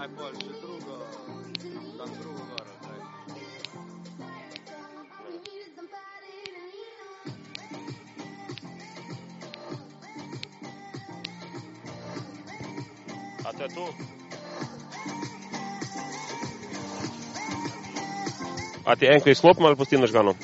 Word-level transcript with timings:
Najboljše 0.00 0.46
drugo, 0.60 0.98
tam 1.98 2.08
drugo 2.20 2.38
goro. 2.50 2.70
daj. 2.82 3.00
A 13.44 13.52
to 13.52 13.62
je 13.62 13.68
tu? 13.68 13.86
A 18.84 18.96
ti 18.96 19.06
enko 19.06 19.30
izklopimo 19.30 19.66
ali 19.66 19.76
pustim 19.76 20.00
nažgano? 20.00 20.34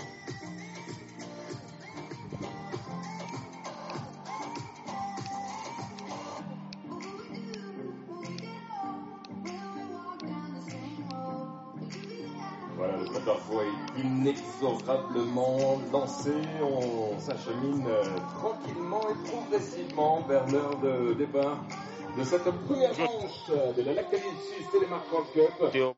Voilà, 12.77 12.95
le 12.99 13.05
Butterfly 13.07 13.69
est 13.97 14.01
inexorablement 14.01 15.81
lancé. 15.93 16.33
On 16.63 17.19
s'achemine 17.19 17.87
euh, 17.89 18.05
tranquillement 18.39 19.01
et 19.09 19.29
progressivement 19.31 20.21
vers 20.29 20.47
l'heure 20.49 20.79
de 20.79 21.15
départ 21.15 21.65
de 22.19 22.25
cette 22.25 22.51
première 22.67 22.99
manche 22.99 23.51
de 23.77 23.83
la 23.83 23.95
Lactalis 23.95 24.23
Suisse 24.23 24.67
World 24.73 25.27
Cup. 25.73 25.97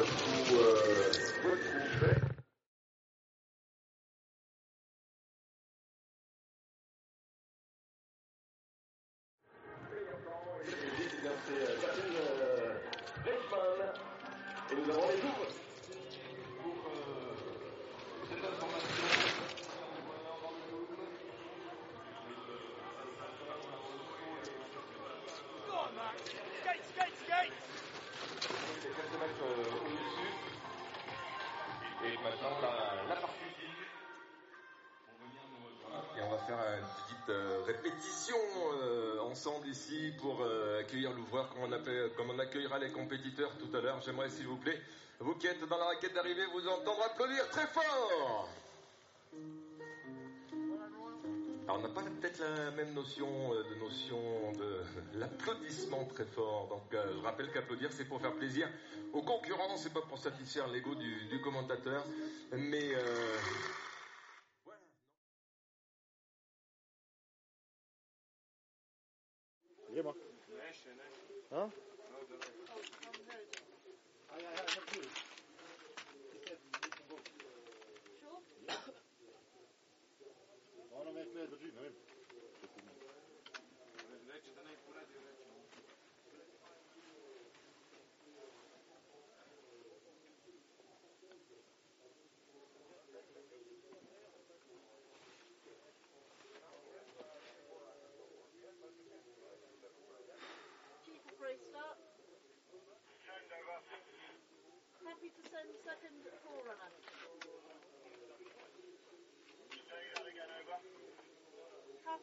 Et 2.02 2.33
maintenant, 32.24 32.56
la, 33.08 33.16
partie. 33.16 33.44
Et 36.16 36.22
on 36.22 36.30
va 36.30 36.38
faire 36.38 36.58
une 36.58 37.04
petite 37.04 37.28
euh, 37.28 37.62
répétition 37.66 38.36
euh, 38.82 39.20
ensemble 39.20 39.68
ici 39.68 40.12
pour 40.20 40.40
euh, 40.40 40.80
accueillir 40.80 41.12
l'ouvreur 41.12 41.50
comme 41.50 41.64
on, 41.64 42.16
comme 42.16 42.30
on 42.30 42.38
accueillera 42.38 42.78
les 42.78 42.90
compétiteurs 42.90 43.52
tout 43.58 43.76
à 43.76 43.80
l'heure. 43.80 44.00
J'aimerais, 44.04 44.30
s'il 44.30 44.46
vous 44.46 44.56
plaît, 44.56 44.80
vous 45.20 45.34
qui 45.34 45.46
êtes 45.46 45.68
dans 45.68 45.78
la 45.78 45.84
raquette 45.84 46.14
d'arrivée, 46.14 46.46
vous 46.52 46.66
entendre 46.66 47.02
applaudir 47.04 47.48
très 47.50 47.66
fort. 47.66 48.48
On 51.76 51.78
n'a 51.80 51.88
pas 51.88 52.02
peut-être 52.02 52.40
la 52.40 52.70
même 52.70 52.94
notion 52.94 53.26
euh, 53.52 53.64
de 53.64 53.74
notion 53.80 54.52
de 54.52 54.78
l'applaudissement 55.18 56.04
très 56.14 56.24
fort. 56.24 56.68
Donc, 56.70 56.94
euh, 56.94 57.04
je 57.16 57.22
rappelle 57.24 57.50
qu'applaudir, 57.50 57.90
c'est 57.92 58.04
pour 58.04 58.20
faire 58.20 58.34
plaisir 58.34 58.68
aux 59.12 59.22
concurrents, 59.22 59.76
c'est 59.76 59.92
pas 59.92 60.02
pour 60.02 60.18
satisfaire 60.18 60.68
l'ego 60.68 60.94
du, 60.94 61.26
du 61.26 61.40
commentateur. 61.40 62.04
Mais 62.52 62.94
euh, 62.94 63.36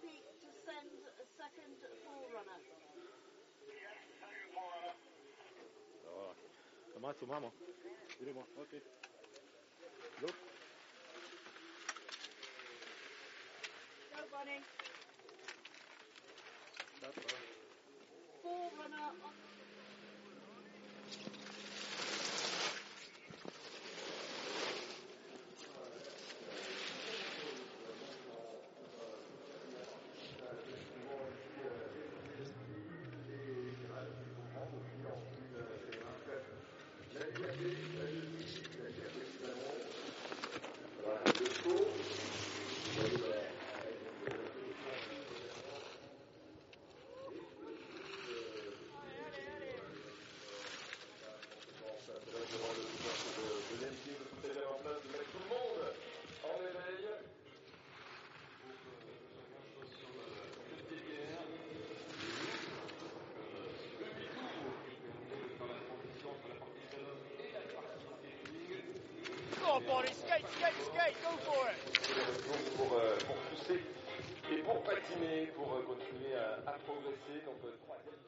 happy 0.01 0.17
to 0.41 0.49
send 0.65 0.89
a 1.21 1.25
second 1.37 1.77
forerunner. 2.03 2.59
Oh, 6.07 6.33
Tomasz, 6.93 7.17
tu 7.19 7.25
mamo. 7.27 7.51
Idemo, 8.21 8.41
ok. 8.57 8.81
Look. 10.21 10.35
Go, 14.15 14.21
Bonnie. 14.31 14.61
Forerunner 18.41 19.11
on 19.25 19.50
Bunny. 69.79 70.11
Start, 70.11 70.43
uh, 70.43 71.15
Forerunner 71.45 71.75
on 72.51 72.77
pour, 72.77 72.91
euh, 72.97 73.15
pour 73.25 73.35
pousser 73.47 73.79
et 74.51 74.57
pour 74.63 74.83
patiner, 74.83 75.47
pour 75.55 75.73
euh, 75.73 75.81
continuer 75.83 76.35
à, 76.35 76.59
à 76.69 76.73
progresser. 76.79 77.39
Donc, 77.45 77.55
euh, 77.63 77.71
troisième 77.85 78.19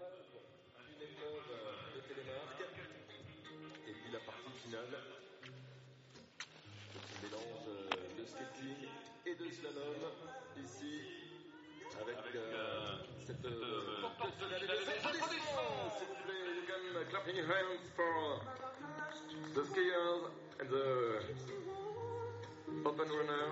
une 0.87 1.01
épreuve 1.03 1.43
euh, 1.51 1.95
de 1.95 1.99
télémarque. 2.07 2.63
Et 3.87 3.91
puis 3.91 4.11
la 4.13 4.19
partie 4.19 4.55
finale, 4.63 4.93
petit 6.93 7.17
mélange 7.23 7.67
euh, 7.67 8.21
de 8.21 8.25
skating 8.25 8.87
et 9.25 9.35
de 9.35 9.49
slalom 9.51 9.99
ici 10.63 10.95
avec 12.01 12.17
euh, 12.35 12.95
cette 13.27 13.45
euh, 13.45 14.01
forte 14.17 14.31
finale 14.39 14.61
des 14.61 14.89
applaudissements, 14.89 15.91
s'il 15.97 16.07
vous 16.07 16.19
plaît. 16.23 16.43
You 16.55 16.63
can 16.67 16.83
clap 17.09 17.27
your 17.27 17.45
hands 17.47 17.83
for 17.95 18.39
the 19.53 19.63
skiers 19.67 20.31
open 22.85 23.09
runner. 23.09 23.45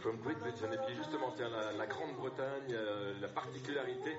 From 0.00 0.16
Great 0.24 0.38
Britain. 0.38 0.72
Et 0.72 0.78
puis 0.86 0.96
justement, 0.96 1.34
la, 1.76 1.86
Grande-Bretagne, 1.86 2.72
euh, 2.72 3.12
la 3.20 3.28
particularité 3.28 4.16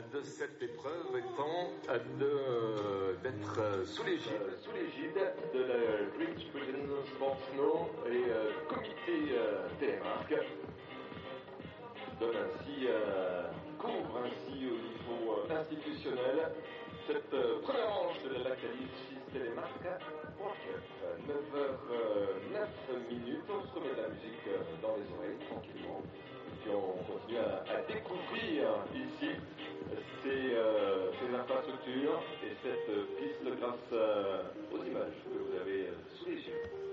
de 0.00 0.22
cette 0.22 0.62
épreuve 0.62 1.18
étant 1.18 1.68
euh, 1.90 3.12
d'être 3.22 3.60
euh, 3.60 3.84
sous 3.84 4.04
l'égide, 4.04 5.20
de 5.52 5.60
la 5.60 5.74
Great 6.16 6.52
Britain 6.52 6.88
Sports 7.14 7.38
Snow 7.52 7.90
et 8.10 8.30
euh, 8.30 8.52
comité 8.68 9.36
Télémark 9.78 10.34
donne 12.18 12.36
ainsi, 12.36 12.86
couvre 13.78 14.22
ainsi 14.24 14.66
au 14.66 14.78
niveau 14.78 15.42
institutionnel 15.50 16.52
cette 17.06 17.34
euh, 17.34 17.60
première 17.62 17.88
manche 17.88 18.22
de 18.24 18.30
la 18.30 18.50
World 19.50 20.58
Cup. 20.62 20.82
9h09 21.28 23.10
minutes, 23.10 23.48
on 23.48 23.66
se 23.66 23.74
remet 23.74 23.94
de 23.94 24.02
la 24.02 24.08
musique 24.08 24.46
euh, 24.48 24.58
dans 24.82 24.96
les 24.96 25.08
oreilles 25.16 25.38
tranquillement. 25.48 26.02
Puis 26.62 26.70
on 26.70 27.12
continue 27.12 27.38
à, 27.38 27.82
découvrir 27.88 28.86
ici 28.94 29.30
ces, 30.22 30.54
euh, 30.54 31.10
ces 31.18 31.34
infrastructures 31.34 32.22
et 32.44 32.54
cette 32.62 32.88
euh, 32.88 33.06
piste 33.18 33.58
grâce 33.58 33.74
euh, 33.92 34.42
aux 34.72 34.84
images 34.84 35.18
que 35.24 35.38
vous 35.38 35.60
avez 35.60 35.88
euh, 35.88 35.94
sous 36.18 36.30
les 36.30 36.36
yeux. 36.36 36.91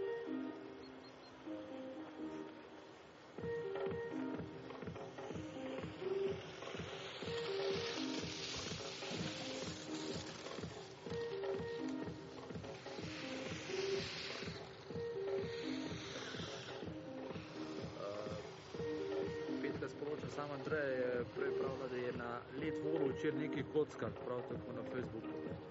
Pulu, 22.72 23.14
Černiki 23.22 23.64
Kockar, 23.74 24.12
prav 24.26 24.42
tako 24.50 24.72
na 24.76 24.84
Facebooku. 24.84 25.69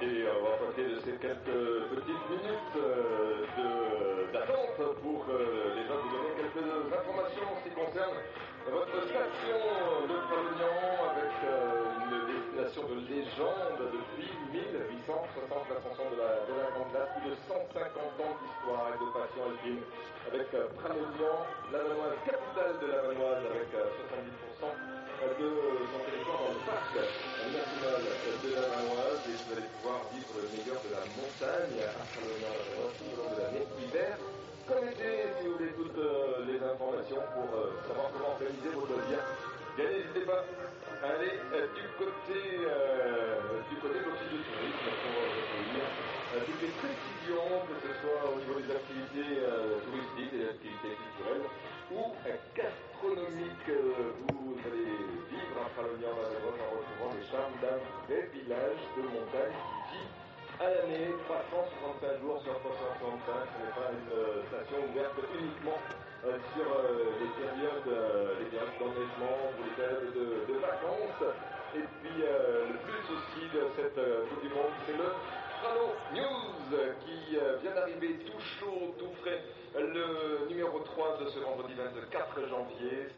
Tiens, 0.00 0.32
on 0.32 0.44
va 0.44 0.56
profiter 0.56 0.88
de 0.88 0.98
ces 1.04 1.16
quelques 1.20 1.60
petites 1.92 2.26
minutes 2.32 2.76
euh, 2.76 4.32
d'attente 4.32 4.80
pour 5.04 5.26
euh, 5.28 5.76
déjà 5.76 5.94
vous 6.00 6.08
donner 6.08 6.32
quelques 6.40 6.64
informations 6.88 7.46
en 7.52 7.56
ce 7.60 7.68
qui 7.68 7.74
concerne 7.76 8.16
votre 8.64 8.96
station 9.04 9.60
de 10.08 10.16
Pavillon 10.24 10.80
avec 11.04 11.34
euh, 11.44 12.00
une 12.00 12.18
destination 12.32 12.82
de 12.88 12.96
légende 13.12 13.80
depuis 13.92 14.30
1860, 14.52 15.68
l'ascension 15.68 16.06
de 16.12 16.16
la, 16.16 16.30
de 16.48 16.52
la 16.56 16.68
Grande 16.72 16.96
plus 17.20 17.30
de 17.30 17.36
150 17.44 18.24
ans 18.24 18.34
d'histoire 18.40 18.84
et 18.88 18.98
de 19.00 19.08
passion 19.12 19.42
alpine 19.52 19.84
avec 20.32 20.48
euh, 20.54 20.68
Pramodian, 20.80 21.44
la 21.72 21.80
Vanoise, 21.84 22.20
capitale 22.24 22.74
de 22.80 22.86
la 22.88 23.00
Vanoise 23.04 23.44
avec 23.52 23.68
euh, 23.76 23.84
70% 24.64 24.89
de 25.20 25.50
son 25.92 26.00
territoire 26.08 26.40
dans 26.40 26.54
le 26.54 26.64
parc. 26.64 27.20
National 27.52 28.00
de 28.40 28.54
la 28.54 28.68
Vanoise 28.68 29.20
et 29.28 29.36
vous 29.36 29.52
allez 29.52 29.68
pouvoir 29.68 30.00
vivre 30.12 30.32
le 30.40 30.48
meilleur 30.56 30.80
de 30.80 30.90
la 30.96 31.04
montagne 31.12 31.80
à 31.84 32.04
tout 32.96 33.08
au 33.16 33.34
de 33.34 33.40
l'année, 33.40 33.66
hiver 33.84 34.16
comme 34.70 34.88
été, 34.88 35.26
si 35.36 35.46
vous 35.46 35.56
voulez 35.58 35.72
toutes 35.74 35.98
euh, 35.98 36.46
les 36.46 36.62
informations 36.62 37.22
pour 37.34 37.48
euh, 37.58 37.74
savoir 37.88 38.06
comment 38.12 38.32
organiser 38.38 38.70
vos 38.70 38.86
loisirs. 38.86 39.24
Bien, 39.76 39.86
n'hésitez 39.90 40.24
pas. 40.24 40.44
À 41.02 41.08
aller 41.10 41.32
euh, 41.52 41.66
du 41.74 41.84
côté 41.98 42.38
du 43.68 43.76
côté 43.82 43.98
de 43.98 44.04
l'office 44.04 44.30
de 44.30 44.40
tourisme 44.46 44.88
pour 45.02 46.19
euh, 46.32 46.46
toutes 46.46 46.62
les 46.62 46.70
précisions, 46.78 47.66
que 47.66 47.74
ce 47.82 47.90
soit 48.00 48.22
au 48.30 48.38
niveau 48.38 48.54
des 48.60 48.70
activités 48.70 49.42
euh, 49.42 49.82
touristiques, 49.82 50.30
des 50.30 50.46
activités 50.46 50.94
culturelles 50.94 51.46
ou 51.90 52.14
gastronomiques. 52.54 53.68
euh, 53.68 54.14
vous 54.30 54.54
allez 54.62 54.94
vivre 55.26 55.58
à 55.58 55.66
Pralognan 55.74 56.14
en 56.14 56.70
retrouvant 56.78 57.10
les 57.18 57.26
charmes 57.34 57.58
d'un 57.58 57.82
vrai 58.06 58.30
village 58.30 58.78
de 58.94 59.02
montagne 59.10 59.58
qui 59.90 59.98
vit 59.98 60.10
à 60.60 60.68
l'année, 60.70 61.10
365 61.26 62.20
jours 62.20 62.38
sur 62.46 62.54
365. 62.62 63.26
Ce 63.26 63.58
n'est 63.58 63.74
pas 63.74 63.90
une 63.90 64.12
euh, 64.12 64.46
station 64.52 64.78
ouverte 64.86 65.18
uniquement 65.34 65.80
euh, 66.22 66.36
sur 66.54 66.68
les 67.18 67.32
périodes, 67.32 67.88
euh, 67.88 68.38
périodes 68.44 68.76
d'enneigement 68.78 69.50
ou 69.56 69.64
les 69.66 69.74
périodes 69.74 70.14
de, 70.14 70.56
vacances. 70.60 71.24
Et 71.74 71.86
puis 72.02 72.18
le 72.22 72.76
plus 72.82 73.04
aussi 73.14 73.42
de 73.54 73.62
cette 73.78 73.94
Coupe 74.28 74.42
du 74.42 74.50
Monde, 74.50 74.74
c'est 74.84 74.98
le 74.98 75.06
Prano 75.60 75.92
News 76.14 76.78
qui 77.04 77.36
euh, 77.36 77.56
vient 77.62 77.74
d'arriver 77.74 78.18
tout 78.24 78.40
chaud, 78.58 78.94
tout 78.98 79.12
frais. 79.20 79.42
Le 79.74 80.48
numéro 80.48 80.80
3 80.80 81.18
de 81.18 81.28
ce 81.28 81.38
vendredi 81.40 81.74
24 81.74 82.48
janvier. 82.48 83.08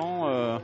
Euh, 0.00 0.58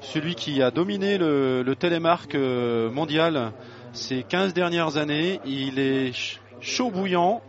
celui 0.00 0.34
qui 0.34 0.62
a 0.62 0.70
dominé 0.70 1.18
le, 1.18 1.74
télémarque 1.78 2.34
euh, 2.34 2.90
mondial 2.90 3.52
ces 3.92 4.22
15 4.22 4.52
dernières 4.54 4.96
années. 4.96 5.40
Il 5.44 5.78
est 5.78 6.06
ch- 6.12 6.40
chaud 6.60 6.90
bouillant. 6.90 7.42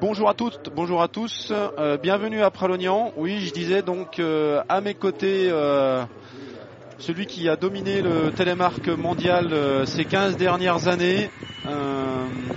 Bonjour 0.00 0.28
à 0.28 0.34
toutes, 0.34 0.70
bonjour 0.74 1.00
à 1.02 1.08
tous, 1.08 1.52
Euh, 1.78 1.96
bienvenue 1.96 2.42
à 2.42 2.50
Pralognan. 2.50 3.12
Oui, 3.16 3.38
je 3.40 3.52
disais 3.52 3.82
donc 3.82 4.20
à 4.68 4.80
mes 4.80 4.94
côtés 4.94 5.50
celui 6.98 7.26
qui 7.26 7.48
a 7.48 7.56
dominé 7.56 8.00
le 8.02 8.30
télémarque 8.32 8.88
mondial 8.88 9.54
ces 9.86 10.04
15 10.04 10.36
dernières 10.36 10.88
années. 10.88 11.30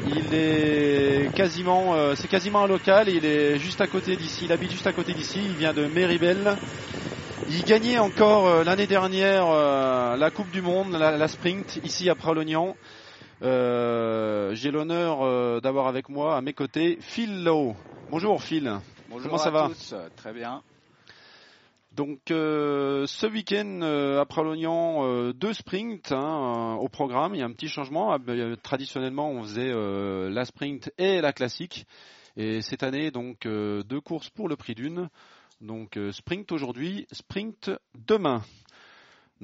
Il 0.07 0.33
est 0.33 0.84
quasiment, 1.33 1.93
euh, 1.95 2.15
c'est 2.15 2.27
quasiment 2.27 2.63
un 2.63 2.67
local. 2.67 3.09
Il 3.09 3.25
est 3.25 3.57
juste 3.59 3.81
à 3.81 3.87
côté 3.87 4.15
d'ici. 4.15 4.45
Il 4.45 4.51
habite 4.51 4.71
juste 4.71 4.87
à 4.87 4.93
côté 4.93 5.13
d'ici. 5.13 5.39
Il 5.43 5.55
vient 5.55 5.73
de 5.73 5.85
Méribel. 5.85 6.55
Il 7.49 7.63
gagnait 7.63 7.99
encore 7.99 8.47
euh, 8.47 8.63
l'année 8.63 8.87
dernière 8.87 9.45
euh, 9.49 10.15
la 10.17 10.31
Coupe 10.31 10.51
du 10.51 10.61
Monde, 10.61 10.93
la, 10.93 11.17
la 11.17 11.27
sprint 11.27 11.79
ici 11.83 12.09
à 12.09 12.15
Pralognan. 12.15 12.75
J'ai 13.41 14.71
l'honneur 14.71 15.61
d'avoir 15.61 15.87
avec 15.87 16.09
moi 16.09 16.37
à 16.37 16.41
mes 16.41 16.53
côtés 16.53 16.97
Phil 17.01 17.43
Lowe. 17.43 17.75
Bonjour 18.09 18.41
Phil. 18.41 18.73
Bonjour 19.09 19.29
Comment 19.29 19.37
ça 19.37 19.51
va? 19.51 19.67
tous, 19.69 19.93
très 20.15 20.33
bien. 20.33 20.61
Donc 21.95 22.29
euh, 22.29 23.07
ce 23.07 23.25
week-end 23.25 23.79
euh, 23.81 24.19
à 24.19 24.25
Pralognan, 24.25 25.05
euh, 25.05 25.31
deux 25.31 25.53
sprints 25.53 26.11
hein, 26.11 26.75
euh, 26.75 26.81
au 26.81 26.89
programme. 26.89 27.35
Il 27.35 27.39
y 27.39 27.41
a 27.41 27.45
un 27.45 27.53
petit 27.53 27.69
changement. 27.69 28.11
Ah, 28.11 28.17
ben, 28.17 28.37
euh, 28.37 28.55
traditionnellement, 28.57 29.31
on 29.31 29.43
faisait 29.43 29.71
euh, 29.71 30.29
la 30.29 30.43
sprint 30.43 30.91
et 30.97 31.21
la 31.21 31.31
classique. 31.31 31.85
Et 32.35 32.61
cette 32.61 32.83
année, 32.83 33.11
donc 33.11 33.45
euh, 33.45 33.81
deux 33.83 34.01
courses 34.01 34.29
pour 34.29 34.49
le 34.49 34.57
prix 34.57 34.75
d'une. 34.75 35.07
Donc 35.61 35.95
euh, 35.95 36.11
sprint 36.11 36.51
aujourd'hui, 36.51 37.07
sprint 37.13 37.71
demain. 37.93 38.43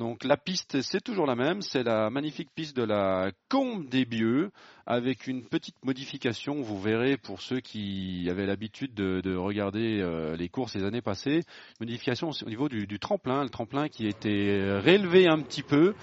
Donc 0.02 0.24
la 0.24 0.36
piste, 0.36 0.82
c'est 0.82 1.00
toujours 1.00 1.28
la 1.28 1.36
même, 1.36 1.62
c'est 1.62 1.84
la 1.84 2.10
magnifique 2.10 2.50
piste 2.56 2.76
de 2.76 2.82
la 2.82 3.30
Combe 3.50 3.88
des 3.88 4.04
Bieux, 4.04 4.50
avec 4.88 5.28
une 5.28 5.44
petite 5.44 5.76
modification, 5.86 6.60
vous 6.60 6.82
verrez 6.82 7.18
pour 7.18 7.40
ceux 7.40 7.60
qui 7.60 8.26
avaient 8.28 8.48
l'habitude 8.48 8.96
de, 8.96 9.22
de 9.22 9.36
regarder 9.36 10.02
euh, 10.02 10.36
les 10.36 10.50
courses 10.50 10.74
les 10.74 10.86
années 10.86 11.04
passées, 11.04 11.44
modification 11.80 12.32
au 12.32 12.50
niveau 12.50 12.68
du, 12.68 12.98
tremplin, 12.98 13.44
le 13.44 13.52
tremplin 13.52 13.90
qui 13.90 14.08
a 14.08 14.10
été 14.10 14.60
réélevé 14.84 15.28
un 15.28 15.40
petit 15.40 15.62
peu 15.62 15.94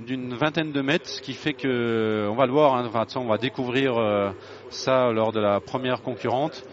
d'une 0.00 0.34
vingtaine 0.34 0.72
de 0.72 0.80
mètres, 0.80 1.08
ce 1.08 1.22
qui 1.22 1.32
fait 1.32 1.54
que, 1.54 2.26
on 2.28 2.34
va 2.34 2.46
le 2.46 2.52
voir, 2.52 2.74
hein, 2.74 2.90
on 3.14 3.28
va 3.28 3.38
découvrir 3.38 3.96
euh, 3.96 4.32
ça 4.70 5.12
lors 5.12 5.30
de 5.30 5.38
la 5.38 5.60
première 5.60 6.02
concurrente, 6.02 6.64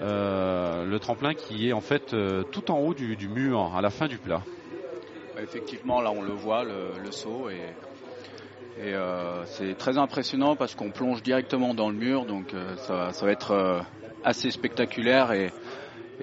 Euh, 0.00 0.84
le 0.84 1.00
tremplin 1.00 1.34
qui 1.34 1.68
est 1.68 1.72
en 1.72 1.80
fait 1.80 2.14
tout 2.52 2.70
en 2.70 2.78
haut 2.78 2.94
du 2.94 3.28
mur, 3.28 3.74
à 3.74 3.80
la 3.80 3.90
fin 3.90 4.06
du 4.06 4.18
plat. 4.18 4.42
Bah, 5.38 5.44
Effectivement, 5.44 6.00
là 6.00 6.10
on 6.10 6.20
le 6.20 6.32
voit, 6.32 6.64
le, 6.64 7.12
saut, 7.12 7.48
et, 7.48 7.72
euh, 8.76 9.44
c'est 9.46 9.76
très 9.76 9.96
impressionnant 9.96 10.56
parce 10.56 10.74
qu'on 10.74 10.90
plonge 10.90 11.22
directement 11.22 11.74
dans 11.74 11.90
le 11.90 11.96
mur, 11.96 12.26
donc 12.26 12.54
euh, 12.54 12.76
ça, 12.78 13.12
va- 13.20 13.30
être 13.30 13.52
euh, 13.52 13.80
assez 14.24 14.50
spectaculaire 14.50 15.30
et, 15.30 15.52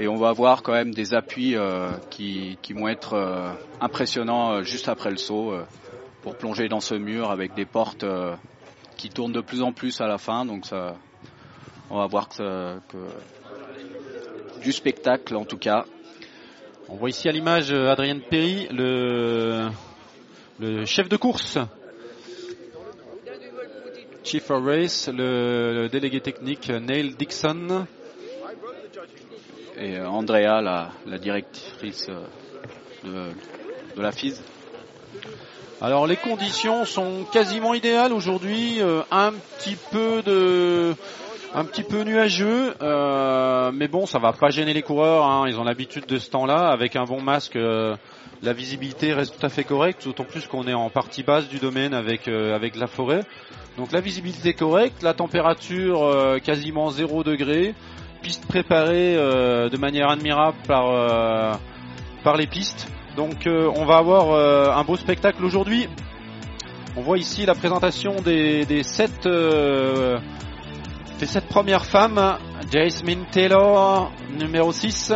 on 0.06 0.17
va 0.17 0.28
avoir 0.28 0.63
quand 0.63 0.73
même 0.73 0.93
des 0.93 1.13
appuis 1.13 1.56
euh, 1.56 1.93
qui, 2.10 2.58
vont 2.71 2.89
être 2.89 3.13
euh, 3.13 3.54
impressionnants 3.80 4.51
euh, 4.56 4.63
juste 4.63 4.89
après 4.89 5.12
le 5.12 5.17
saut 5.17 5.54
euh, 5.54 5.65
pour 6.21 6.36
plonger 6.36 6.67
dans 6.67 6.82
ce 6.82 6.95
mur 6.95 7.32
avec 7.32 7.56
des 7.56 7.65
portes 7.65 8.04
euh, 8.04 8.36
qui 8.97 9.10
tournent 9.10 9.32
de 9.32 9.39
plus 9.39 9.62
en 9.62 9.71
plus 9.71 10.01
à 10.01 10.08
la 10.08 10.17
fin, 10.17 10.43
donc 10.43 10.65
on 11.89 11.97
va 11.97 12.08
voir 12.08 12.28
du 14.62 14.73
spectacle 14.73 15.38
en 15.38 15.45
tout 15.45 15.58
cas. 15.58 15.86
On 16.88 16.95
voit 16.95 17.10
ici 17.10 17.28
à 17.28 17.32
l'image 17.32 17.71
euh, 17.71 17.89
Adrien 17.91 18.19
Perry, 18.19 18.67
le, 18.71 19.69
le 20.60 20.86
chef 20.86 21.10
de 21.10 21.17
course. 21.17 21.58
Chief 24.24 24.50
of 24.52 24.63
Race, 24.63 25.08
le, 25.12 25.74
le 25.74 25.89
délégué 25.89 26.21
technique 26.21 26.69
euh, 26.69 26.80
Neil 26.80 27.15
Dixon. 27.15 27.86
et 29.78 29.98
euh, 29.98 30.08
Andrea, 30.08 30.62
la, 30.62 30.91
la 31.08 31.17
directrice 31.17 32.08
de, 33.04 33.32
de 33.95 34.02
la 34.02 34.12
FIS. 34.12 34.36
Alors 35.82 36.06
les 36.08 36.15
conditions 36.17 36.86
sont 36.86 37.26
quasiment 37.32 37.74
idéales 37.74 38.13
aujourd'hui, 38.13 38.82
euh, 38.82 39.02
un 39.12 39.34
petit 39.60 39.76
peu 39.91 40.21
de 40.24 40.93
un 41.56 41.63
petit 41.63 41.84
peu 41.84 42.04
nuageux, 42.04 42.74
euh, 42.82 43.72
mais 43.74 43.88
bon, 43.88 44.06
ça 44.06 44.20
va 44.20 44.34
pas 44.34 44.50
gêner 44.50 44.74
les 44.74 44.82
coureurs. 44.82 45.26
hein. 45.26 45.46
Ils 45.48 45.58
ont 45.58 45.63
l'habitude 45.63 46.06
de 46.06 46.20
ce 46.20 46.30
temps-là. 46.30 46.68
Avec 46.70 46.98
un 46.98 47.06
bon 47.06 47.22
masque, 47.22 47.56
euh, 47.56 47.96
la 48.44 48.52
visibilité 48.52 49.13
reste 49.13 49.39
tout 49.39 49.46
à 49.46 49.50
fait 49.50 49.63
correcte, 49.63 50.04
d'autant 50.04 50.26
plus 50.26 50.48
qu'on 50.48 50.68
est 50.68 50.74
en 50.74 50.89
partie 50.89 51.24
basse 51.24 51.48
du 51.48 51.60
domaine 51.60 51.94
avec 51.94 52.28
euh, 52.28 52.60
la 52.76 52.88
forêt. 52.88 53.22
Donc 53.78 53.94
la 53.94 54.02
visibilité 54.02 54.54
correcte, 54.54 55.02
la 55.02 55.13
température 55.13 56.39
quasiment 56.44 56.89
0 56.91 57.24
degré, 57.24 57.76
piste 58.22 58.46
préparée 58.48 59.15
de 59.15 59.78
manière 59.78 60.10
admirable 60.10 60.56
par 60.65 61.60
les 62.38 62.48
pistes. 62.48 62.88
Donc 63.18 63.46
on 63.48 63.84
va 63.84 63.98
avoir 63.98 64.78
un 64.78 64.84
beau 64.86 64.96
spectacle 64.96 65.44
aujourd'hui. 65.44 65.89
On 66.96 67.02
voit 67.02 67.18
ici 67.18 67.46
la 67.46 67.54
présentation 67.54 68.15
des, 68.22 68.65
des 68.65 68.84
sept 68.84 69.28
des 71.26 71.32
sept 71.32 71.48
premières 71.48 71.86
femmes. 71.88 72.38
Jasmine 72.72 73.26
Taylor, 73.32 74.12
numéro 74.30 74.72
6. 74.72 75.12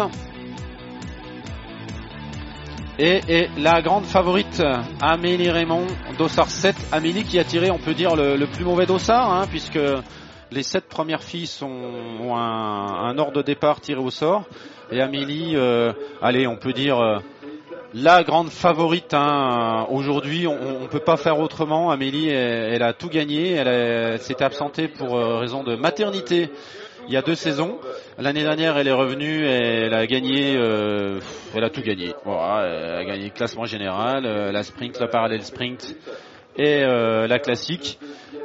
Et, 2.97 3.47
la 3.59 3.83
grande 3.83 4.05
favorite, 4.05 4.63
Amélie 4.99 5.51
Raymond, 5.51 5.85
dossard 6.17 6.49
7. 6.49 6.75
Amélie 6.91 7.25
qui 7.25 7.37
a 7.37 7.43
tiré, 7.43 7.69
on 7.69 7.77
peut 7.77 7.93
dire, 7.93 8.15
le, 8.15 8.43
plus 8.47 8.65
mauvais 8.65 8.87
dossard, 8.87 9.31
hein, 9.31 9.45
puisque 9.51 9.77
les 10.49 10.63
sept 10.63 10.87
premières 10.87 11.21
filles 11.21 11.45
sont, 11.45 11.69
ont 11.69 12.35
un, 12.35 13.11
un 13.11 13.17
ordre 13.19 13.33
de 13.33 13.41
départ 13.43 13.79
tiré 13.79 13.99
au 13.99 14.09
sort. 14.09 14.45
Et 14.91 15.01
Amélie, 15.01 15.55
euh, 15.55 15.93
allez, 16.23 16.47
on 16.47 16.57
peut 16.57 16.73
dire 16.73 16.99
euh, 16.99 17.19
la 17.93 18.23
grande 18.23 18.49
favorite. 18.49 19.13
Hein, 19.13 19.87
Aujourd'hui, 19.89 20.47
on 20.47 20.81
ne 20.81 20.87
peut 20.87 20.99
pas 20.99 21.17
faire 21.17 21.39
autrement. 21.39 21.91
Amélie, 21.91 22.29
elle, 22.29 22.83
a 22.83 22.93
tout 22.93 23.09
gagné. 23.09 23.53
Elle, 23.53 23.67
elle 23.67 24.19
s'était 24.19 24.43
absentée 24.43 24.87
pour 24.87 25.15
euh, 25.17 25.37
raison 25.39 25.63
de 25.63 25.75
maternité 25.75 26.49
il 27.09 27.13
y 27.13 27.17
a 27.17 27.23
deux 27.23 27.35
saisons. 27.35 27.79
L'année 28.19 28.43
dernière, 28.43 28.77
elle 28.77 28.87
est 28.87 28.91
revenue 28.93 29.43
et 29.45 29.85
elle 29.85 29.95
a 29.95 30.05
gagné. 30.05 30.55
euh, 30.55 31.19
elle 31.55 31.63
a 31.63 31.71
tout 31.71 31.81
gagné. 31.81 32.13
Voilà, 32.23 32.67
elle 32.67 32.95
a 32.97 33.05
gagné 33.05 33.23
le 33.25 33.29
classement 33.31 33.65
général, 33.65 34.25
euh, 34.27 34.51
la 34.51 34.61
sprint, 34.61 34.99
la 34.99 35.07
parallèle 35.07 35.43
sprint 35.43 35.95
et 36.59 36.83
euh, 36.83 37.25
la 37.25 37.39
classique. 37.39 37.97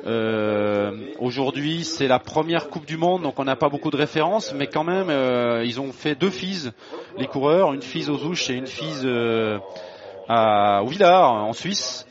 Euh, 0.06 0.92
Aujourd'hui, 1.18 1.84
c'est 1.84 2.06
la 2.06 2.20
première 2.20 2.68
Coupe 2.68 2.86
du 2.86 2.96
Monde, 2.96 3.22
donc 3.22 3.38
on 3.38 3.44
n'a 3.44 3.56
pas 3.56 3.68
beaucoup 3.68 3.90
de 3.90 3.96
références, 3.96 4.54
mais 4.54 4.68
quand 4.68 4.84
même, 4.84 5.08
euh, 5.10 5.64
ils 5.64 5.80
ont 5.80 5.92
fait 5.92 6.14
deux 6.14 6.30
FIS, 6.30 6.70
les 7.18 7.26
coureurs, 7.26 7.72
une 7.72 7.82
FIS 7.82 8.08
aux 8.08 8.22
Ouches 8.24 8.50
et 8.50 8.54
une 8.54 8.66
FIS 8.66 9.00
euh, 9.04 9.58
à 10.28 10.82
Villars, 10.86 11.32
en 11.32 11.52
Suisse. 11.52 12.06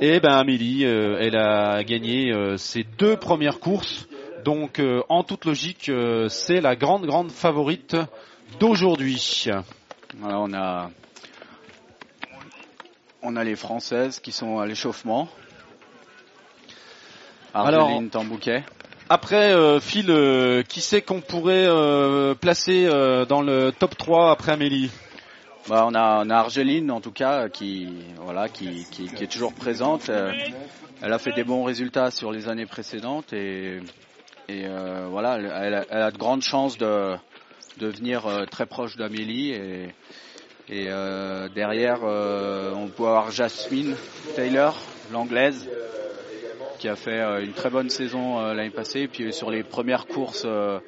Et 0.00 0.18
ben 0.18 0.32
Amélie, 0.32 0.84
euh, 0.84 1.18
elle 1.20 1.36
a 1.36 1.84
gagné 1.84 2.32
euh, 2.32 2.56
ses 2.56 2.84
deux 2.98 3.16
premières 3.16 3.60
courses, 3.60 4.08
donc 4.44 4.82
en 5.08 5.22
toute 5.22 5.46
logique, 5.46 5.90
c'est 6.28 6.60
la 6.60 6.76
grande 6.76 7.06
grande 7.06 7.30
favorite 7.30 7.96
d'aujourd'hui. 8.60 9.46
Voilà, 10.18 10.38
on 10.38 10.52
a 10.52 10.90
on 13.22 13.36
a 13.36 13.44
les 13.44 13.56
Françaises 13.56 14.20
qui 14.20 14.32
sont 14.32 14.58
à 14.58 14.66
l'échauffement. 14.66 15.28
Argeline 17.54 18.10
Tambouquet. 18.10 18.64
Après, 19.08 19.52
euh, 19.52 19.80
Phil, 19.80 20.10
euh, 20.10 20.62
qui 20.62 20.80
c'est 20.80 21.02
qu'on 21.02 21.20
pourrait 21.20 21.66
euh, 21.66 22.34
placer 22.34 22.86
dans 23.28 23.42
le 23.42 23.70
top 23.70 23.96
3 23.96 24.30
après 24.32 24.52
Amélie? 24.52 24.90
Bah, 25.68 25.86
on 25.86 25.94
a, 25.94 26.24
on 26.24 26.30
a 26.30 26.36
Argeline 26.36 26.90
en 26.90 27.00
tout 27.00 27.12
cas 27.12 27.48
qui 27.48 27.88
voilà 28.18 28.48
qui, 28.48 28.84
qui, 28.90 29.06
qui 29.06 29.24
est 29.24 29.32
toujours 29.32 29.54
présente. 29.54 30.10
Elle 31.02 31.12
a 31.12 31.18
fait 31.18 31.32
des 31.32 31.44
bons 31.44 31.64
résultats 31.64 32.10
sur 32.10 32.32
les 32.32 32.48
années 32.48 32.66
précédentes 32.66 33.32
et, 33.32 33.80
et 34.48 34.66
voilà, 35.10 35.38
elle, 35.38 35.74
a, 35.74 35.84
elle 35.88 36.02
a 36.02 36.10
de 36.10 36.18
grandes 36.18 36.42
chances 36.42 36.76
de, 36.76 37.14
de 37.78 37.86
venir 37.86 38.24
très 38.50 38.66
proche 38.66 38.96
d'Amélie 38.96 39.52
et, 39.52 39.94
et 40.68 40.84
derrière 41.54 42.02
on 42.02 42.88
peut 42.88 43.04
avoir 43.06 43.30
Jasmine 43.30 43.96
Taylor, 44.36 44.78
l'anglaise, 45.12 45.66
qui 46.84 46.90
a 46.90 46.96
fait 46.96 47.18
euh, 47.18 47.42
une 47.42 47.54
très 47.54 47.70
bonne 47.70 47.88
saison 47.88 48.38
euh, 48.38 48.52
l'année 48.52 48.68
passée. 48.68 49.00
Et 49.00 49.08
puis 49.08 49.32
sur 49.32 49.50
les 49.50 49.62
premières 49.62 50.04
courses, 50.04 50.42
euh, 50.44 50.80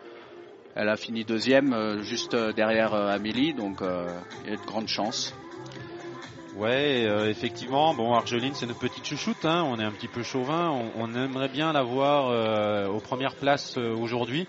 elle 0.75 0.91
a 0.91 0.97
fini 0.97 1.25
deuxième, 1.25 2.03
juste 2.03 2.37
derrière 2.37 2.93
Amélie, 2.93 3.55
donc 3.55 3.79
il 4.45 4.51
y 4.51 4.53
a 4.53 4.59
de 4.59 4.67
grandes 4.67 4.89
chances. 4.89 5.35
Ouais, 6.55 7.05
effectivement. 7.31 7.95
Bon, 7.95 8.13
Argeline, 8.13 8.53
c'est 8.53 8.67
notre 8.67 8.81
petite 8.81 9.07
chouchoute. 9.07 9.47
Hein. 9.47 9.65
On 9.67 9.81
est 9.81 9.85
un 9.85 9.91
petit 9.91 10.09
peu 10.09 10.23
chauvin. 10.23 10.79
On, 10.99 11.15
aimerait 11.15 11.49
bien 11.49 11.73
la 11.73 11.83
voir 11.83 12.91
aux 12.95 13.01
premières 13.01 13.37
places 13.37 13.79
aujourd'hui. 13.79 14.47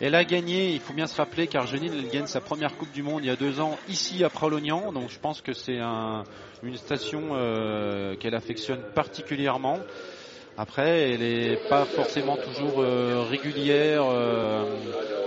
Elle 0.00 0.14
a 0.14 0.24
gagné, 0.24 0.70
il 0.70 0.78
faut 0.78 0.94
bien 0.94 1.08
se 1.08 1.16
rappeler 1.16 1.48
qu'Argeline 1.48 1.92
elle 1.92 2.08
gagne 2.08 2.26
sa 2.26 2.40
première 2.40 2.76
Coupe 2.76 2.92
du 2.92 3.02
Monde 3.02 3.24
il 3.24 3.26
y 3.26 3.30
a 3.30 3.36
deux 3.36 3.58
ans 3.58 3.76
ici 3.88 4.22
à 4.22 4.28
Pralognan, 4.28 4.92
donc 4.92 5.10
je 5.10 5.18
pense 5.18 5.40
que 5.40 5.54
c'est 5.54 5.80
un, 5.80 6.22
une 6.62 6.76
station 6.76 7.30
qu'elle 8.20 8.36
affectionne 8.36 8.82
particulièrement. 8.94 9.80
Après, 10.56 11.12
elle 11.12 11.20
n'est 11.20 11.56
pas 11.68 11.84
forcément 11.84 12.36
toujours 12.36 12.80
euh, 12.80 13.24
régulière, 13.28 14.04
euh, 14.06 14.64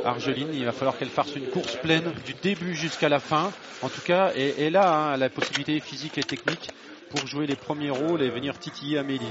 Argeline. 0.05 0.49
Il 0.53 0.65
va 0.65 0.71
falloir 0.71 0.97
qu'elle 0.97 1.09
fasse 1.09 1.35
une 1.35 1.47
course 1.47 1.75
pleine 1.75 2.13
du 2.25 2.33
début 2.33 2.75
jusqu'à 2.75 3.09
la 3.09 3.19
fin. 3.19 3.51
En 3.81 3.89
tout 3.89 4.01
cas, 4.01 4.31
et, 4.35 4.65
et 4.65 4.69
là, 4.69 4.93
hein, 4.93 5.17
la 5.17 5.29
possibilité 5.29 5.79
physique 5.81 6.17
et 6.17 6.23
technique 6.23 6.69
pour 7.09 7.27
jouer 7.27 7.45
les 7.45 7.55
premiers 7.55 7.89
rôles 7.89 8.21
et 8.21 8.29
venir 8.29 8.57
titiller 8.57 8.97
Amélie. 8.99 9.29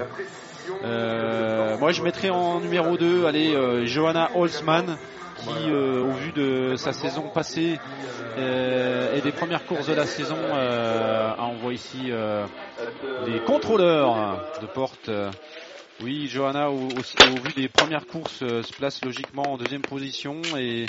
Euh, 0.85 1.79
moi, 1.79 1.93
je 1.93 2.03
mettrais 2.03 2.31
en 2.31 2.61
numéro 2.61 2.97
2, 2.97 3.25
allez, 3.25 3.55
euh, 3.55 3.87
Johanna 3.87 4.31
Holzmann, 4.35 4.99
qui, 5.39 5.71
euh, 5.71 6.03
au 6.03 6.13
vu 6.13 6.33
de 6.33 6.77
sa 6.77 6.93
saison 6.93 7.29
passée 7.29 7.79
euh, 8.39 9.17
et 9.17 9.21
des 9.21 9.33
premières 9.33 9.65
courses 9.67 9.87
de 9.87 9.95
la 9.95 10.07
saison, 10.07 10.37
euh, 10.39 11.33
on 11.39 11.57
voit 11.57 11.73
ici 11.75 12.11
euh, 12.11 12.45
les 13.27 13.41
contrôleurs 13.41 14.43
de 14.61 14.67
porte. 14.67 15.11
Oui, 16.03 16.29
Johanna, 16.29 16.71
au, 16.71 16.89
au- 16.89 17.37
vu 17.41 17.53
des 17.57 17.69
premières 17.69 18.07
courses, 18.07 18.43
euh, 18.43 18.63
se 18.63 18.73
place 18.75 19.03
logiquement 19.03 19.55
en 19.55 19.57
deuxième 19.57 19.83
position 19.83 20.43
et, 20.59 20.87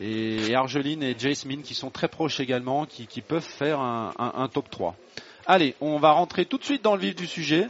et, 0.00 0.52
Argeline 0.54 1.02
et 1.04 1.14
Jasmine 1.16 1.62
qui 1.62 1.74
sont 1.74 1.90
très 1.90 2.08
proches 2.08 2.40
également, 2.40 2.84
qui, 2.84 3.06
peuvent 3.20 3.40
faire 3.44 3.78
un, 3.78 4.48
top 4.52 4.68
3. 4.68 4.96
Allez, 5.46 5.76
on 5.80 5.98
va 5.98 6.10
rentrer 6.10 6.44
tout 6.44 6.58
de 6.58 6.64
suite 6.64 6.82
dans 6.82 6.96
le 6.96 7.02
vif 7.02 7.14
du 7.14 7.28
sujet 7.28 7.68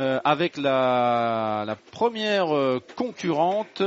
euh, 0.00 0.18
avec 0.24 0.56
la, 0.56 1.76
première 1.90 2.54
euh, 2.56 2.80
concurrente 2.96 3.82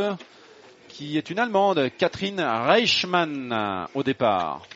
qui 0.87 1.17
est 1.17 1.31
une 1.31 1.39
Allemande, 1.39 1.89
Catherine 1.97 2.41
Reichmann 2.41 3.87
au 3.95 4.03
départ. 4.03 4.67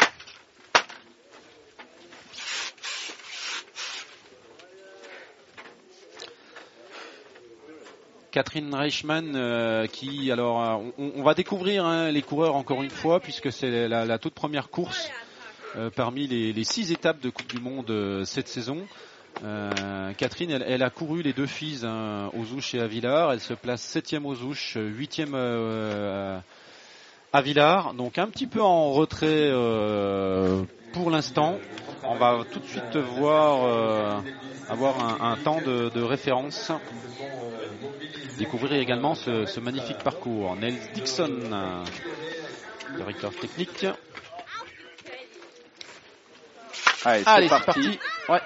Catherine 8.34 8.74
Reichmann 8.74 9.36
euh, 9.36 9.86
qui 9.86 10.32
alors 10.32 10.60
euh, 10.60 10.92
on, 10.98 11.22
va 11.22 11.36
découvrir 11.36 11.86
hein, 11.86 12.10
les 12.10 12.24
coureurs 12.24 12.56
encore 12.56 12.82
une 12.82 12.90
fois 12.90 13.20
puisque 13.20 13.52
c'est 13.52 13.88
la, 13.88 14.18
toute 14.18 14.34
première 14.34 14.72
course 14.72 15.12
euh, 15.76 15.92
parmi 15.92 16.26
les, 16.26 16.64
six 16.64 16.92
étapes 16.92 17.22
de 17.22 17.30
Coupe 17.30 17.48
du 17.48 17.62
Monde 17.62 17.92
euh, 17.92 18.26
cette 18.26 18.48
saison. 18.48 18.88
Euh, 19.44 20.14
Catherine, 20.14 20.50
elle, 20.50 20.82
a 20.82 20.90
couru 20.90 21.22
les 21.22 21.34
deux 21.34 21.46
filles 21.46 21.86
hein, 21.86 22.32
aux 22.34 22.54
Ouches 22.56 22.74
et 22.74 22.80
à 22.80 22.88
Villars. 22.88 23.34
Elle 23.34 23.40
se 23.40 23.54
place 23.54 23.84
septième 23.84 24.26
aux 24.26 24.36
Ouches, 24.42 24.78
huitième 24.80 25.36
à 27.34 27.42
Villars. 27.42 27.94
Donc 27.96 28.18
un 28.20 28.28
petit 28.28 28.48
peu 28.48 28.62
en 28.62 28.92
retrait 28.94 29.28
euh, 29.52 30.64
pour 30.94 31.10
l'instant. 31.10 31.58
On 32.04 32.16
va 32.16 32.44
tout 32.52 32.60
de 32.60 32.68
suite 32.68 32.96
voir 32.96 33.66
euh, 33.66 34.20
avoir 34.70 35.22
un, 35.22 35.32
un 35.32 35.38
temps 35.38 35.62
de, 35.62 35.90
de 35.90 36.02
référence. 36.02 36.72
Découvrir 38.38 38.74
également 38.74 39.16
ce, 39.16 39.46
ce 39.46 39.60
magnifique 39.60 40.00
parcours. 40.00 40.56
Nels 40.56 40.78
Dixon, 40.94 41.32
euh, 41.52 41.84
directeur 42.98 43.32
technique. 43.34 43.86
Allez, 47.06 47.24
c'est 47.50 47.66
parti. 47.66 48.00
Ouais. 48.30 48.42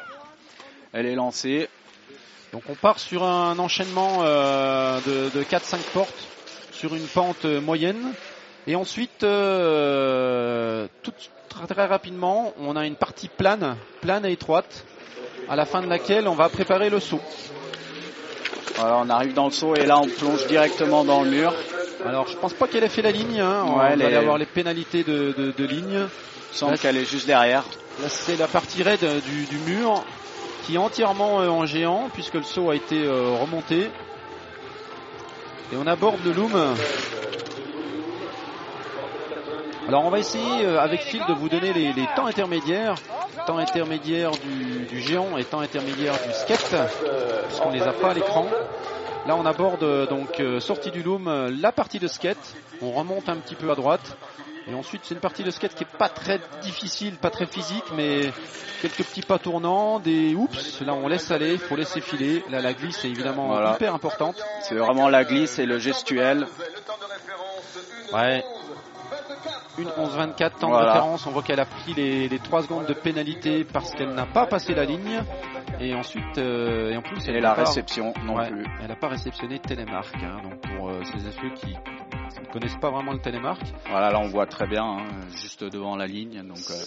Elle 0.94 1.06
est 1.06 1.16
lancée. 1.16 1.68
Donc 2.54 2.64
on 2.70 2.76
part 2.76 3.00
sur 3.00 3.24
un 3.24 3.60
enchaînement 3.60 4.20
euh, 4.22 5.00
de, 5.02 5.30
de 5.38 5.44
4-5 5.44 5.78
portes 5.94 6.28
sur 6.72 6.96
une 6.96 7.08
pente 7.08 7.46
moyenne. 7.46 8.14
Et 8.68 8.76
ensuite, 8.76 9.24
euh, 9.24 10.88
tout, 11.04 11.14
très, 11.50 11.68
très 11.68 11.86
rapidement, 11.86 12.54
on 12.60 12.76
a 12.76 12.86
une 12.86 12.96
partie 12.96 13.30
plane, 13.30 13.78
plane 14.02 14.26
et 14.26 14.34
étroite, 14.34 14.84
à 15.50 15.56
la 15.56 15.66
fin 15.66 15.82
de 15.82 15.88
laquelle 15.88 16.28
on 16.28 16.36
va 16.36 16.50
préparer 16.50 16.90
le 16.90 17.00
saut. 17.00 17.22
Voilà, 18.76 18.98
on 18.98 19.10
arrive 19.10 19.34
dans 19.34 19.46
le 19.46 19.52
saut 19.52 19.76
et 19.76 19.86
là 19.86 19.98
on 20.00 20.08
plonge 20.08 20.46
directement 20.48 21.04
dans 21.04 21.24
le 21.24 21.30
mur. 21.32 21.54
Alors 22.06 22.28
je 22.28 22.36
pense 22.38 22.54
pas 22.54 22.68
qu'elle 22.68 22.84
ait 22.84 22.90
fait 22.90 23.02
la 23.02 23.12
ligne, 23.12 23.40
hein. 23.40 23.64
on 23.66 23.80
Ouais, 23.80 23.96
va 23.96 24.10
est- 24.12 24.16
avoir 24.16 24.38
les 24.38 24.46
pénalités 24.46 25.04
de, 25.04 25.34
de, 25.36 25.52
de 25.58 25.66
ligne. 25.66 26.06
Là, 26.62 26.78
qu'elle 26.78 26.98
est 26.98 27.06
juste 27.06 27.26
derrière. 27.28 27.64
Là, 28.02 28.10
c'est 28.10 28.38
la 28.38 28.48
partie 28.48 28.84
raide 28.84 29.06
du, 29.26 29.46
du 29.46 29.58
mur 29.60 30.04
qui 30.66 30.76
est 30.76 30.78
entièrement 30.78 31.42
euh, 31.42 31.48
en 31.50 31.66
géant 31.66 32.10
puisque 32.14 32.36
le 32.36 32.44
saut 32.44 32.70
a 32.70 32.76
été 32.76 33.04
euh, 33.04 33.30
remonté. 33.42 33.90
Et 35.72 35.76
on 35.78 35.88
aborde 35.88 36.20
le 36.26 36.34
loom. 36.34 36.52
Alors 39.88 40.04
on 40.06 40.10
va 40.10 40.20
essayer 40.20 40.66
euh, 40.66 40.80
avec 40.82 41.02
Phil 41.02 41.22
de 41.28 41.34
vous 41.34 41.48
donner 41.48 41.72
les, 41.72 41.94
les 41.94 42.06
temps 42.16 42.26
intermédiaires, 42.26 42.96
temps 43.46 43.58
intermédiaire 43.58 44.32
du, 44.32 44.86
du 44.86 45.00
géant 45.02 45.38
et 45.38 45.46
temps 45.46 45.62
intermédiaire 45.62 46.14
du 46.28 46.34
skate, 46.34 46.76
puisqu'on 47.48 47.70
les 47.72 47.82
a 47.84 47.94
pas 47.94 48.12
à 48.12 48.14
l'écran. 48.14 48.46
Là 49.28 49.36
on 49.38 49.46
aborde 49.46 49.84
euh, 49.84 50.06
donc 50.06 50.40
euh, 50.42 50.60
sortie 50.60 50.92
du 50.92 51.04
loom 51.04 51.30
la 51.62 51.72
partie 51.72 52.00
de 52.00 52.08
skate. 52.08 52.56
On 52.82 52.92
remonte 52.92 53.30
un 53.30 53.38
petit 53.38 53.56
peu 53.56 53.72
à 53.72 53.76
droite. 53.76 54.18
Et 54.70 54.74
ensuite, 54.74 55.04
c'est 55.06 55.14
une 55.16 55.22
partie 55.22 55.46
de 55.46 55.50
skate 55.52 55.74
qui 55.76 55.84
est 55.86 55.98
pas 55.98 56.10
très 56.10 56.42
difficile, 56.62 57.16
pas 57.16 57.30
très 57.30 57.46
physique, 57.46 57.86
mais 57.96 58.34
quelques 58.82 58.98
petits 59.06 59.22
pas 59.22 59.40
tournants, 59.40 59.98
des 60.00 60.36
oups. 60.36 60.82
Là, 60.82 60.94
on 60.94 61.08
laisse 61.08 61.32
aller, 61.32 61.54
il 61.54 61.58
faut 61.60 61.78
laisser 61.78 62.02
filer. 62.02 62.44
Là, 62.50 62.60
la 62.60 62.74
glisse 62.74 63.06
est 63.06 63.08
évidemment 63.08 63.48
Voilà. 63.48 63.76
hyper 63.76 63.94
importante. 63.94 64.36
C'est 64.64 64.76
vraiment 64.76 65.08
la 65.08 65.24
glisse 65.24 65.58
et 65.58 65.66
le 65.66 65.80
gestuel. 65.80 66.46
Ouais. 68.12 68.44
Une 69.78 69.88
11-24 69.90 70.58
temps 70.60 70.70
Voilà. 70.70 70.86
de 70.86 70.88
référence. 70.92 71.26
On 71.28 71.32
voit 71.32 71.44
qu'elle 71.44 71.60
a 71.60 71.66
pris 71.66 71.94
les, 71.94 72.28
les 72.30 72.40
3 72.40 72.64
secondes 72.64 72.86
de 72.88 72.94
pénalité 72.94 73.64
parce 73.64 73.92
qu'elle 73.94 74.14
n'a 74.14 74.26
pas 74.26 74.46
passé 74.48 74.74
la 74.74 74.86
ligne. 74.86 75.22
Et 75.80 75.94
ensuite, 75.94 76.38
euh, 76.40 76.92
et 76.92 76.98
en 76.98 77.02
plus, 77.04 77.20
elle 77.28 77.36
Et 77.36 77.40
la 77.42 77.54
pas- 77.54 77.62
réception 77.66 78.14
non 78.24 78.36
Ouais, 78.38 78.50
plus. 78.50 78.66
Elle 78.82 78.88
n'a 78.88 78.96
pas 78.96 79.10
réceptionné 79.10 79.60
télémarque. 79.60 80.16
hein. 80.24 80.42
donc 80.44 80.60
pour 80.62 80.90
euh, 80.90 81.02
ces 81.04 81.20
ceux 81.20 81.50
qui 81.54 81.68
ne 82.42 82.52
connaissent 82.52 82.78
pas 82.82 82.90
vraiment 82.90 83.12
le 83.14 83.20
télémarque, 83.20 83.62
Voilà, 83.90 84.10
là 84.12 84.20
on 84.20 84.28
voit 84.30 84.48
très 84.48 84.66
bien, 84.68 84.84
hein, 84.84 85.06
juste 85.36 85.64
devant 85.64 85.96
la 85.96 86.08
ligne. 86.08 86.42
Donc 86.48 86.58
euh, 86.72 86.84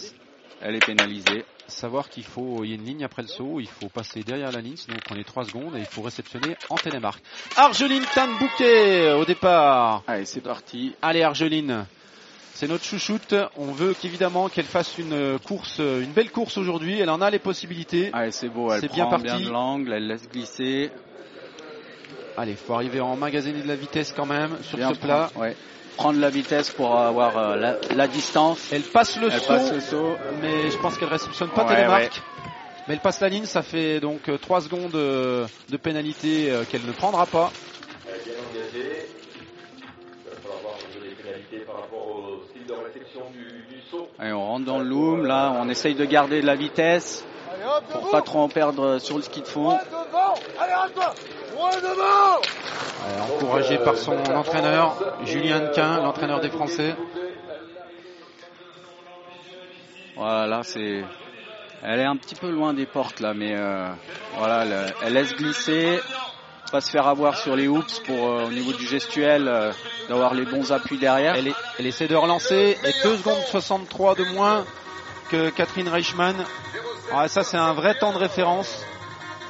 elle 0.60 0.74
est 0.74 0.84
pénalisée. 0.84 1.44
savoir 1.68 2.08
qu'il 2.08 2.24
faut, 2.24 2.64
il 2.64 2.70
y 2.70 2.72
a 2.72 2.74
une 2.76 2.84
ligne 2.84 3.04
après 3.04 3.22
le 3.22 3.28
saut, 3.28 3.60
il 3.60 3.68
faut 3.68 3.88
passer 3.88 4.22
derrière 4.24 4.50
la 4.50 4.60
ligne, 4.60 4.76
sinon 4.76 4.96
on 5.10 5.14
est 5.14 5.22
3 5.24 5.44
secondes 5.44 5.76
et 5.76 5.80
il 5.80 5.84
faut 5.86 6.02
réceptionner 6.02 6.56
en 6.68 6.74
télémarque. 6.74 7.22
Argeline 7.56 8.02
Tan-Bouquet 8.12 9.12
au 9.12 9.24
départ. 9.24 10.02
Allez, 10.08 10.24
c'est 10.24 10.40
parti. 10.40 10.94
Allez 11.00 11.22
Argeline, 11.22 11.86
c'est 12.60 12.68
notre 12.68 12.84
chouchoute. 12.84 13.34
On 13.56 13.72
veut 13.72 13.94
qu'évidemment 13.98 14.50
qu'elle 14.50 14.66
fasse 14.66 14.98
une 14.98 15.38
course, 15.46 15.78
une 15.78 16.12
belle 16.12 16.30
course 16.30 16.58
aujourd'hui. 16.58 17.00
Elle 17.00 17.08
en 17.08 17.22
a 17.22 17.30
les 17.30 17.38
possibilités. 17.38 18.10
Allez, 18.12 18.32
c'est 18.32 18.50
beau. 18.50 18.70
Elle 18.70 18.86
prend 18.86 19.18
bien 19.18 19.40
de 19.40 19.48
l'angle, 19.48 19.94
elle 19.94 20.06
laisse 20.06 20.28
glisser. 20.28 20.90
Allez, 22.36 22.54
faut 22.54 22.74
arriver 22.74 22.98
à 22.98 23.06
emmagasiner 23.06 23.62
de 23.62 23.66
la 23.68 23.76
vitesse 23.76 24.12
quand 24.14 24.26
même 24.26 24.58
sur 24.62 24.76
Bien 24.76 24.92
ce 24.92 24.98
plat. 25.00 25.30
prendre- 25.32 25.46
ouais. 25.46 25.56
Prendre 25.96 26.20
la 26.20 26.28
vitesse 26.30 26.68
pour 26.70 26.96
avoir 26.98 27.36
euh, 27.38 27.56
la, 27.56 27.76
la 27.94 28.06
distance. 28.08 28.68
Elle 28.72 28.82
passe 28.82 29.18
le 29.18 29.28
Elle 29.32 29.40
saut, 29.40 29.46
passe 29.48 29.72
le 29.72 29.80
saut. 29.80 30.16
mais 30.42 30.70
je 30.70 30.76
pense 30.78 30.98
qu'elle 30.98 31.08
réceptionne 31.08 31.48
pas 31.50 31.64
Ouais, 31.64 31.74
télémarque. 31.76 32.22
Mais 32.88 32.94
elle 32.94 33.00
passe 33.00 33.20
la 33.20 33.28
ligne, 33.30 33.44
ça 33.46 33.62
fait 33.62 34.00
donc 34.00 34.30
3 34.40 34.60
secondes 34.62 34.94
euh, 34.94 35.46
de 35.70 35.76
pénalité 35.78 36.50
euh, 36.50 36.64
qu'elle 36.64 36.84
ne 36.86 36.92
prendra 36.92 37.24
pas. 37.26 37.52
Allez, 44.18 44.32
on 44.32 44.46
rentre 44.46 44.64
dans 44.66 44.78
le 44.78 44.84
loom. 44.84 45.26
Là, 45.26 45.52
on 45.56 45.68
essaye 45.68 45.94
de 45.94 46.04
garder 46.04 46.40
de 46.40 46.46
la 46.46 46.54
vitesse 46.54 47.24
pour 47.90 48.10
pas 48.10 48.22
trop 48.22 48.40
en 48.40 48.48
perdre 48.48 48.98
sur 48.98 49.16
le 49.16 49.22
ski 49.22 49.40
de 49.42 49.46
fond. 49.46 49.76
Euh, 53.02 53.20
encouragé 53.34 53.78
par 53.78 53.96
son 53.96 54.16
entraîneur, 54.32 54.96
Julien 55.24 55.68
Hanquin, 55.68 56.00
l'entraîneur 56.02 56.40
des 56.40 56.50
Français. 56.50 56.94
Voilà, 60.16 60.46
là, 60.46 60.62
c'est. 60.62 61.04
Elle 61.82 62.00
est 62.00 62.04
un 62.04 62.16
petit 62.16 62.34
peu 62.34 62.50
loin 62.50 62.74
des 62.74 62.84
portes 62.84 63.20
là, 63.20 63.32
mais 63.32 63.54
euh, 63.56 63.88
voilà, 64.36 64.64
elle, 64.64 64.94
elle 65.02 65.12
laisse 65.14 65.34
glisser, 65.34 65.98
pas 66.70 66.80
se 66.80 66.90
faire 66.90 67.06
avoir 67.06 67.36
sur 67.36 67.56
les 67.56 67.66
hoops 67.66 68.00
pour 68.00 68.16
euh, 68.16 68.46
au 68.46 68.50
niveau 68.50 68.72
du 68.72 68.86
gestuel 68.86 69.48
euh, 69.48 69.72
d'avoir 70.08 70.34
les 70.34 70.44
bons 70.44 70.72
appuis 70.72 70.98
derrière. 70.98 71.34
Elle, 71.34 71.86
essaie 71.86 72.08
de 72.08 72.14
relancer 72.14 72.76
et 72.84 72.92
2 73.02 73.16
secondes 73.16 73.42
63 73.48 74.14
de 74.14 74.24
moins 74.34 74.64
que 75.30 75.50
Catherine 75.50 75.88
Reichmann. 75.88 76.36
Ah, 77.12 77.28
ça 77.28 77.42
c'est 77.42 77.56
un 77.56 77.72
vrai 77.72 77.94
temps 77.98 78.12
de 78.12 78.18
référence 78.18 78.84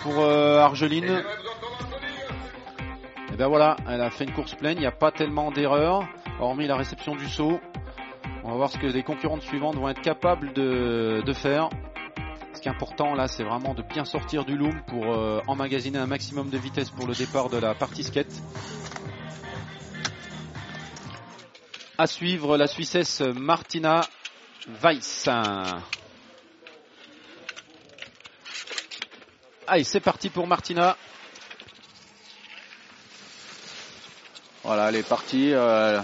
pour 0.03 0.21
euh, 0.21 0.61
Argeline. 0.61 1.23
Et 3.33 3.37
ben 3.37 3.49
voilà, 3.49 3.77
elle 3.89 4.01
a 4.01 4.11
fait 4.11 4.25
une 4.25 4.33
course 4.33 4.55
pleine, 4.55 4.77
il 4.77 4.81
n'y 4.81 4.87
a 4.87 4.93
pas 4.93 5.13
tellement 5.13 5.51
d'erreurs, 5.51 6.05
hormis 6.41 6.67
la 6.67 6.77
réception 6.77 7.15
du 7.15 7.29
saut. 7.29 7.61
On 8.45 8.51
va 8.51 8.57
voir 8.57 8.71
ce 8.71 8.79
que 8.79 8.87
les 8.87 9.03
concurrentes 9.03 9.43
suivantes 9.43 9.77
vont 9.77 9.89
être 9.89 10.01
capables 10.01 10.53
de 10.55 11.33
faire. 11.35 11.69
Ce 12.61 12.63
qui 12.63 12.69
est 12.69 12.73
important 12.73 13.15
là, 13.15 13.27
c'est 13.27 13.43
vraiment 13.43 13.73
de 13.73 13.81
bien 13.81 14.05
sortir 14.05 14.45
du 14.45 14.55
loom 14.55 14.83
pour 14.87 15.15
euh, 15.15 15.41
emmagasiner 15.47 15.97
un 15.97 16.07
maximum 16.07 16.51
de 16.51 16.59
vitesse 16.59 16.91
pour 16.91 17.07
le 17.07 17.15
départ 17.15 17.49
de 17.49 17.57
la 17.57 17.75
partie 17.75 18.05
skate. 18.05 18.31
À 21.97 22.07
suivre 22.07 22.59
la 22.59 22.67
Suissesse 22.67 23.23
Martina 23.23 24.03
Weiss. 24.83 25.27
Allez, 29.67 29.85
c'est 29.85 30.01
parti 30.01 30.29
pour 30.29 30.47
Martina. 30.47 30.99
Voilà, 34.65 34.91
elle 34.91 34.97
est 34.97 35.09
partie. 35.09 35.55
euh, 35.55 36.03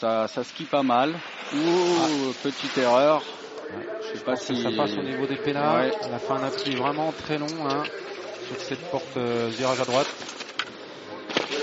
ça, 0.00 0.26
ça 0.26 0.42
skie 0.42 0.64
pas 0.64 0.82
mal. 0.82 1.16
Ouh, 1.54 2.32
petite 2.42 2.76
erreur. 2.76 3.22
Je 4.12 4.18
sais 4.18 4.24
pas 4.24 4.36
si 4.36 4.62
ça 4.62 4.70
passe 4.76 4.92
au 4.98 5.02
niveau 5.02 5.26
des 5.26 5.36
pénales. 5.36 5.88
Ouais. 5.88 5.92
Elle 6.06 6.14
a 6.14 6.18
fait 6.18 6.32
un 6.32 6.42
appui 6.44 6.74
vraiment 6.76 7.12
très 7.12 7.38
long 7.38 7.46
hein, 7.68 7.82
sur 8.48 8.60
cette 8.60 8.90
porte 8.90 9.16
euh, 9.16 9.48
virage 9.56 9.80
à 9.80 9.84
droite. 9.84 10.08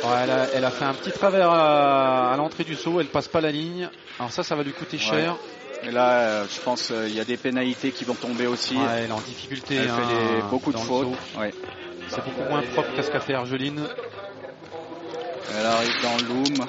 Ouais, 0.03 0.09
elle, 0.23 0.31
a, 0.31 0.47
elle 0.53 0.65
a 0.65 0.71
fait 0.71 0.85
un 0.85 0.93
petit 0.93 1.11
travers 1.11 1.49
à, 1.51 2.33
à 2.33 2.37
l'entrée 2.37 2.63
du 2.63 2.75
saut, 2.75 2.99
elle 3.01 3.07
passe 3.07 3.27
pas 3.27 3.41
la 3.41 3.51
ligne. 3.51 3.89
Alors 4.17 4.31
ça, 4.31 4.43
ça 4.43 4.55
va 4.55 4.63
lui 4.63 4.71
coûter 4.71 4.97
cher. 4.97 5.35
Et 5.83 5.91
là, 5.91 6.11
euh, 6.21 6.45
je 6.53 6.59
pense 6.61 6.87
qu'il 6.87 7.13
y 7.15 7.19
a 7.19 7.25
des 7.25 7.37
pénalités 7.37 7.91
qui 7.91 8.03
vont 8.05 8.13
tomber 8.15 8.47
aussi. 8.47 8.75
Ouais, 8.75 8.83
elle 9.03 9.09
est 9.09 9.13
en 9.13 9.19
difficulté. 9.21 9.75
Elle 9.75 9.89
hein, 9.89 9.95
fait 9.97 10.35
des- 10.35 10.41
beaucoup 10.49 10.71
de 10.73 10.77
fautes. 10.77 11.07
Ouais. 11.37 11.53
C'est 12.09 12.23
beaucoup 12.23 12.49
moins 12.49 12.61
propre 12.73 12.93
qu'à 12.95 13.03
ce 13.03 13.11
qu'a 13.11 13.19
fait 13.19 13.33
Argeline. 13.33 13.81
Elle 15.57 15.65
arrive 15.65 16.01
dans 16.01 16.17
le 16.17 16.23
loom. 16.27 16.65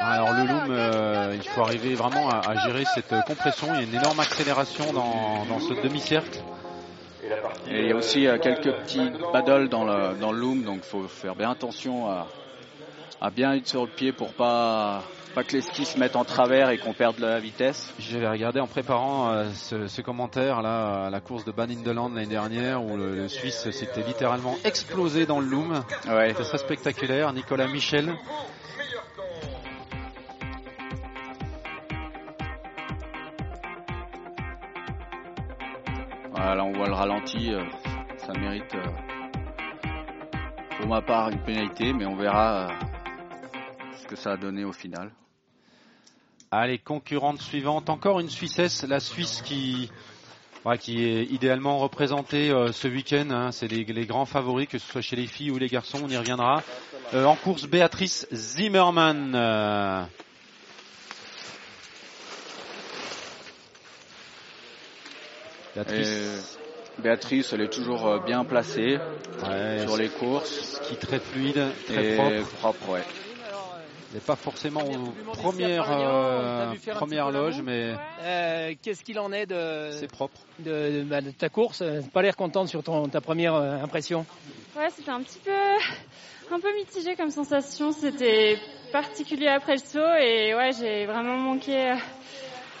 Alors 0.00 0.32
le 0.32 0.44
loom, 0.44 0.66
euh, 0.70 1.32
il 1.34 1.48
faut 1.48 1.62
arriver 1.62 1.94
vraiment 1.94 2.28
à, 2.30 2.40
à 2.50 2.56
gérer 2.66 2.84
cette 2.94 3.12
euh, 3.12 3.20
compression. 3.22 3.66
Il 3.74 3.76
y 3.76 3.80
a 3.80 3.82
une 3.82 3.94
énorme 3.94 4.20
accélération 4.20 4.92
dans, 4.92 5.44
dans 5.46 5.60
ce 5.60 5.74
demi-cercle. 5.82 6.38
Et 7.68 7.80
il 7.82 7.88
y 7.88 7.92
a 7.92 7.96
aussi 7.96 8.26
euh, 8.26 8.38
quelques 8.38 8.72
petits 8.72 9.10
paddles 9.32 9.68
dans 9.68 9.84
le, 9.84 10.14
dans 10.18 10.32
le 10.32 10.38
loom, 10.38 10.62
donc 10.62 10.78
il 10.78 10.88
faut 10.88 11.08
faire 11.08 11.34
bien 11.34 11.50
attention 11.50 12.08
à, 12.08 12.26
à 13.20 13.30
bien 13.30 13.52
être 13.54 13.66
sur 13.66 13.82
le 13.82 13.90
pied 13.90 14.12
pour 14.12 14.32
pas, 14.32 15.02
pas 15.34 15.42
que 15.44 15.52
les 15.52 15.60
skis 15.60 15.84
se 15.84 15.98
mettent 15.98 16.16
en 16.16 16.24
travers 16.24 16.70
et 16.70 16.78
qu'on 16.78 16.94
perde 16.94 17.18
la 17.18 17.38
vitesse. 17.38 17.92
J'avais 17.98 18.28
regardé 18.28 18.60
en 18.60 18.66
préparant 18.66 19.30
euh, 19.30 19.48
ce, 19.52 19.88
ce 19.88 20.00
commentaire 20.00 20.62
là 20.62 21.06
à 21.06 21.10
la 21.10 21.20
course 21.20 21.44
de 21.44 21.52
Ban 21.52 21.64
in 21.64 21.82
the 21.84 21.88
Land 21.94 22.10
l'année 22.14 22.26
dernière 22.28 22.82
où 22.82 22.96
le, 22.96 23.14
le 23.14 23.28
Suisse 23.28 23.68
s'était 23.70 24.02
littéralement 24.02 24.54
explosé 24.64 25.26
dans 25.26 25.40
le 25.40 25.46
loom. 25.46 25.82
Ouais. 26.08 26.28
C'était 26.30 26.44
très 26.44 26.58
spectaculaire. 26.58 27.32
Nicolas 27.32 27.66
Michel. 27.66 28.14
Voilà, 36.38 36.54
là 36.54 36.64
on 36.64 36.70
voit 36.72 36.86
le 36.86 36.94
ralenti, 36.94 37.52
euh, 37.52 37.64
ça 38.18 38.32
mérite 38.32 38.72
euh, 38.76 38.86
pour 40.78 40.86
ma 40.86 41.02
part 41.02 41.30
une 41.30 41.42
pénalité, 41.42 41.92
mais 41.92 42.06
on 42.06 42.14
verra 42.14 42.68
euh, 42.68 42.72
ce 44.00 44.06
que 44.06 44.14
ça 44.14 44.34
a 44.34 44.36
donné 44.36 44.62
au 44.64 44.70
final. 44.70 45.10
Allez, 46.52 46.78
concurrente 46.78 47.40
suivante, 47.40 47.90
encore 47.90 48.20
une 48.20 48.28
Suissesse, 48.30 48.84
la 48.88 49.00
Suisse 49.00 49.42
qui, 49.42 49.90
qui 50.78 51.04
est 51.04 51.24
idéalement 51.24 51.78
représentée 51.78 52.50
ce 52.72 52.86
week-end. 52.86 53.30
hein. 53.32 53.50
C'est 53.50 53.66
les, 53.66 53.84
grands 54.06 54.24
favoris, 54.24 54.68
que 54.68 54.78
ce 54.78 54.86
soit 54.92 55.00
chez 55.02 55.16
les 55.16 55.26
filles 55.26 55.50
ou 55.50 55.58
les 55.58 55.66
garçons, 55.68 55.98
on 56.04 56.08
y 56.08 56.16
reviendra. 56.16 56.62
En 57.12 57.34
course, 57.34 57.66
Béatrice 57.66 58.28
Zimmermann. 58.32 59.34
Béatrice, 65.84 66.58
Et 66.98 67.02
Béatrice, 67.02 67.52
elle 67.52 67.60
est 67.60 67.72
toujours 67.72 68.06
euh, 68.08 68.18
bien 68.18 68.44
placée 68.44 68.98
ouais, 69.42 69.78
sur 69.82 69.96
les 69.96 70.08
courses 70.08 70.80
qui 70.84 70.94
est 70.94 70.96
très 70.96 71.20
fluide, 71.20 71.72
très 71.86 72.14
et 72.14 72.16
propre. 72.42 72.56
propre, 72.56 72.88
ouais. 72.90 73.04
N'est 74.12 74.20
pas 74.20 74.36
forcément 74.36 74.88
aux 74.88 75.12
premières, 75.34 75.86
euh, 75.90 76.74
premières 76.94 77.30
loges, 77.30 77.62
mais 77.62 77.94
Euh, 78.20 78.74
Qu'est-ce 78.82 79.04
qu'il 79.04 79.18
en 79.18 79.32
est 79.32 79.46
de, 79.46 79.90
c'est 79.92 80.10
propre. 80.10 80.40
de, 80.58 80.64
de- 81.00 81.04
bah, 81.04 81.20
de 81.20 81.30
ta 81.30 81.48
course? 81.48 81.82
Pas 82.12 82.22
l'air 82.22 82.36
contente 82.36 82.68
sur 82.68 82.82
ton, 82.82 83.08
ta 83.08 83.20
première 83.20 83.54
euh, 83.54 83.76
impression 83.82 84.26
Ouais, 84.76 84.88
c'était 84.90 85.10
un 85.10 85.22
petit 85.22 85.40
peu, 85.40 85.50
un 86.50 86.60
peu 86.60 86.74
mitigé 86.74 87.14
comme 87.16 87.30
sensation. 87.30 87.92
C'était 87.92 88.58
particulier 88.92 89.48
après 89.48 89.72
le 89.74 89.78
saut 89.78 90.14
et 90.20 90.54
ouais, 90.54 90.70
j'ai 90.72 91.06
vraiment 91.06 91.36
manqué 91.36 91.90
euh, 91.90 91.96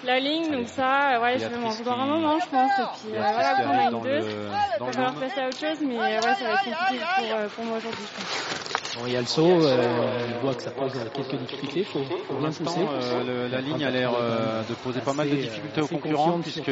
la 0.04 0.20
ligne. 0.20 0.50
Donc 0.52 0.68
ça, 0.68 1.16
euh, 1.16 1.22
ouais, 1.22 1.38
je 1.38 1.46
vais 1.46 1.58
m'en 1.58 1.70
vouloir 1.70 2.00
un 2.00 2.06
moment, 2.06 2.38
je 2.38 2.48
pense. 2.48 2.78
Et 2.78 2.82
puis 3.00 3.16
euh, 3.16 3.22
voilà, 3.32 3.54
qui 3.54 3.62
après 3.62 3.74
on 3.74 3.78
a 3.78 3.82
une 3.84 4.02
deux. 4.02 4.08
le, 4.08 4.50
Il 4.76 4.78
va 4.84 4.92
falloir 4.92 5.14
passer 5.18 5.40
à 5.40 5.48
autre 5.48 5.58
chose, 5.58 5.78
mais 5.80 6.18
ouais, 6.20 6.34
ça 6.34 6.44
va 6.44 6.52
être 6.52 6.64
compliqué 6.64 7.00
pour, 7.14 7.32
euh, 7.32 7.48
pour 7.48 7.64
moi 7.64 7.78
aujourd'hui. 7.78 8.04
je 8.06 8.20
pense. 8.22 8.68
Bon, 8.98 9.06
il 9.06 9.12
y 9.12 9.16
a 9.16 9.20
le 9.20 9.26
saut, 9.26 9.66
euh, 9.66 10.28
on 10.34 10.40
voit 10.40 10.54
que 10.54 10.62
ça 10.62 10.70
pose 10.70 10.92
quelques 11.14 11.34
difficultés, 11.36 11.84
faut, 11.84 12.02
faut 12.04 12.18
Pour 12.26 12.38
bien 12.38 12.46
l'instant, 12.48 12.64
pousser. 12.64 12.86
euh, 12.88 13.24
le- 13.24 13.48
la 13.48 13.60
ligne 13.60 13.84
a 13.84 13.90
l'air 13.90 14.12
euh, 14.14 14.64
de 14.64 14.74
poser 14.74 15.00
pas 15.00 15.12
mal 15.12 15.28
de 15.28 15.34
euh, 15.36 15.40
difficultés 15.40 15.80
aux 15.82 15.86
concurrents 15.88 16.40
puisque. 16.40 16.70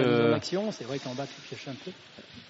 C'est 0.73 0.85
vrai 0.85 0.99
qu'en 0.99 1.15
bas 1.15 1.27
tu 1.27 1.41
pioches 1.43 1.69
un 1.69 1.75
peu. 1.75 1.91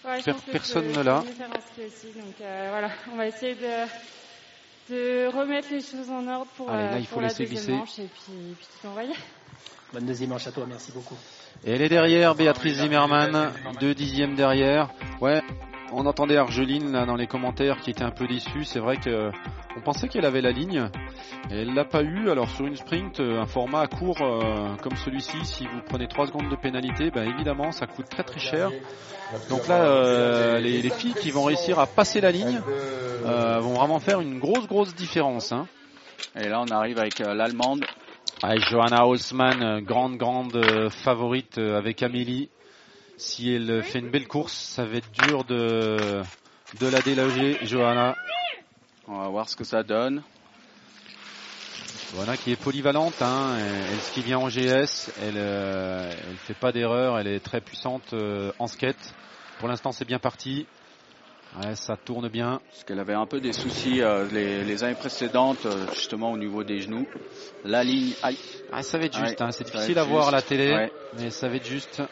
Ouais, 0.08 0.20
je 0.20 0.30
pense 0.30 0.42
que 0.42 0.50
personne 0.52 0.86
ne 0.92 1.02
l'a. 1.02 1.20
Donc 1.20 2.40
euh, 2.40 2.66
voilà, 2.70 2.90
on 3.12 3.16
va 3.16 3.26
essayer 3.26 3.54
de, 3.54 3.86
de 4.90 5.26
remettre 5.36 5.68
les 5.70 5.80
choses 5.80 6.10
en 6.10 6.26
ordre 6.28 6.50
pour, 6.56 6.70
Allez, 6.70 6.84
là, 6.84 6.94
euh, 6.94 6.98
il 6.98 7.06
faut 7.06 7.14
pour 7.14 7.22
la 7.22 7.28
laisser 7.28 7.44
deuxième 7.44 7.64
glisser. 7.64 7.78
manche 7.78 7.98
et 7.98 8.08
puis, 8.08 8.54
puis 8.56 8.68
tout 8.80 8.86
envoyer. 8.86 9.14
Bonne 9.92 10.06
deuxième 10.06 10.30
manche 10.30 10.46
à 10.46 10.52
toi, 10.52 10.64
merci 10.68 10.92
beaucoup. 10.92 11.16
Et 11.64 11.72
elle 11.72 11.82
est 11.82 11.88
derrière, 11.88 12.34
Béatrice 12.34 12.78
Zimmermann, 12.80 13.52
deux 13.80 13.94
dixièmes 13.94 14.34
derrière. 14.34 14.90
Ouais, 15.20 15.42
on 15.92 16.04
entendait 16.06 16.36
Argeline 16.36 16.92
là 16.92 17.06
dans 17.06 17.14
les 17.14 17.26
commentaires 17.26 17.80
qui 17.80 17.90
était 17.90 18.02
un 18.02 18.10
peu 18.10 18.26
déçue. 18.26 18.64
C'est 18.64 18.80
vrai 18.80 18.96
que 18.96 19.30
on 19.76 19.80
pensait 19.80 20.08
qu'elle 20.08 20.24
avait 20.24 20.40
la 20.40 20.50
ligne. 20.50 20.90
Et 21.50 21.60
elle 21.60 21.74
l'a 21.74 21.84
pas 21.84 22.02
eu. 22.02 22.28
Alors 22.30 22.50
sur 22.50 22.66
une 22.66 22.76
sprint, 22.76 23.20
euh, 23.20 23.40
un 23.40 23.46
format 23.46 23.86
court 23.86 24.20
euh, 24.20 24.74
comme 24.82 24.96
celui-ci, 24.96 25.36
si 25.44 25.64
vous 25.66 25.80
prenez 25.88 26.08
3 26.08 26.26
secondes 26.26 26.50
de 26.50 26.56
pénalité, 26.56 27.10
ben 27.10 27.28
évidemment 27.28 27.70
ça 27.72 27.86
coûte 27.86 28.08
très 28.08 28.24
très 28.24 28.40
cher. 28.40 28.70
Donc 29.48 29.68
là, 29.68 29.82
euh, 29.82 30.58
les, 30.58 30.82
les 30.82 30.90
filles 30.90 31.14
qui 31.14 31.30
vont 31.30 31.44
réussir 31.44 31.78
à 31.78 31.86
passer 31.86 32.20
la 32.20 32.30
ligne 32.30 32.60
euh, 33.24 33.58
vont 33.60 33.74
vraiment 33.74 34.00
faire 34.00 34.20
une 34.20 34.38
grosse 34.38 34.66
grosse 34.66 34.94
différence. 34.94 35.52
Hein. 35.52 35.66
Et 36.34 36.48
là 36.48 36.60
on 36.60 36.70
arrive 36.72 36.98
avec 36.98 37.20
euh, 37.20 37.34
l'allemande. 37.34 37.84
Johanna 38.42 39.06
Haussmann, 39.06 39.62
euh, 39.62 39.80
grande, 39.80 40.16
grande 40.16 40.54
euh, 40.56 40.90
favorite 40.90 41.58
euh, 41.58 41.78
avec 41.78 42.02
Amélie. 42.02 42.50
Si 43.16 43.50
elle 43.50 43.70
euh, 43.70 43.82
fait 43.82 43.98
une 43.98 44.10
belle 44.10 44.28
course, 44.28 44.52
ça 44.52 44.84
va 44.84 44.96
être 44.96 45.10
dur 45.10 45.44
de, 45.44 46.22
de 46.78 46.86
la 46.86 47.00
déloger, 47.00 47.58
Johanna. 47.62 48.14
On 49.08 49.18
va 49.18 49.28
voir 49.28 49.48
ce 49.48 49.56
que 49.56 49.64
ça 49.64 49.82
donne. 49.82 50.22
Johanna 52.14 52.36
qui 52.36 52.52
est 52.52 52.62
polyvalente, 52.62 53.20
hein, 53.22 53.56
elle, 53.58 54.00
skie 54.00 54.22
bien 54.22 54.38
en 54.38 54.48
GS, 54.48 55.10
elle 55.22 55.34
euh, 55.36 56.12
elle 56.28 56.36
fait 56.36 56.54
pas 56.54 56.72
d'erreur, 56.72 57.18
elle 57.18 57.26
est 57.26 57.40
très 57.40 57.60
puissante 57.60 58.12
euh, 58.12 58.52
en 58.58 58.66
skate. 58.66 59.14
Pour 59.58 59.68
l'instant, 59.68 59.92
c'est 59.92 60.04
bien 60.04 60.18
parti. 60.18 60.66
Ouais, 61.62 61.74
ça 61.74 61.96
tourne 61.96 62.28
bien. 62.28 62.60
Parce 62.70 62.84
qu'elle 62.84 63.00
avait 63.00 63.14
un 63.14 63.24
peu 63.26 63.40
des 63.40 63.52
soucis 63.54 64.02
euh, 64.02 64.26
les, 64.30 64.62
les 64.62 64.84
années 64.84 64.94
précédentes, 64.94 65.64
euh, 65.64 65.86
justement 65.94 66.32
au 66.32 66.36
niveau 66.36 66.62
des 66.64 66.80
genoux. 66.80 67.06
La 67.64 67.82
ligne, 67.82 68.12
aïe. 68.22 68.36
Ah, 68.72 68.82
ça 68.82 68.98
va 68.98 69.04
être 69.06 69.16
juste, 69.16 69.40
Ouais, 69.40 69.46
hein, 69.46 69.50
c'est 69.52 69.64
difficile 69.64 69.98
à 69.98 70.04
voir 70.04 70.28
à 70.28 70.30
la 70.32 70.42
télé, 70.42 70.72
Ouais. 70.72 70.92
mais 71.18 71.30
ça 71.30 71.48
va 71.48 71.56
être 71.56 71.66
juste. 71.66 72.02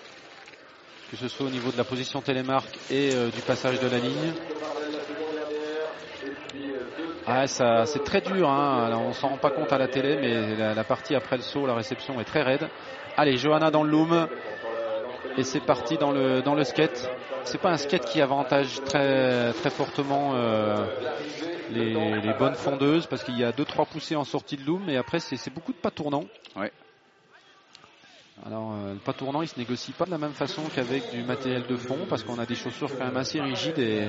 Que 1.11 1.17
ce 1.19 1.29
soit 1.29 1.47
au 1.47 1.51
niveau 1.51 1.71
de 1.71 1.77
la 1.77 1.85
position 1.85 2.23
télémarque 2.23 2.75
et 2.91 3.11
euh, 3.15 3.29
du 3.29 3.41
passage 3.43 3.79
de 3.81 3.87
la 3.89 3.99
ligne. 3.99 4.33
Ah, 7.27 7.47
ça, 7.47 7.87
c'est 7.87 8.03
très 8.05 8.21
dur, 8.21 8.49
hein. 8.49 8.91
On 8.99 9.13
s'en 9.13 9.29
rend 9.29 9.39
pas 9.39 9.51
compte 9.51 9.73
à 9.73 9.79
la 9.79 9.89
télé, 9.89 10.17
mais 10.21 10.57
la, 10.57 10.75
la 10.75 10.85
partie 10.85 11.15
après 11.15 11.37
le 11.37 11.43
saut, 11.43 11.67
la 11.67 11.75
réception 11.75 12.21
est 12.21 12.25
très 12.25 12.43
raide. 12.43 12.69
Allez, 13.17 13.37
Johanna 13.37 13.71
dans 13.71 13.83
le 13.83 13.91
loom. 13.91 14.27
Et 15.37 15.43
c'est 15.45 15.61
parti 15.61 15.97
dans 15.99 16.13
le, 16.13 16.43
dans 16.43 16.55
le 16.55 16.65
skate. 16.65 17.11
C'est 17.45 17.59
pas 17.59 17.71
un 17.71 17.77
skate 17.77 18.05
qui 18.07 18.21
avantage 18.21 18.83
très, 18.85 19.53
très 19.53 19.71
fortement 19.71 20.33
euh, 20.35 20.87
les, 21.71 22.21
les 22.21 22.33
bonnes 22.35 22.55
fondeuses 22.55 23.07
parce 23.07 23.25
qu'il 23.25 23.39
y 23.39 23.45
a 23.45 23.51
2-3 23.51 23.87
poussées 23.87 24.17
en 24.17 24.25
sortie 24.25 24.57
de 24.57 24.65
loom, 24.65 24.83
mais 24.87 24.97
après 24.97 25.21
c'est 25.21 25.53
beaucoup 25.53 25.73
de 25.73 25.79
pas 25.79 25.91
tournants. 25.91 26.25
Ouais. 26.57 26.73
Alors, 28.47 28.73
euh, 28.73 28.93
le 28.95 28.99
pas 28.99 29.13
tournant, 29.13 29.43
il 29.43 29.49
se 29.49 29.59
négocie 29.59 29.93
pas 29.93 30.05
de 30.05 30.11
la 30.11 30.19
même 30.19 30.33
façon 30.33 30.63
qu'avec 30.75 31.11
du 31.11 31.23
matériel 31.23 31.65
de 31.67 31.77
fond 31.77 31.99
parce 32.09 32.25
qu'on 32.25 32.39
a 32.39 32.47
des 32.47 32.57
chaussures 32.57 32.91
quand 32.99 33.05
même 33.05 33.17
assez 33.17 33.41
rigides 33.41 33.79
et, 33.79 34.09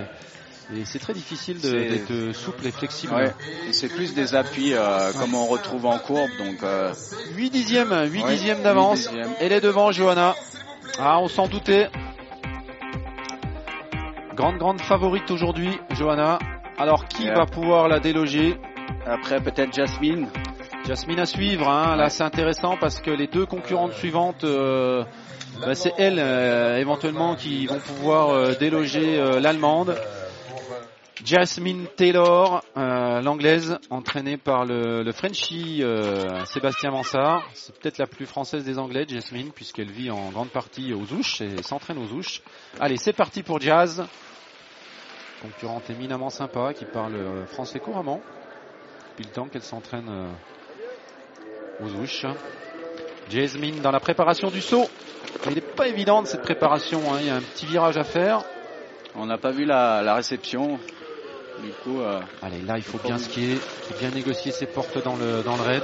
et 0.75 0.83
c'est 0.83 0.99
très 0.99 1.13
difficile 1.13 1.61
d'être 1.61 2.33
souple 2.35 2.65
et 2.67 2.71
flexible. 2.71 3.13
Ouais. 3.13 3.33
Et 3.69 3.73
C'est 3.73 3.87
plus 3.87 4.13
des 4.13 4.35
appuis 4.35 4.73
euh, 4.73 5.13
comme 5.13 5.35
on 5.35 5.45
retrouve 5.45 5.85
en 5.85 5.99
courbe, 5.99 6.31
donc 6.37 6.63
euh, 6.63 6.91
8 7.35 7.49
dixièmes, 7.49 7.93
8 8.11 8.23
Ouais, 8.23 8.31
dixièmes 8.31 8.63
d'avance. 8.63 9.09
Elle 9.39 9.51
est 9.53 9.61
devant, 9.61 9.91
Johanna. 9.91 10.35
Ah, 10.99 11.19
on 11.19 11.27
s'en 11.27 11.47
doutait. 11.47 11.89
Grande, 14.35 14.57
grande 14.57 14.81
favorite 14.81 15.29
aujourd'hui, 15.31 15.69
Johanna. 15.91 16.39
Alors, 16.77 17.07
qui 17.07 17.27
va 17.29 17.45
pouvoir 17.45 17.87
la 17.87 17.99
déloger 17.99 18.57
après 19.05 19.39
peut-être 19.41 19.73
Jasmine. 19.73 20.27
Jasmine 20.85 21.19
à 21.19 21.25
suivre. 21.25 21.69
hein. 21.69 21.95
Là, 21.95 22.09
c'est 22.09 22.23
intéressant 22.23 22.75
parce 22.79 22.99
que 22.99 23.11
les 23.11 23.27
deux 23.27 23.45
concurrentes 23.45 23.93
suivantes, 23.93 24.43
euh, 24.43 25.03
bah, 25.61 25.73
c'est 25.73 25.93
elles 25.97 26.19
euh, 26.19 26.77
éventuellement 26.77 27.35
qui 27.35 27.65
vont 27.65 27.79
pouvoir 27.79 28.29
euh, 28.29 28.53
déloger 28.59 29.17
euh, 29.17 29.39
l'allemande. 29.39 29.95
Jasmine 31.23 31.87
Taylor, 31.95 32.63
euh, 32.75 33.21
l'anglaise, 33.21 33.79
entraînée 33.89 34.37
par 34.37 34.65
le, 34.65 35.01
le 35.01 35.11
Frenchie 35.13 35.81
euh, 35.81 36.43
Sébastien 36.45 36.91
Mansart. 36.91 37.47
C'est 37.53 37.75
peut-être 37.79 37.97
la 37.97 38.05
plus 38.05 38.25
française 38.25 38.65
des 38.65 38.77
anglais, 38.77 39.05
Jasmine, 39.07 39.51
puisqu'elle 39.51 39.89
vit 39.89 40.11
en 40.11 40.29
grande 40.31 40.49
partie 40.49 40.93
aux 40.93 41.13
Ouches 41.13 41.41
et 41.41 41.63
s'entraîne 41.63 41.97
aux 41.97 42.13
Ouches. 42.13 42.41
Allez, 42.79 42.97
c'est 42.97 43.13
parti 43.13 43.43
pour 43.43 43.61
Jazz. 43.61 44.05
Concurrente 45.41 45.89
éminemment 45.89 46.29
sympa, 46.29 46.73
qui 46.73 46.85
parle 46.85 47.15
euh, 47.15 47.45
français 47.45 47.79
couramment. 47.79 48.21
Depuis 49.11 49.29
le 49.29 49.33
temps 49.33 49.47
qu'elle 49.47 49.63
s'entraîne 49.63 50.09
aux 51.79 51.89
Ouches. 52.01 52.25
Jasmine 53.29 53.79
dans 53.79 53.91
la 53.91 54.01
préparation 54.01 54.49
du 54.49 54.59
saut. 54.59 54.89
Il 55.47 55.53
n'est 55.53 55.61
pas 55.61 55.87
évidente 55.87 56.27
cette 56.27 56.41
préparation, 56.41 56.99
hein. 57.13 57.17
il 57.21 57.27
y 57.27 57.29
a 57.29 57.35
un 57.35 57.41
petit 57.41 57.65
virage 57.65 57.95
à 57.95 58.03
faire. 58.03 58.43
On 59.15 59.25
n'a 59.25 59.37
pas 59.37 59.51
vu 59.51 59.63
la 59.63 60.13
réception. 60.13 60.77
Du 61.61 61.71
coup, 61.83 62.01
euh, 62.01 62.19
Allez, 62.43 62.61
là, 62.61 62.77
il 62.77 62.83
faut 62.83 62.97
bien 62.99 63.17
skier, 63.17 63.55
faut 63.55 63.97
bien 63.99 64.09
négocier 64.11 64.51
ses 64.51 64.65
portes 64.65 65.01
dans 65.03 65.15
le, 65.15 65.41
dans 65.43 65.55
le 65.55 65.61
raid. 65.63 65.83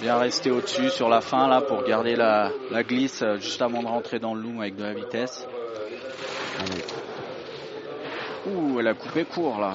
bien 0.00 0.16
rester 0.18 0.50
au-dessus 0.50 0.90
sur 0.90 1.08
la 1.08 1.20
fin 1.20 1.48
là 1.48 1.60
pour 1.60 1.82
garder 1.82 2.14
la, 2.16 2.52
la 2.70 2.82
glisse 2.82 3.22
euh, 3.22 3.36
juste 3.38 3.60
avant 3.62 3.82
de 3.82 3.88
rentrer 3.88 4.18
dans 4.20 4.34
le 4.34 4.40
loom 4.42 4.60
avec 4.60 4.76
de 4.76 4.84
la 4.84 4.94
vitesse. 4.94 5.46
Ouh, 8.46 8.80
elle 8.80 8.88
a 8.88 8.94
coupé 8.94 9.24
court 9.24 9.58
là. 9.60 9.72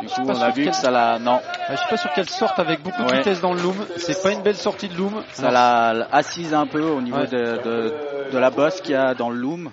Du 0.00 0.06
Je 0.08 0.12
suis 0.12 0.22
coup, 0.22 0.28
on 0.30 0.40
a 0.40 0.50
vu 0.50 0.64
que 0.64 0.72
ça 0.72 0.90
l'a. 0.90 1.18
Non, 1.18 1.40
Je 1.70 1.76
suis 1.76 1.88
pas 1.88 1.96
sûr 1.96 2.12
qu'elle 2.12 2.28
sorte 2.30 2.58
avec 2.58 2.82
beaucoup 2.82 3.02
de 3.02 3.08
Ouais. 3.10 3.18
vitesse 3.18 3.40
dans 3.40 3.52
le 3.52 3.60
loom. 3.60 3.76
C'est 3.96 4.20
pas 4.22 4.32
une 4.32 4.42
belle 4.42 4.56
sortie 4.56 4.88
de 4.88 4.96
loom. 4.96 5.22
ça 5.32 5.50
l'a 5.50 6.08
assise 6.12 6.54
un 6.54 6.66
peu 6.66 6.80
au 6.82 7.00
niveau 7.02 7.18
Ouais. 7.18 7.26
de, 7.26 7.58
de, 7.62 7.92
de 8.32 8.38
la 8.38 8.50
bosse 8.50 8.80
qu'il 8.80 8.92
y 8.92 8.94
a 8.94 9.14
dans 9.14 9.28
le 9.30 9.36
loom. 9.36 9.70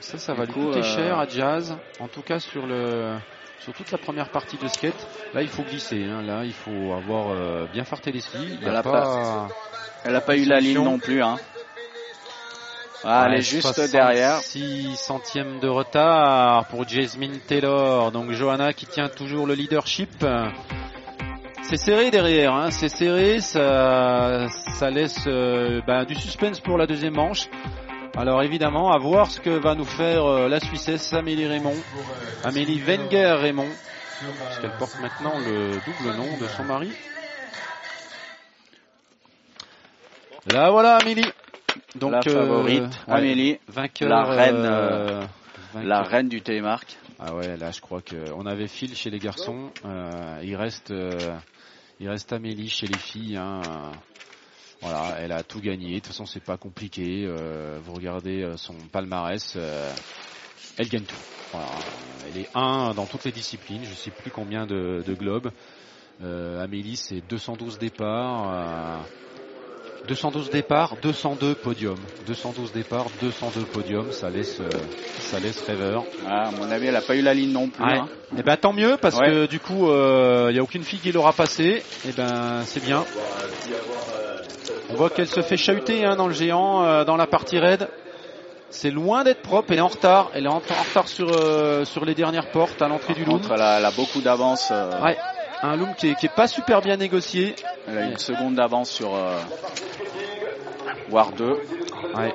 Ça, 0.00 0.18
ça 0.18 0.34
va 0.34 0.46
Du 0.46 0.52
lui 0.52 0.60
coup, 0.60 0.66
coûter 0.68 0.80
euh, 0.80 0.82
cher 0.82 1.18
à 1.18 1.26
Jazz. 1.26 1.76
En 2.00 2.08
tout 2.08 2.22
cas, 2.22 2.38
sur 2.38 2.66
le, 2.66 3.16
sur 3.60 3.72
toute 3.72 3.90
la 3.90 3.98
première 3.98 4.30
partie 4.30 4.56
de 4.56 4.66
skate. 4.68 5.06
Là, 5.34 5.42
il 5.42 5.48
faut 5.48 5.62
glisser. 5.62 6.04
hein. 6.04 6.22
Là, 6.22 6.44
il 6.44 6.52
faut 6.54 6.92
avoir 6.92 7.30
euh, 7.30 7.66
bien 7.72 7.84
farté 7.84 8.10
les 8.12 8.20
skis. 8.20 8.58
Il 8.60 8.66
Elle 8.66 8.74
a 8.76 8.80
a 8.80 8.82
pas. 8.82 9.48
Elle 10.04 10.12
n'a 10.12 10.20
pas 10.20 10.36
eu 10.36 10.44
la 10.44 10.60
ligne 10.60 10.82
non 10.82 10.98
plus. 10.98 11.22
Hein. 11.22 11.36
Ah, 13.04 13.26
elle 13.28 13.38
est 13.38 13.42
juste 13.42 13.80
derrière. 13.90 14.36
6 14.38 14.96
centièmes 14.96 15.58
de 15.60 15.68
retard 15.68 16.66
pour 16.68 16.86
Jasmine 16.88 17.38
Taylor. 17.40 18.12
Donc 18.12 18.30
Johanna 18.30 18.72
qui 18.72 18.86
tient 18.86 19.08
toujours 19.08 19.46
le 19.46 19.54
leadership. 19.54 20.24
C'est 21.64 21.76
serré 21.76 22.10
derrière, 22.10 22.52
hein, 22.52 22.70
c'est 22.70 22.88
serré, 22.88 23.40
ça, 23.40 24.46
ça 24.74 24.90
laisse 24.90 25.24
euh, 25.26 25.80
ben, 25.86 26.04
du 26.04 26.14
suspense 26.16 26.60
pour 26.60 26.76
la 26.76 26.86
deuxième 26.86 27.14
manche. 27.14 27.48
Alors 28.14 28.42
évidemment, 28.42 28.92
à 28.92 28.98
voir 28.98 29.30
ce 29.30 29.40
que 29.40 29.48
va 29.50 29.74
nous 29.74 29.86
faire 29.86 30.26
euh, 30.26 30.48
la 30.48 30.60
Suissesse 30.60 31.14
Amélie 31.14 31.46
Raymond, 31.46 31.76
Amélie 32.44 32.78
Wenger 32.78 33.36
Raymond, 33.40 33.70
puisqu'elle 34.46 34.76
porte 34.78 35.00
maintenant 35.00 35.32
le 35.38 35.70
double 35.86 36.16
nom 36.16 36.36
de 36.38 36.46
son 36.46 36.64
mari. 36.64 36.92
Là 40.52 40.70
voilà 40.70 40.96
Amélie. 40.96 41.24
Donc 41.94 42.12
la 42.12 42.18
euh, 42.18 42.22
favorite, 42.22 42.98
Amélie, 43.08 43.58
vainqueur, 43.68 44.10
la 44.10 44.24
reine, 44.24 44.66
euh, 44.66 45.22
la 45.82 46.02
reine 46.02 46.28
du 46.28 46.42
télémarque. 46.42 46.98
Ah 47.18 47.34
ouais, 47.34 47.56
là 47.56 47.70
je 47.70 47.80
crois 47.80 48.02
que 48.02 48.30
on 48.36 48.44
avait 48.44 48.68
Phil 48.68 48.94
chez 48.94 49.08
les 49.08 49.20
garçons, 49.20 49.70
euh, 49.86 50.38
il 50.42 50.54
reste 50.56 50.90
euh, 50.90 51.16
il 51.98 52.10
reste 52.10 52.30
Amélie 52.34 52.68
chez 52.68 52.86
les 52.86 52.98
filles. 52.98 53.38
Hein. 53.38 53.62
Voilà, 54.82 55.16
elle 55.20 55.32
a 55.32 55.42
tout 55.44 55.60
gagné. 55.60 55.90
De 55.90 55.94
toute 56.00 56.08
façon, 56.08 56.26
c'est 56.26 56.42
pas 56.44 56.56
compliqué. 56.56 57.24
Euh, 57.24 57.78
vous 57.84 57.92
regardez 57.94 58.42
euh, 58.42 58.56
son 58.56 58.74
palmarès, 58.92 59.54
euh, 59.56 59.92
elle 60.76 60.88
gagne 60.88 61.04
tout. 61.04 61.14
Voilà. 61.52 61.68
Elle 62.28 62.40
est 62.42 62.48
1 62.54 62.92
dans 62.94 63.06
toutes 63.06 63.24
les 63.24 63.32
disciplines. 63.32 63.82
Je 63.84 63.94
sais 63.94 64.10
plus 64.10 64.30
combien 64.30 64.66
de, 64.66 65.02
de 65.06 65.14
globes. 65.14 65.50
Euh, 66.24 66.62
Amélie, 66.62 66.96
c'est 66.96 67.20
212 67.28 67.78
départs. 67.78 68.50
euh, 68.52 68.98
212 70.08 70.50
départs, 70.50 70.96
202 71.00 71.54
podiums. 71.54 72.00
212 72.26 72.72
départs, 72.72 73.06
202 73.20 73.64
podiums. 73.66 74.10
Ça 74.10 74.30
laisse, 74.30 74.58
euh, 74.60 74.68
ça 75.20 75.38
laisse 75.38 75.60
rêveur. 75.62 76.02
Ah, 76.26 76.48
à 76.48 76.50
mon 76.50 76.68
avis, 76.72 76.86
elle 76.88 76.94
n'a 76.94 77.02
pas 77.02 77.14
eu 77.14 77.22
la 77.22 77.34
ligne 77.34 77.52
non 77.52 77.68
plus. 77.68 77.84
Ouais. 77.84 77.98
hein. 77.98 78.08
Eh 78.36 78.42
ben 78.42 78.56
tant 78.56 78.72
mieux 78.72 78.96
parce 79.00 79.16
Ouais. 79.20 79.26
que 79.26 79.46
du 79.46 79.60
coup 79.60 79.86
il 80.48 80.52
n'y 80.52 80.58
a 80.58 80.62
aucune 80.62 80.82
fille 80.82 80.98
qui 80.98 81.12
l'aura 81.12 81.32
passé. 81.32 81.84
Et 82.08 82.12
ben 82.16 82.62
c'est 82.64 82.82
bien. 82.82 83.04
On 84.90 84.94
voit 84.94 85.10
qu'elle 85.10 85.28
se 85.28 85.42
fait 85.42 85.56
chahuter 85.56 86.04
hein, 86.04 86.16
dans 86.16 86.26
le 86.28 86.34
géant, 86.34 86.84
euh, 86.84 87.04
dans 87.04 87.16
la 87.16 87.26
partie 87.26 87.58
raid. 87.58 87.88
C'est 88.70 88.90
loin 88.90 89.22
d'être 89.24 89.42
propre. 89.42 89.72
Elle 89.72 89.78
est 89.78 89.82
en 89.82 89.88
retard. 89.88 90.30
Elle 90.34 90.44
est 90.46 90.48
en, 90.48 90.56
en 90.56 90.82
retard 90.88 91.08
sur 91.08 91.28
euh, 91.30 91.84
sur 91.84 92.04
les 92.04 92.14
dernières 92.14 92.50
portes 92.50 92.80
à 92.80 92.88
l'entrée 92.88 93.14
du 93.14 93.24
loom. 93.24 93.40
Elle 93.52 93.60
a, 93.60 93.78
elle 93.78 93.84
a 93.84 93.90
beaucoup 93.90 94.20
d'avance. 94.20 94.68
euh, 94.72 95.00
Ouais. 95.02 95.16
Un 95.62 95.76
loom 95.76 95.94
qui 95.94 96.08
est, 96.10 96.14
qui 96.16 96.26
est 96.26 96.34
pas 96.34 96.46
super 96.48 96.80
bien 96.80 96.96
négocié. 96.96 97.54
Elle 97.86 97.98
a 97.98 98.02
une 98.06 98.18
seconde 98.18 98.54
d'avance 98.56 98.90
sur 98.90 99.12
War 101.10 101.30
2. 101.32 101.44
Ouais. 101.44 101.58
Alors, 102.14 102.34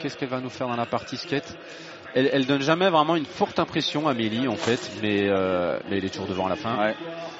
Qu'est-ce 0.00 0.16
qu'elle 0.16 0.28
va 0.28 0.40
nous 0.40 0.50
faire 0.50 0.66
dans 0.68 0.76
la 0.76 0.86
partie 0.86 1.16
skate? 1.16 1.56
Elle, 2.14 2.30
elle 2.32 2.46
donne 2.46 2.62
jamais 2.62 2.88
vraiment 2.90 3.16
une 3.16 3.26
forte 3.26 3.58
impression, 3.58 4.08
Amélie, 4.08 4.48
en 4.48 4.56
fait, 4.56 4.90
mais, 5.02 5.28
euh, 5.28 5.78
mais 5.88 5.98
elle 5.98 6.04
est 6.04 6.10
toujours 6.10 6.26
devant 6.28 6.46
à 6.46 6.50
la 6.50 6.56
fin. 6.56 6.76
Ouais. 6.78 6.94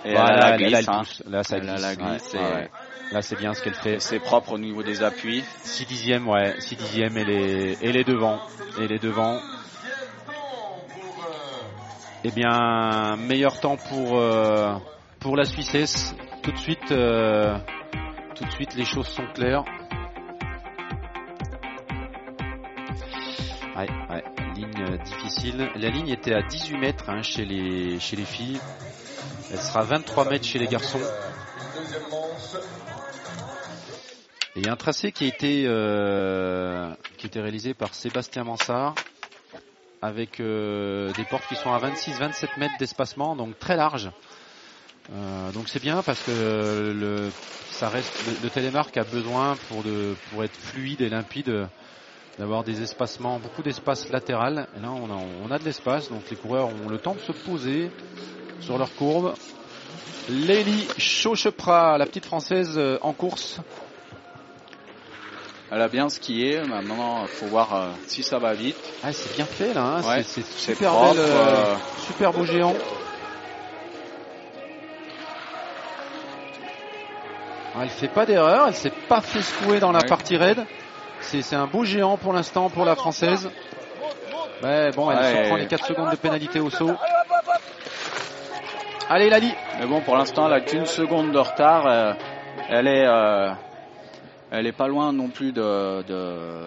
Et 0.05 0.12
la 0.12 0.57
glisse. 0.57 0.89
hein. 0.89 1.03
Là, 1.29 1.43
ça 1.43 1.57
Elle 1.59 1.69
a 1.69 1.73
glisse. 1.75 1.83
la 1.83 1.89
ouais, 1.89 1.97
glisse 2.11 2.35
ouais, 2.35 2.41
et- 2.41 2.55
ouais. 2.55 2.71
Là, 3.12 3.23
c'est 3.23 3.37
bien 3.37 3.55
ce 3.55 3.62
qu'elle 3.62 3.75
fait. 3.75 4.01
C'est 4.01 4.19
propre 4.19 4.53
au 4.53 4.59
niveau 4.59 4.83
des 4.83 5.03
appuis. 5.03 5.45
6 5.62 5.87
dixièmes, 5.87 6.27
ouais. 6.29 6.55
6 6.61 6.77
dixièmes, 6.77 7.17
elle 7.17 7.31
est, 7.31 7.79
elle 7.83 7.97
est 7.97 8.05
devant. 8.05 8.41
Elle 8.81 8.91
est 8.93 9.03
devant. 9.03 9.39
Eh 12.25 12.31
bien, 12.33 13.17
meilleur 13.17 13.61
temps 13.61 13.77
pour, 13.77 14.19
euh, 14.19 14.75
pour 15.21 15.37
la 15.37 15.45
Suissesse. 15.45 16.17
Tout 16.43 16.51
de 16.51 16.59
suite, 16.59 16.91
euh, 16.91 17.57
tout 18.35 18.45
de 18.45 18.51
suite, 18.51 18.75
les 18.75 18.85
choses 18.85 19.07
sont 19.09 19.27
claires. 19.35 19.64
Ouais, 23.77 23.87
ouais, 24.11 24.25
difficile. 25.04 25.70
La 25.76 25.88
ligne 25.90 26.09
était 26.09 26.34
à 26.34 26.42
18 26.42 26.78
mètres 26.78 27.11
hein, 27.11 27.22
chez, 27.22 27.44
les, 27.44 27.98
chez 28.00 28.16
les 28.16 28.24
filles. 28.24 28.61
Elle 29.52 29.61
sera 29.61 29.82
23 29.82 30.28
mètres 30.30 30.44
chez 30.46 30.59
les 30.59 30.66
garçons. 30.66 31.00
Et 34.54 34.61
il 34.61 34.66
y 34.66 34.68
a 34.68 34.72
un 34.72 34.76
tracé 34.76 35.12
qui 35.12 35.24
a 35.24 35.26
été, 35.26 35.64
euh, 35.66 36.92
qui 37.18 37.26
a 37.26 37.28
été 37.28 37.40
réalisé 37.40 37.74
par 37.74 37.94
Sébastien 37.94 38.44
Mansart 38.44 38.94
avec 40.02 40.40
euh, 40.40 41.12
des 41.12 41.24
portes 41.24 41.46
qui 41.48 41.57
sont 41.57 41.72
à 41.72 41.78
26-27 41.78 42.59
mètres 42.59 42.74
d'espacement, 42.78 43.36
donc 43.36 43.59
très 43.59 43.76
large. 43.76 44.11
Euh, 45.12 45.52
donc 45.52 45.68
c'est 45.68 45.80
bien 45.80 46.02
parce 46.02 46.20
que 46.22 46.30
le, 46.94 47.30
le 48.42 48.48
télémarque 48.50 48.96
a 48.96 49.04
besoin 49.04 49.57
pour, 49.68 49.82
de, 49.82 50.14
pour 50.30 50.42
être 50.42 50.57
fluide 50.57 51.00
et 51.00 51.09
limpide 51.09 51.68
d'avoir 52.39 52.64
des 52.64 52.82
espacements, 52.82 53.39
beaucoup 53.39 53.62
d'espace 53.62 54.09
latéral. 54.11 54.66
Et 54.76 54.80
là 54.82 54.91
on 54.91 55.11
a, 55.11 55.18
on 55.45 55.51
a 55.51 55.59
de 55.59 55.64
l'espace, 55.64 56.09
donc 56.11 56.22
les 56.30 56.37
coureurs 56.37 56.68
ont 56.68 56.89
le 56.89 56.99
temps 56.99 57.14
de 57.14 57.20
se 57.20 57.32
poser 57.32 57.91
sur 58.61 58.78
leur 58.78 58.95
courbe. 58.95 59.34
Lélie 60.28 60.87
Chauchepra, 60.99 61.97
la 61.99 62.07
petite 62.07 62.26
française 62.26 62.74
euh, 62.76 62.99
en 63.03 63.12
course. 63.12 63.61
Elle 65.70 65.80
a 65.82 65.89
bien 65.89 66.09
skié. 66.09 66.61
Maintenant, 66.61 67.22
il 67.22 67.28
faut 67.28 67.47
voir 67.47 67.74
euh, 67.74 67.89
si 68.07 68.22
ça 68.22 68.39
va 68.39 68.53
vite. 68.55 68.76
Ah, 69.03 69.12
c'est 69.12 69.34
bien 69.34 69.47
fait 69.47 69.74
là, 69.74 69.82
hein. 69.82 70.03
Ouais, 70.03 70.22
c'est, 70.22 70.43
c'est 70.43 70.43
c'est 70.43 70.72
super 70.74 70.93
propre, 70.93 71.14
belle, 71.14 71.24
euh, 71.24 71.74
euh, 71.74 71.76
super 72.07 72.32
beau 72.32 72.45
géant. 72.45 72.74
Ah, 77.74 77.80
Elle 77.82 77.91
fait 77.91 78.09
pas 78.09 78.24
d'erreur, 78.26 78.68
elle 78.68 78.74
s'est 78.74 78.93
pas 79.09 79.20
fait 79.20 79.43
secouer 79.43 79.80
dans 79.80 79.93
la 79.93 80.01
Ouais. 80.01 80.07
partie 80.09 80.37
raid. 80.37 80.64
C'est, 81.27 81.57
un 81.57 81.66
beau 81.66 81.85
géant 81.85 82.16
pour 82.16 82.33
l'instant 82.33 82.70
pour 82.70 82.85
la 82.85 82.95
française. 82.95 83.51
Ouais, 84.62 84.91
bon, 84.93 85.11
elle 85.11 85.18
Ouais. 85.18 85.43
se 85.45 85.49
prend 85.49 85.57
les 85.57 85.66
4 85.66 85.87
secondes 85.87 86.11
de 86.11 86.16
pénalité 86.16 86.61
au 86.61 86.70
saut. 86.70 86.95
Allez 89.09 89.29
Lali 89.31 89.53
Mais 89.79 89.87
bon, 89.87 90.01
pour 90.01 90.16
l'instant, 90.16 90.47
elle 90.47 90.55
a 90.55 90.61
qu'une 90.61 90.87
seconde 90.87 91.33
de 91.33 91.39
retard. 91.39 91.87
euh, 91.87 92.12
elle 92.68 92.87
est, 92.89 93.07
euh, 93.07 93.51
elle 94.51 94.66
est 94.66 94.72
pas 94.72 94.89
loin 94.89 95.12
non 95.12 95.29
plus 95.29 95.53
de, 95.53 96.03
de, 96.03 96.64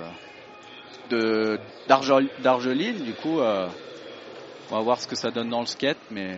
de 1.10 1.60
d'Argel- 1.88 2.30
d'Argeline. 2.40 3.04
Du 3.04 3.14
coup, 3.14 3.40
euh, 3.40 3.68
on 4.72 4.76
va 4.76 4.82
voir 4.82 5.00
ce 5.02 5.08
que 5.08 5.16
ça 5.16 5.32
donne 5.32 5.50
dans 5.50 5.62
le 5.62 5.66
skate, 5.66 5.98
mais 6.12 6.38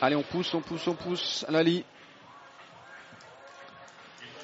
Allez, 0.00 0.16
on 0.16 0.22
pousse, 0.22 0.52
on 0.54 0.60
pousse, 0.60 0.86
on 0.86 0.94
pousse. 0.94 1.44
Lali. 1.48 1.84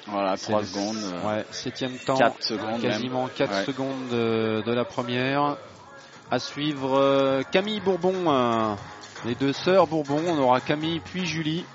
Voilà, 0.07 0.35
C'est 0.37 0.47
3 0.51 0.61
le- 0.61 0.65
secondes. 0.67 0.97
euh, 0.97 1.27
Ouais, 1.37 1.45
septième 1.51 1.97
temps. 1.97 2.17
4 2.17 2.41
secondes 2.43 2.81
Quasiment 2.81 3.23
même. 3.25 3.31
4 3.35 3.53
Ouais. 3.53 3.65
secondes 3.65 4.09
de, 4.09 4.63
de 4.65 4.71
la 4.73 4.85
première. 4.85 5.57
À 6.31 6.39
suivre 6.39 6.97
euh, 6.97 7.43
Camille 7.51 7.81
Bourbon, 7.81 8.13
euh, 8.27 8.73
les 9.25 9.35
deux 9.35 9.53
sœurs 9.53 9.87
Bourbon. 9.87 10.21
On 10.27 10.37
aura 10.37 10.61
Camille 10.61 10.99
puis 11.01 11.25
Julie. 11.25 11.65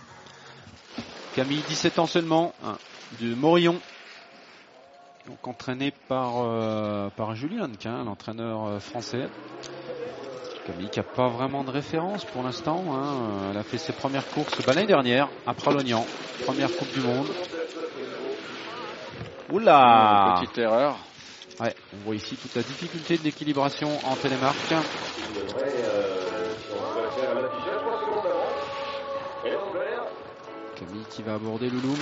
Camille, 1.35 1.62
17 1.68 1.99
ans 1.99 2.07
seulement, 2.07 2.55
hein, 2.64 2.77
de 3.20 3.35
Morillon. 3.35 3.79
Donc 5.27 5.47
entraîné 5.47 5.93
par, 6.09 6.35
euh, 6.39 7.11
par 7.16 7.31
Hannequin, 7.31 8.05
l'entraîneur 8.05 8.81
français. 8.81 9.29
Camille 10.66 10.89
qui 10.89 10.99
n'a 10.99 11.05
pas 11.05 11.29
vraiment 11.29 11.62
de 11.62 11.70
référence 11.70 12.24
pour 12.24 12.43
l'instant. 12.43 12.83
hein. 12.93 13.51
Elle 13.51 13.57
a 13.59 13.62
fait 13.62 13.79
ses 13.79 13.93
premières 13.93 14.27
courses 14.31 14.64
l'année 14.66 14.87
dernière 14.87 15.29
à 15.47 15.53
Pralognan, 15.55 16.05
première 16.45 16.74
Coupe 16.77 16.93
du 16.93 17.01
Monde. 17.01 17.27
Oula 19.53 20.35
Petite 20.41 20.59
erreur. 20.59 20.97
Ouais, 21.61 21.75
on 21.95 22.05
voit 22.05 22.15
ici 22.17 22.37
toute 22.37 22.55
la 22.55 22.63
difficulté 22.63 23.17
de 23.17 23.23
l'équilibration 23.23 24.05
en 24.05 24.15
télémarque. 24.17 24.75
Camille 30.77 31.07
qui 31.11 31.23
va 31.23 31.35
aborder 31.35 31.71
le 31.71 31.79
loom. 31.81 31.99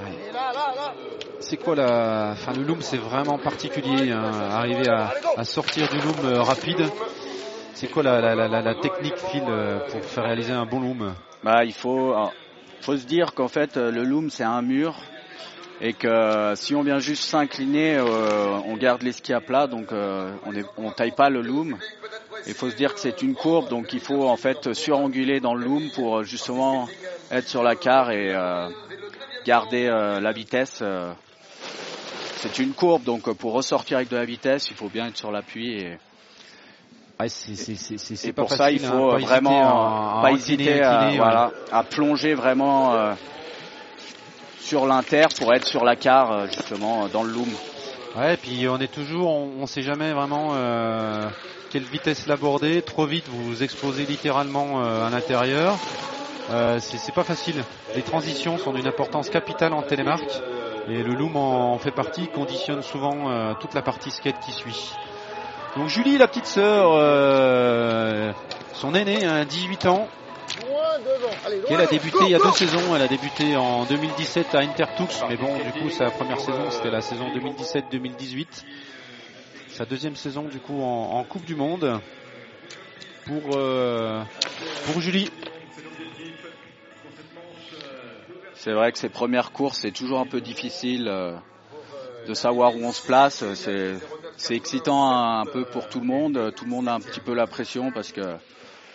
Ouais. 0.00 0.12
C'est 1.40 1.56
quoi 1.58 1.74
la. 1.74 2.30
Enfin, 2.32 2.52
le 2.54 2.62
loom, 2.62 2.80
c'est 2.80 2.96
vraiment 2.98 3.38
particulier. 3.38 4.10
hein, 4.10 4.22
Arriver 4.52 4.88
à, 4.88 5.10
à 5.36 5.44
sortir 5.44 5.88
du 5.88 6.00
loom 6.00 6.24
euh, 6.24 6.42
rapide. 6.42 6.88
C'est 7.74 7.88
quoi 7.88 8.02
la, 8.02 8.20
la, 8.20 8.34
la, 8.34 8.48
la- 8.48 8.62
la 8.62 8.74
technique, 8.74 9.16
Phil, 9.16 9.42
euh, 9.48 9.80
pour 9.90 10.00
faire 10.04 10.24
réaliser 10.24 10.52
un 10.52 10.64
bon 10.66 10.80
loom? 10.80 11.14
Bah, 11.42 11.64
il 11.64 11.72
faut, 11.72 12.14
faut 12.82 12.96
se 12.96 13.06
dire 13.06 13.34
qu'en 13.34 13.48
fait, 13.48 13.76
euh, 13.76 13.90
le 13.90 14.02
loom, 14.02 14.28
c'est 14.30 14.44
un 14.44 14.62
mur. 14.62 14.96
Et 15.80 15.94
que 15.94 16.06
euh, 16.06 16.54
si 16.54 16.74
on 16.74 16.82
vient 16.82 16.98
juste 16.98 17.24
s'incliner, 17.24 17.96
euh, 17.96 18.58
on 18.66 18.76
garde 18.76 19.02
les 19.02 19.12
skis 19.12 19.32
à 19.32 19.40
plat, 19.40 19.66
donc 19.66 19.88
on 19.92 20.52
ne 20.52 20.92
taille 20.92 21.14
pas 21.14 21.28
le 21.28 21.42
loom. 21.42 21.76
Il 22.46 22.54
faut 22.54 22.70
se 22.70 22.76
dire 22.76 22.94
que 22.94 23.00
c'est 23.00 23.22
une 23.22 23.34
courbe, 23.34 23.68
donc 23.68 23.92
il 23.92 24.00
faut 24.00 24.28
en 24.28 24.36
fait 24.36 24.74
suranguler 24.74 25.40
dans 25.40 25.54
le 25.54 25.64
loom 25.64 25.90
pour 25.94 26.22
justement 26.22 26.88
être 27.30 27.48
sur 27.48 27.62
la 27.62 27.74
carre 27.74 28.10
et 28.12 28.32
garder 29.44 29.86
la 29.86 30.32
vitesse. 30.32 30.84
C'est 32.36 32.58
une 32.60 32.74
courbe, 32.74 33.02
donc 33.02 33.32
pour 33.34 33.52
ressortir 33.52 33.96
avec 33.96 34.08
de 34.08 34.16
la 34.16 34.24
vitesse, 34.24 34.70
il 34.70 34.76
faut 34.76 34.88
bien 34.88 35.08
être 35.08 35.16
sur 35.16 35.32
l'appui. 35.32 35.84
Ouais, 37.22 37.28
c'est- 37.28 38.28
et 38.28 38.32
pas 38.32 38.42
pour 38.42 38.50
ça, 38.52 38.70
il 38.70 38.78
facile, 38.80 38.94
hein, 38.94 39.00
faut 39.00 39.10
pas 39.10 39.18
hésiter 39.18 39.28
vraiment 39.32 40.14
à- 40.14 40.18
à 40.18 40.22
pas 40.22 40.32
hésiter 40.32 40.82
à, 40.82 40.98
incliner, 40.98 41.12
ouais. 41.12 41.24
voilà, 41.24 41.52
à 41.70 41.82
plonger 41.84 42.34
vraiment 42.34 42.94
euh, 42.94 43.14
sur 44.60 44.86
l'inter 44.86 45.26
pour 45.38 45.52
être 45.54 45.66
sur 45.66 45.84
la 45.84 45.96
carre 45.96 46.32
euh, 46.32 46.46
justement 46.46 47.08
dans 47.08 47.22
le 47.22 47.32
loom. 47.32 47.48
Ouais, 48.16 48.36
puis 48.36 48.66
on 48.68 48.78
est 48.78 48.92
toujours, 48.92 49.30
on, 49.30 49.62
on 49.62 49.66
sait 49.66 49.82
jamais 49.82 50.12
vraiment 50.12 50.50
euh, 50.54 51.28
quelle 51.70 51.84
vitesse 51.84 52.26
l'aborder. 52.26 52.82
Trop 52.82 53.06
vite, 53.06 53.28
vous 53.28 53.42
vous 53.44 53.62
explosez 53.62 54.04
littéralement 54.04 54.82
euh, 54.82 55.06
à 55.06 55.10
l'intérieur. 55.10 55.76
Euh, 56.50 56.78
c'est 56.80 56.98
c'est 56.98 57.12
pas 57.12 57.24
facile. 57.24 57.62
Les 57.94 58.02
transitions 58.02 58.58
sont 58.58 58.72
d'une 58.72 58.86
importance 58.88 59.30
capitale 59.30 59.72
en 59.72 59.82
télémarque 59.82 60.42
et 60.88 61.02
le 61.02 61.14
loom 61.14 61.36
en, 61.36 61.72
en 61.74 61.78
fait 61.78 61.92
partie, 61.92 62.26
conditionne 62.28 62.82
souvent 62.82 63.30
euh, 63.30 63.54
toute 63.60 63.74
la 63.74 63.82
partie 63.82 64.10
skate 64.10 64.38
qui 64.40 64.52
suit. 64.52 64.92
Donc 65.76 65.88
Julie, 65.88 66.18
la 66.18 66.28
petite 66.28 66.46
sœur, 66.46 66.92
euh, 66.92 68.32
son 68.74 68.94
aînée, 68.94 69.24
hein, 69.24 69.44
18 69.44 69.86
ans, 69.86 70.08
elle 71.70 71.80
a 71.80 71.86
débuté 71.86 72.18
il 72.22 72.30
y 72.30 72.34
a 72.34 72.38
deux 72.38 72.52
saisons. 72.52 72.94
Elle 72.94 73.02
a 73.02 73.08
débuté 73.08 73.56
en 73.56 73.84
2017 73.84 74.54
à 74.54 74.58
Intertux, 74.58 75.08
mais 75.28 75.36
bon, 75.36 75.56
du 75.56 75.80
coup, 75.80 75.90
sa 75.90 76.10
première 76.10 76.40
saison, 76.40 76.70
c'était 76.70 76.90
la 76.90 77.00
saison 77.00 77.28
2017-2018. 77.34 78.64
Sa 79.68 79.86
deuxième 79.86 80.16
saison, 80.16 80.42
du 80.42 80.58
coup, 80.58 80.82
en, 80.82 81.24
Coupe 81.24 81.44
du 81.46 81.54
Monde 81.54 82.00
pour 83.26 83.56
euh, 83.56 84.22
pour 84.86 85.00
Julie. 85.00 85.30
C'est 88.54 88.72
vrai 88.72 88.92
que 88.92 88.98
ces 88.98 89.08
premières 89.08 89.52
courses, 89.52 89.78
c'est 89.78 89.90
toujours 89.90 90.20
un 90.20 90.26
peu 90.26 90.40
difficile 90.40 91.08
euh, 91.08 91.34
de 92.28 92.34
savoir 92.34 92.76
où 92.76 92.84
on 92.84 92.92
se 92.92 93.04
place. 93.04 93.42
C'est 93.54 93.94
c'est 94.36 94.56
excitant 94.56 95.40
un, 95.40 95.46
peu 95.46 95.64
pour 95.64 95.88
tout 95.88 96.00
le 96.00 96.06
monde. 96.06 96.52
Tout 96.56 96.64
le 96.64 96.70
monde 96.70 96.88
a 96.88 96.94
un 96.94 97.00
petit 97.00 97.20
peu 97.20 97.34
la 97.34 97.46
pression 97.46 97.90
parce 97.92 98.12
que 98.12 98.36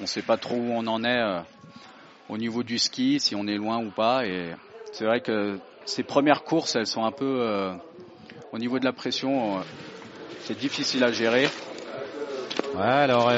on 0.02 0.06
sait 0.06 0.22
pas 0.22 0.38
trop 0.38 0.56
où 0.56 0.72
on 0.72 0.86
en 0.88 1.04
est 1.04 1.22
euh, 1.22 1.40
au 2.30 2.38
niveau 2.38 2.64
du 2.64 2.78
ski, 2.78 3.20
si 3.20 3.36
on 3.36 3.48
est 3.48 3.56
loin 3.56 3.78
ou 3.78 3.90
pas. 3.90 4.26
Et 4.26 4.52
c'est 4.92 5.06
vrai 5.06 5.22
que 5.22 5.58
ces 5.86 6.04
premières 6.04 6.44
courses, 6.44 6.76
elles 6.76 6.88
sont 6.88 7.06
un 7.06 7.12
peu 7.12 7.42
euh, 7.42 7.74
au 8.52 8.60
niveau 8.60 8.80
de 8.80 8.86
la 8.86 8.94
pression, 8.94 9.58
euh, 9.58 9.62
c'est 10.42 10.58
difficile 10.58 11.04
à 11.04 11.12
gérer. 11.12 11.48
Ouais, 12.76 12.84
alors 12.84 13.32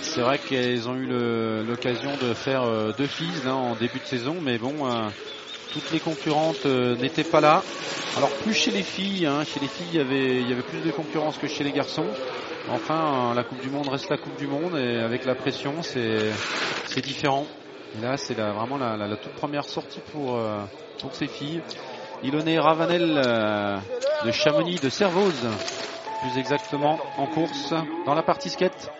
c'est 0.00 0.22
vrai 0.22 0.38
qu'elles 0.38 0.88
ont 0.88 0.96
eu 0.96 1.06
l'occasion 1.06 2.10
de 2.16 2.34
faire 2.34 2.64
deux 2.94 3.06
filles 3.06 3.42
là, 3.44 3.54
en 3.54 3.76
début 3.76 4.00
de 4.00 4.04
saison, 4.06 4.40
mais 4.40 4.58
bon, 4.58 4.88
toutes 5.72 5.90
les 5.90 6.00
concurrentes 6.00 6.66
euh, 6.66 6.96
n'étaient 6.96 7.24
pas 7.24 7.40
là. 7.40 7.62
Alors 8.16 8.30
plus 8.30 8.54
chez 8.54 8.70
les 8.70 8.82
filles, 8.82 9.26
hein, 9.26 9.44
chez 9.44 9.60
les 9.60 9.68
filles 9.68 9.88
il 9.92 10.48
y 10.48 10.52
avait 10.52 10.62
plus 10.62 10.80
de 10.80 10.90
concurrence 10.90 11.38
que 11.38 11.48
chez 11.48 11.64
les 11.64 11.72
garçons. 11.72 12.06
Enfin, 12.70 13.30
euh, 13.30 13.34
la 13.34 13.42
Coupe 13.42 13.60
du 13.60 13.70
Monde 13.70 13.88
reste 13.88 14.08
la 14.08 14.18
Coupe 14.18 14.36
du 14.36 14.46
Monde 14.46 14.76
et 14.76 15.00
avec 15.00 15.24
la 15.24 15.34
pression, 15.34 15.82
c'est 15.82 17.00
différent. 17.02 17.46
Et 17.98 18.02
là, 18.02 18.16
c'est 18.16 18.34
vraiment 18.34 18.78
la, 18.78 19.16
toute 19.16 19.32
première 19.32 19.64
sortie 19.64 20.00
pour 20.12 20.36
euh, 20.36 20.60
pour 21.00 21.14
ces 21.14 21.26
filles. 21.26 21.60
Iloné 22.22 22.58
Ravanel 22.58 23.20
euh, 23.24 23.76
de 24.24 24.30
Chamonix, 24.30 24.76
de 24.76 24.88
Servoz, 24.88 25.34
plus 26.20 26.38
exactement 26.38 27.00
en 27.18 27.26
course 27.26 27.74
dans 28.06 28.14
la 28.14 28.22
partie 28.22 28.48
skate. 28.48 28.90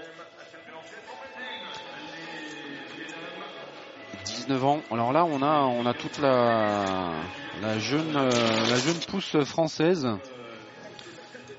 19 4.46 4.64
ans. 4.64 4.82
Alors 4.90 5.12
là, 5.12 5.24
on 5.24 5.40
a, 5.40 5.60
on 5.60 5.86
a 5.86 5.94
toute 5.94 6.18
la, 6.18 7.12
la 7.60 7.78
jeune, 7.78 8.16
euh, 8.16 8.28
la 8.68 8.76
jeune 8.76 8.98
pousse 9.08 9.36
française. 9.44 10.08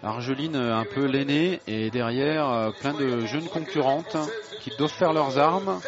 Argeline 0.03 0.57
euh, 0.57 0.75
un 0.75 0.83
peu 0.83 1.05
l'aînée 1.05 1.61
et 1.65 1.89
derrière 1.91 2.49
euh, 2.49 2.71
plein 2.81 2.93
de 2.93 3.25
jeunes 3.25 3.47
concurrentes 3.47 4.17
qui 4.59 4.69
doivent 4.77 4.91
faire 4.91 5.13
leurs 5.13 5.37
armes, 5.37 5.79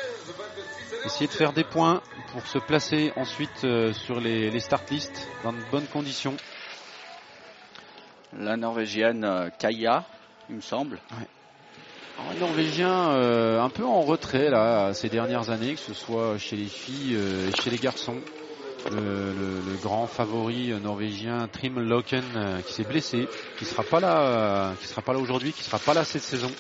essayer 1.04 1.28
de 1.28 1.34
faire 1.34 1.52
des 1.52 1.66
points 1.66 2.02
pour 2.32 2.48
se 2.48 2.60
placer 2.60 3.12
ensuite 3.18 3.68
sur 3.92 4.22
les, 4.22 4.50
les 4.50 4.60
start 4.62 4.90
lists 4.90 5.28
dans 5.44 5.52
de 5.52 5.60
bonnes 5.72 5.88
conditions. 5.88 6.38
La 8.38 8.56
norvégienne 8.56 9.52
Kaya, 9.60 10.06
il 10.50 10.56
me 10.56 10.62
semble. 10.62 11.00
Les 12.32 12.40
Norvégiens 12.40 13.12
euh, 13.12 13.62
un 13.62 13.70
peu 13.70 13.86
en 13.86 14.04
retrait 14.04 14.50
là 14.50 14.94
ces 14.94 15.10
dernières 15.10 15.50
années, 15.50 15.76
que 15.76 15.82
ce 15.82 15.94
soit 15.94 16.38
chez 16.38 16.56
les 16.56 16.70
filles 16.70 17.16
euh, 17.16 17.48
et 17.48 17.54
chez 17.54 17.70
les 17.70 17.80
garçons. 17.80 18.22
Le, 18.92 19.34
le- 19.34 19.62
le 19.62 19.78
grand 19.78 20.06
favori 20.08 20.72
euh, 20.72 20.80
norvégien 20.80 21.48
Trim 21.48 21.80
Loken 21.80 22.24
euh, 22.36 22.62
qui 22.62 22.74
s'est 22.74 22.84
blessé, 22.86 23.28
qui 23.58 23.66
sera 23.66 23.84
pas 23.84 24.00
là, 24.00 24.72
euh, 24.72 24.76
qui 24.76 24.88
sera 24.88 25.02
pas 25.02 25.14
là 25.14 25.20
aujourd'hui, 25.20 25.52
qui 25.54 25.64
sera 25.64 25.80
pas 25.80 25.94
là 25.94 26.04
cette 26.04 26.22
saison. 26.22 26.52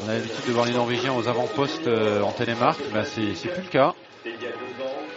On 0.00 0.06
a 0.06 0.12
l'habitude 0.12 0.44
de 0.46 0.52
voir 0.52 0.66
les 0.66 0.74
Norvégiens 0.74 1.14
aux 1.14 1.26
avant-postes 1.28 1.86
euh, 1.86 2.22
en 2.22 2.32
télémarque, 2.32 2.90
bah 2.92 3.04
c'est 3.04 3.32
plus 3.48 3.62
le 3.62 3.68
cas. 3.70 3.94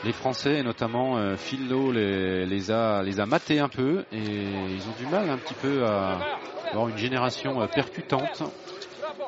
Les 0.03 0.13
Français, 0.13 0.59
et 0.59 0.63
notamment 0.63 1.17
euh, 1.17 1.35
Phil 1.35 1.67
Lowe, 1.67 1.91
les, 1.91 2.45
les 2.47 2.71
a 2.71 3.03
les 3.03 3.19
a 3.19 3.25
matés 3.27 3.59
un 3.59 3.69
peu 3.69 4.03
et 4.11 4.73
ils 4.73 4.89
ont 4.89 4.93
du 4.93 5.05
mal 5.05 5.29
un 5.29 5.37
petit 5.37 5.53
peu 5.55 5.85
à 5.85 6.23
avoir 6.71 6.87
une 6.87 6.97
génération 6.97 7.61
euh, 7.61 7.67
percutante. 7.67 8.41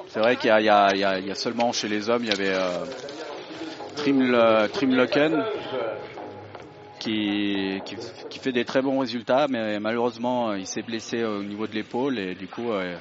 C'est 0.07 0.19
vrai 0.19 0.35
qu'il 0.37 0.47
y, 0.47 0.51
a- 0.51 0.61
y 0.93 1.21
y 1.23 1.29
y 1.31 1.35
seulement 1.35 1.71
chez 1.71 1.87
les 1.87 2.09
hommes, 2.09 2.23
il 2.23 2.29
y 2.29 2.33
avait 2.33 2.53
euh, 2.53 2.85
Trim, 3.95 4.21
Le- 4.21 4.67
Trim 4.67 4.95
Loken 4.95 5.43
qui, 6.99 7.81
qui, 7.85 7.95
qui 8.29 8.39
fait 8.39 8.51
des 8.51 8.65
très 8.65 8.81
bons 8.81 8.99
résultats, 8.99 9.47
mais 9.49 9.79
malheureusement 9.79 10.53
il 10.53 10.67
s'est 10.67 10.83
blessé 10.83 11.23
au 11.23 11.43
niveau 11.43 11.67
de 11.67 11.73
l'épaule 11.73 12.17
et 12.19 12.35
du 12.35 12.47
coup 12.47 12.71
euh, 12.71 12.95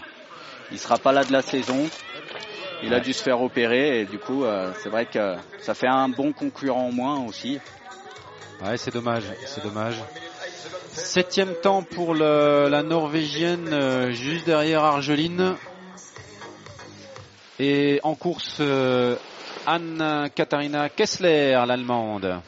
il 0.71 0.79
sera 0.79 0.99
pas 0.99 1.13
là 1.13 1.25
de 1.25 1.33
la 1.33 1.43
saison. 1.43 1.91
Il 2.83 2.93
a 2.95 3.01
dû 3.01 3.13
se 3.13 3.23
faire 3.23 3.41
opérer 3.41 4.01
et 4.01 4.05
du 4.07 4.19
coup 4.19 4.45
euh, 4.45 4.73
c'est 4.79 4.89
vrai 4.89 5.07
que 5.07 5.37
ça 5.59 5.75
fait 5.75 5.87
un 5.87 6.09
bon 6.09 6.33
concurrent 6.33 6.87
en 6.87 6.93
moins 6.93 7.25
aussi. 7.27 7.61
Ouais, 8.61 8.77
c'est 8.77 8.93
dommage, 8.93 9.25
c'est 9.45 9.63
dommage. 9.63 9.97
Septième 10.93 11.55
temps 11.55 11.83
pour 11.83 12.15
le- 12.15 12.69
la 12.69 12.83
Norvégienne, 12.83 13.73
euh, 13.73 14.11
juste 14.11 14.45
derrière 14.47 14.83
Argeline. 14.85 15.57
Et 17.65 18.01
en 18.03 18.17
course, 18.17 18.57
euh, 18.59 19.15
Anne-Katharina 19.69 20.89
Kessler, 20.89 21.53
l'Allemande. 21.65 22.41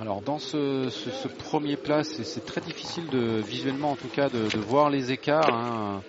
Alors 0.00 0.20
dans 0.22 0.38
ce, 0.38 0.88
ce- 0.90 1.10
ce 1.10 1.26
premier 1.28 1.76
plat, 1.76 2.04
c'est 2.04 2.22
c'est 2.24 2.44
très 2.44 2.60
difficile 2.60 3.08
de 3.10 3.40
visuellement 3.44 3.90
en 3.92 3.96
tout 3.96 4.08
cas 4.08 4.28
de, 4.28 4.48
de 4.50 4.58
voir 4.60 4.88
les 4.90 5.10
écarts 5.10 5.52
hein, 5.52 6.02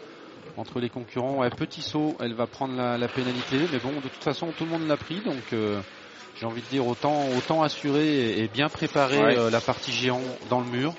entre 0.57 0.79
les 0.79 0.89
concurrents. 0.89 1.37
Ouais, 1.37 1.49
petit 1.49 1.81
saut, 1.81 2.15
elle 2.19 2.33
va 2.33 2.45
prendre 2.45 2.75
la, 2.75 2.97
la 2.97 3.07
pénalité, 3.07 3.57
mais 3.71 3.79
bon, 3.79 3.91
de 3.91 4.01
toute 4.09 4.23
façon 4.23 4.47
tout 4.57 4.65
le 4.65 4.71
monde 4.71 4.87
l'a 4.87 4.97
pris, 4.97 5.19
donc 5.21 5.53
euh, 5.53 5.79
j'ai 6.39 6.45
envie 6.45 6.61
de 6.61 6.67
dire 6.67 6.85
autant 6.87 7.27
autant 7.37 7.61
assurer 7.63 8.07
et, 8.07 8.43
et 8.43 8.47
bien 8.47 8.69
préparer 8.69 9.23
Ouais. 9.23 9.37
euh, 9.37 9.49
la 9.49 9.61
partie 9.61 9.91
géant 9.91 10.21
dans 10.49 10.59
le 10.59 10.65
mur. 10.67 10.93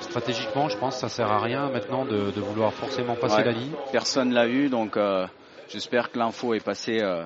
Stratégiquement, 0.00 0.68
je 0.68 0.78
pense 0.78 0.94
que 0.94 1.00
ça 1.00 1.08
sert 1.08 1.30
à 1.30 1.40
rien 1.40 1.68
maintenant 1.68 2.04
de, 2.04 2.30
de 2.30 2.40
vouloir 2.40 2.72
forcément 2.72 3.16
passer 3.16 3.36
Ouais. 3.38 3.44
la 3.44 3.52
ligne. 3.52 3.72
Personne 3.92 4.32
l'a 4.32 4.46
eu 4.46 4.68
donc 4.68 4.96
euh, 4.96 5.26
j'espère 5.68 6.10
que 6.10 6.18
l'info 6.18 6.54
est 6.54 6.64
passée 6.64 7.00
euh, 7.02 7.24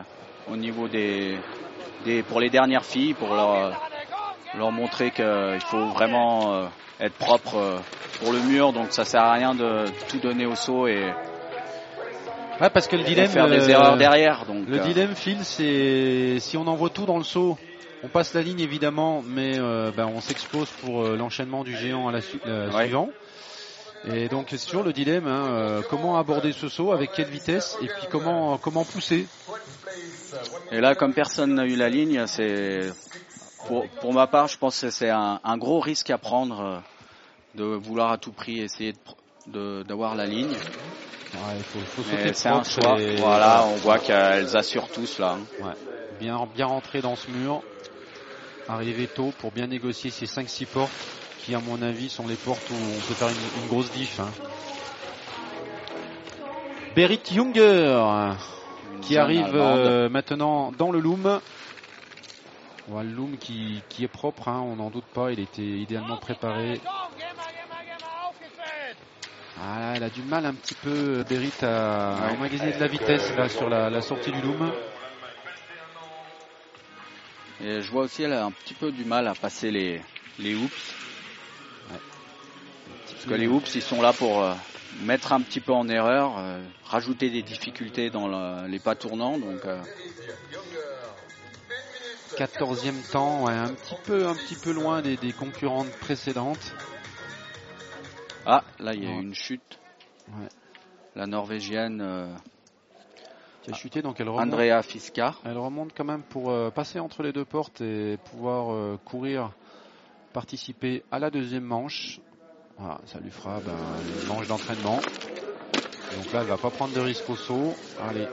au 0.51 0.57
niveau 0.57 0.89
des, 0.89 1.39
des 2.05 2.23
pour 2.23 2.41
les 2.41 2.51
dernières 2.51 2.85
filles, 2.85 3.15
pour 3.15 3.35
leur, 3.35 3.75
leur 4.57 4.73
montrer 4.73 5.11
qu'il 5.11 5.61
faut 5.61 5.87
vraiment 5.87 6.53
euh, 6.55 6.67
être 7.01 7.15
propre 7.15 7.57
euh, 7.57 7.77
pour 8.21 8.33
le 8.33 8.41
mur. 8.41 8.73
Donc 8.73 8.89
ça 8.93 9.05
sert 9.05 9.23
à 9.23 9.33
rien 9.35 9.55
de 9.55 9.85
tout 10.09 10.19
donner 10.19 10.47
au 10.47 10.55
saut 10.57 10.87
et 10.87 11.13
Ouais, 12.61 12.69
parce 12.69 12.87
que 12.87 12.97
le 12.97 13.05
dilemme. 13.05 13.29
faire 13.31 13.49
des 13.49 13.71
euh, 13.71 13.73
erreurs 13.73 13.97
derrière. 13.97 14.45
Donc, 14.45 14.69
Le 14.69 14.77
euh, 14.79 14.81
dilemme, 14.81 15.15
Phil, 15.15 15.39
c'est 15.45 16.37
si 16.41 16.59
on 16.59 16.67
envoie 16.67 16.91
tout 16.91 17.07
dans 17.07 17.17
le 17.17 17.25
saut, 17.25 17.57
on 18.03 18.09
passe 18.09 18.35
la 18.35 18.43
ligne 18.43 18.61
évidemment, 18.61 19.23
mais 19.23 19.59
euh, 19.59 19.91
ben, 19.95 20.07
on 20.07 20.21
s'expose 20.21 20.69
pour 20.83 21.03
euh, 21.05 21.17
l'enchaînement 21.17 21.65
du 21.65 21.77
géant 21.77 22.09
à 22.09 22.13
la 22.13 22.21
su- 22.21 22.41
euh, 22.47 22.71
Ouais. 22.73 22.85
suivant. 22.85 23.09
Et 24.09 24.29
donc 24.29 24.47
c'est 24.51 24.65
toujours 24.65 24.83
le 24.83 24.95
dilemme, 24.95 25.27
hein, 25.27 25.47
euh, 25.51 25.83
comment 25.91 26.17
aborder 26.19 26.53
ce 26.53 26.69
saut, 26.69 26.93
avec 26.93 27.13
quelle 27.13 27.29
vitesse, 27.29 27.77
et 27.83 27.87
puis 27.87 28.07
comment 28.11 28.57
comment 28.57 28.85
pousser? 28.85 29.27
Et 30.73 30.81
là, 30.81 30.95
comme 30.95 31.13
personne 31.13 31.55
n'a 31.55 31.67
eu 31.67 31.77
la 31.77 31.91
ligne, 31.91 32.27
c'est 32.27 32.91
pour, 33.67 33.87
pour 34.01 34.15
ma 34.15 34.27
part, 34.27 34.49
je 34.49 34.57
pense 34.57 34.81
que 34.81 34.91
c'est 34.91 35.11
un, 35.11 35.39
un 35.45 35.59
gros 35.59 35.81
risque 35.81 36.09
à 36.11 36.17
prendre 36.17 36.61
euh, 36.61 36.79
de 37.57 37.65
vouloir 37.65 38.11
à 38.13 38.17
tout 38.17 38.33
prix 38.33 38.61
essayer 38.61 38.93
de 38.93 38.99
pr- 38.99 39.17
de- 39.53 39.83
d'avoir 39.83 40.15
la 40.15 40.25
ligne. 40.27 40.53
Ouais, 40.55 41.57
il 41.59 41.65
faut, 41.65 41.79
faut 41.81 42.03
Mais 42.11 42.19
sauter 42.19 42.33
c'est 42.33 42.49
un 42.49 42.65
choix. 42.65 42.99
et- 43.01 43.17
Voilà, 43.17 43.65
on 43.67 43.75
voit 43.77 43.99
qu'elles 43.99 44.57
assurent 44.57 44.89
tous 44.91 45.19
là. 45.19 45.37
hein. 45.61 45.65
Ouais. 45.67 45.75
Bien, 46.19 46.47
bien 46.55 46.67
rentrer 46.67 47.01
dans 47.03 47.17
ce 47.17 47.31
mur, 47.31 47.63
arriver 48.71 49.07
tôt 49.09 49.33
pour 49.39 49.53
bien 49.53 49.67
négocier 49.67 50.11
ces 50.11 50.27
5-6 50.27 50.67
portes 50.67 50.91
qui, 51.45 51.55
à 51.55 51.61
mon 51.61 51.81
avis, 51.83 52.09
sont 52.09 52.27
les 52.27 52.37
portes 52.37 52.69
où 52.71 52.75
on 52.75 53.01
peut 53.01 53.15
faire 53.15 53.29
une, 53.29 53.63
une 53.63 53.69
grosse 53.69 53.91
diff. 53.93 54.21
Hein. 54.21 54.31
Berit 56.95 57.21
Junger 57.31 58.33
qui 59.03 59.17
arrive 59.17 59.55
euh, 59.55 60.09
maintenant 60.09 60.73
dans 60.79 60.91
le 60.91 60.99
loom. 61.01 61.41
Voilà, 62.89 63.09
le 63.09 63.15
loom 63.15 63.37
qui, 63.39 63.81
qui 63.89 64.05
est 64.05 64.09
propre, 64.09 64.49
hein, 64.49 64.61
on 64.67 64.77
n'en 64.77 64.91
doute 64.91 65.05
pas, 65.15 65.31
il 65.33 65.41
était 65.41 65.63
idéalement 65.63 66.17
préparé. 66.17 66.81
Ah, 69.63 69.93
elle 69.95 70.03
a 70.03 70.09
du 70.09 70.23
mal 70.23 70.47
un 70.47 70.55
petit 70.55 70.75
peu, 70.75 71.23
Berit, 71.29 71.53
à 71.63 72.15
Ouais. 72.27 72.37
emmagasiner 72.37 72.73
de 72.73 72.81
la 72.81 72.89
vitesse 72.89 73.35
là 73.37 73.49
sur 73.49 73.69
la, 73.69 73.91
la 73.91 74.01
sortie 74.03 74.33
du 74.33 74.41
loom. 74.41 74.73
Et 77.63 77.83
je 77.83 77.91
vois 77.91 78.03
aussi 78.05 78.23
elle 78.23 78.33
a 78.33 78.45
un 78.45 78.53
petit 78.53 78.75
peu 78.75 78.91
du 78.91 79.05
mal 79.05 79.27
à 79.29 79.35
passer 79.35 79.71
les, 79.71 80.03
les 80.39 80.55
hoops. 80.55 80.97
Parce 82.87 83.27
que 83.27 83.35
les 83.35 83.49
hoops, 83.49 83.75
ils 83.75 83.83
sont 83.83 84.01
là 84.01 84.13
pour 84.13 84.41
euh, 84.43 84.55
mettre 85.01 85.33
un 85.33 85.41
petit 85.43 85.61
peu 85.61 85.73
en 85.73 85.89
erreur, 85.89 86.39
euh, 86.39 86.63
rajouter 86.85 87.29
des 87.29 87.43
difficultés 87.43 88.09
dans 88.09 88.29
le- 88.29 88.67
les 88.69 88.79
pas 88.79 88.95
tournants. 88.95 89.37
Donc, 89.39 89.65
euh, 89.67 89.83
14e 92.37 93.03
temps, 93.03 93.45
ouais, 93.45 93.53
un 93.53 93.75
petit 93.75 93.97
peu, 94.05 94.27
un 94.27 94.35
petit 94.35 94.57
peu 94.57 94.73
loin 94.73 95.03
des, 95.03 95.17
des 95.17 95.33
concurrentes 95.33 95.93
précédentes. 96.01 96.73
ah, 98.47 98.65
là 98.79 98.95
il 98.95 99.05
y 99.05 99.07
a 99.07 99.11
Ouais. 99.11 99.21
une 99.21 99.35
chute. 99.35 99.79
Ouais. 100.29 100.49
La 101.15 101.27
norvégienne 101.27 102.01
euh, 102.01 102.35
Qui 103.63 103.71
a 103.71 103.75
chuté, 103.75 104.01
donc 104.01 104.19
elle 104.21 104.29
remonte, 104.29 104.55
Andrea 104.55 104.83
Fiska. 104.83 105.35
elle 105.45 105.59
remonte 105.59 105.91
quand 105.95 106.05
même 106.05 106.23
pour 106.23 106.51
euh, 106.51 106.71
passer 106.71 106.99
entre 106.99 107.23
les 107.23 107.33
deux 107.33 107.45
portes 107.45 107.81
et 107.83 108.17
pouvoir 108.31 108.73
euh, 108.73 108.99
courir, 109.05 109.51
participer 110.33 111.03
à 111.11 111.19
la 111.19 111.31
deuxième 111.31 111.65
manche. 111.65 112.21
Voilà, 112.79 112.99
ça 113.05 113.19
lui 113.21 113.31
fera 113.31 113.61
ben, 113.61 113.73
une 114.23 114.29
manche 114.29 114.49
d'entraînement. 114.49 114.97
Donc 114.97 116.33
là, 116.33 116.41
elle 116.41 116.47
va 116.47 116.57
pas 116.57 116.71
prendre 116.71 116.95
de 116.95 117.01
risque 117.01 117.29
au 117.29 117.37
saut. 117.37 117.75
Allez, 118.09 118.27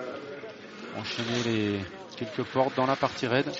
enchaîner 0.97 1.43
les 1.43 1.79
quelques 2.15 2.43
portes 2.53 2.75
dans 2.77 2.85
la 2.85 2.95
partie 2.95 3.27
raide. 3.27 3.51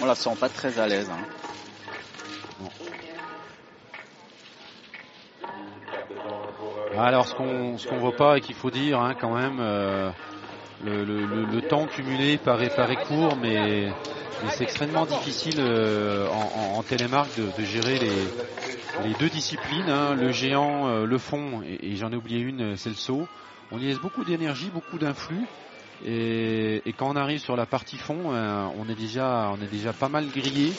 On 0.00 0.06
la 0.06 0.14
sent 0.14 0.36
pas 0.38 0.48
très 0.48 0.78
à 0.78 0.86
l'aise. 0.86 1.10
hein. 1.10 1.41
Alors 6.98 7.26
ce 7.26 7.34
qu'on 7.34 7.78
ce 7.78 7.88
qu'on 7.88 7.98
voit 7.98 8.16
pas 8.16 8.36
et 8.36 8.40
qu'il 8.40 8.54
faut 8.54 8.70
dire 8.70 9.00
hein, 9.00 9.14
quand 9.18 9.34
même, 9.34 9.58
euh, 9.60 10.10
le, 10.84 11.60
temps 11.62 11.86
cumulé 11.86 12.36
paraît, 12.38 12.68
paraît 12.68 12.96
court, 12.96 13.36
mais, 13.40 13.90
c'est 14.50 14.64
extrêmement 14.64 15.06
difficile 15.06 15.56
euh, 15.58 16.26
en, 16.74 16.82
télémarque 16.82 17.30
de, 17.36 17.64
gérer 17.64 17.98
les, 17.98 19.08
les 19.08 19.14
deux 19.18 19.28
disciplines, 19.28 19.88
hein, 19.88 20.14
le 20.14 20.32
géant, 20.32 20.88
euh, 20.88 21.06
le 21.06 21.18
fond, 21.18 21.62
et, 21.62 21.94
j'en 21.96 22.10
ai 22.10 22.16
oublié 22.16 22.40
une, 22.40 22.76
c'est 22.76 22.88
le 22.90 22.96
saut. 22.96 23.28
On 23.70 23.78
y 23.78 23.84
laisse 23.84 24.00
beaucoup 24.00 24.24
d'énergie, 24.24 24.70
beaucoup 24.72 24.98
d'influx. 24.98 25.46
Et, 26.04 26.82
et 26.84 26.92
quand 26.92 27.08
on 27.08 27.16
arrive 27.16 27.38
sur 27.38 27.56
la 27.56 27.64
partie 27.64 27.96
fond, 27.96 28.32
on 28.34 28.88
est 28.88 28.94
déjà, 28.96 29.50
on 29.56 29.62
est 29.62 29.70
déjà 29.70 29.92
pas 29.92 30.08
mal 30.08 30.26
grillé. 30.26 30.72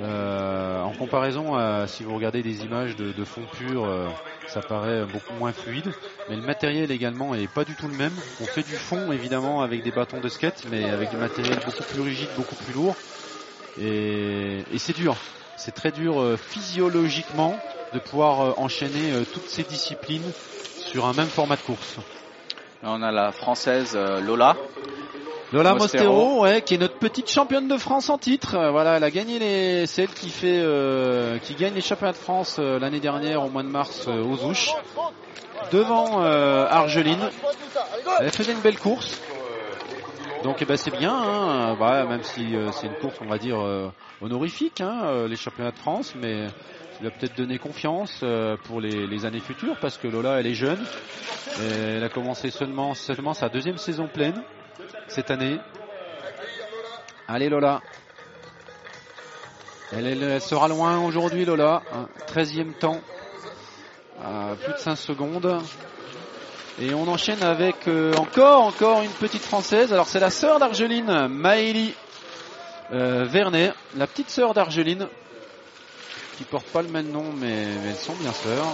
Euh, 0.00 0.80
en 0.82 0.92
comparaison, 0.92 1.56
à, 1.56 1.86
si 1.88 2.04
vous 2.04 2.14
regardez 2.14 2.42
des 2.42 2.64
images 2.64 2.94
de, 2.96 3.24
fond 3.24 3.42
pur, 3.52 3.84
euh, 3.84 4.06
ça 4.46 4.60
paraît 4.60 5.04
beaucoup 5.04 5.34
moins 5.34 5.52
fluide. 5.52 5.92
Mais 6.28 6.36
le 6.36 6.42
matériel 6.42 6.90
également 6.92 7.34
est 7.34 7.52
pas 7.52 7.64
du 7.64 7.74
tout 7.74 7.88
le 7.88 7.96
même. 7.96 8.12
On 8.40 8.44
fait 8.44 8.62
du 8.62 8.74
fond 8.74 9.10
évidemment 9.10 9.62
avec 9.62 9.82
des 9.82 9.90
bâtons 9.90 10.20
de 10.20 10.28
skate, 10.28 10.64
mais 10.70 10.88
avec 10.90 11.10
du 11.10 11.16
matériel 11.16 11.58
beaucoup 11.64 11.82
plus 11.82 12.00
rigide, 12.00 12.28
beaucoup 12.36 12.54
plus 12.54 12.72
lourd. 12.74 12.94
Et, 13.80 14.64
c'est 14.76 14.96
dur. 14.96 15.16
C'est 15.56 15.74
très 15.74 15.90
dur 15.90 16.20
euh, 16.20 16.36
physiologiquement 16.36 17.58
de 17.92 17.98
pouvoir 17.98 18.58
enchaîner 18.60 19.24
toutes 19.32 19.48
ces 19.48 19.62
disciplines 19.64 20.30
sur 20.78 21.06
un 21.06 21.14
même 21.14 21.26
format 21.26 21.56
de 21.56 21.62
course. 21.62 21.96
On 22.82 23.02
a 23.02 23.10
la 23.10 23.32
française 23.32 23.96
Lola. 23.96 24.56
Lola 25.52 25.74
Mostero. 25.74 26.42
Ouais, 26.42 26.60
qui 26.60 26.74
est 26.74 26.78
notre 26.78 26.98
petite 26.98 27.30
championne 27.30 27.68
de 27.68 27.78
France 27.78 28.10
en 28.10 28.18
titre. 28.18 28.54
Euh, 28.54 28.70
Voilà, 28.70 28.98
elle 28.98 29.04
a 29.04 29.10
gagné 29.10 29.38
les, 29.38 29.86
c'est 29.86 30.02
elle 30.02 30.10
qui 30.10 30.28
fait, 30.28 30.60
euh, 30.60 31.38
qui 31.38 31.54
gagne 31.54 31.72
les 31.74 31.80
championnats 31.80 32.12
de 32.12 32.18
France 32.18 32.56
euh, 32.58 32.78
l'année 32.78 33.00
dernière 33.00 33.42
au 33.42 33.48
mois 33.48 33.62
de 33.62 33.68
mars 33.68 34.06
euh, 34.08 34.22
aux 34.22 34.44
Ouches, 34.44 34.74
devant 35.72 36.22
euh, 36.22 36.66
Argeline. 36.68 37.30
Elle 38.20 38.30
faisait 38.30 38.52
une 38.52 38.60
belle 38.60 38.78
course. 38.78 39.18
Donc 40.44 40.58
eh 40.60 40.66
ben, 40.66 40.76
c'est 40.76 40.96
bien, 40.96 41.14
hein, 41.14 41.76
bah, 41.80 42.04
même 42.04 42.22
si 42.22 42.54
c'est 42.72 42.86
une 42.86 42.94
course, 43.00 43.16
on 43.20 43.26
va 43.26 43.38
dire 43.38 43.58
honorifique, 44.20 44.80
hein, 44.80 45.26
les 45.28 45.34
championnats 45.34 45.72
de 45.72 45.78
France, 45.78 46.14
mais 46.14 46.46
lui 47.00 47.08
a 47.08 47.10
peut-être 47.10 47.36
donné 47.36 47.58
confiance 47.58 48.24
pour 48.64 48.80
les, 48.80 49.08
les 49.08 49.26
années 49.26 49.40
futures 49.40 49.76
parce 49.80 49.98
que 49.98 50.06
Lola, 50.06 50.38
elle 50.38 50.46
est 50.46 50.54
jeune. 50.54 50.78
Et 51.60 51.96
elle 51.96 52.04
a 52.04 52.08
commencé 52.08 52.50
seulement, 52.50 52.94
seulement 52.94 53.34
sa 53.34 53.48
deuxième 53.48 53.78
saison 53.78 54.06
pleine 54.06 54.40
cette 55.08 55.30
année. 55.30 55.58
Allez 57.26 57.48
Lola. 57.48 57.80
Elle, 59.92 60.40
sera 60.40 60.68
loin 60.68 60.98
aujourd'hui 61.04 61.44
Lola. 61.44 61.82
Un 61.92 62.08
13e 62.32 62.72
temps. 62.78 63.00
À 64.22 64.54
plus 64.62 64.72
de 64.72 64.78
5 64.78 64.96
secondes. 64.96 65.62
Et 66.80 66.94
on 66.94 67.08
enchaîne 67.08 67.42
avec 67.42 67.88
euh, 67.88 68.14
encore, 68.14 68.62
encore 68.62 69.02
une 69.02 69.10
petite 69.10 69.42
française. 69.42 69.92
Alors 69.92 70.06
c'est 70.06 70.20
la 70.20 70.30
sœur 70.30 70.60
d'Argeline, 70.60 71.26
Maëlie 71.26 71.92
euh, 72.92 73.24
Vernet, 73.24 73.74
la 73.96 74.06
petite 74.06 74.30
sœur 74.30 74.54
d'Argeline, 74.54 75.08
qui 76.36 76.44
porte 76.44 76.66
pas 76.68 76.82
le 76.82 76.88
même 76.88 77.10
nom, 77.10 77.24
mais, 77.36 77.66
mais 77.82 77.90
elles 77.90 77.96
sont 77.96 78.14
bien 78.14 78.32
sœurs. 78.32 78.66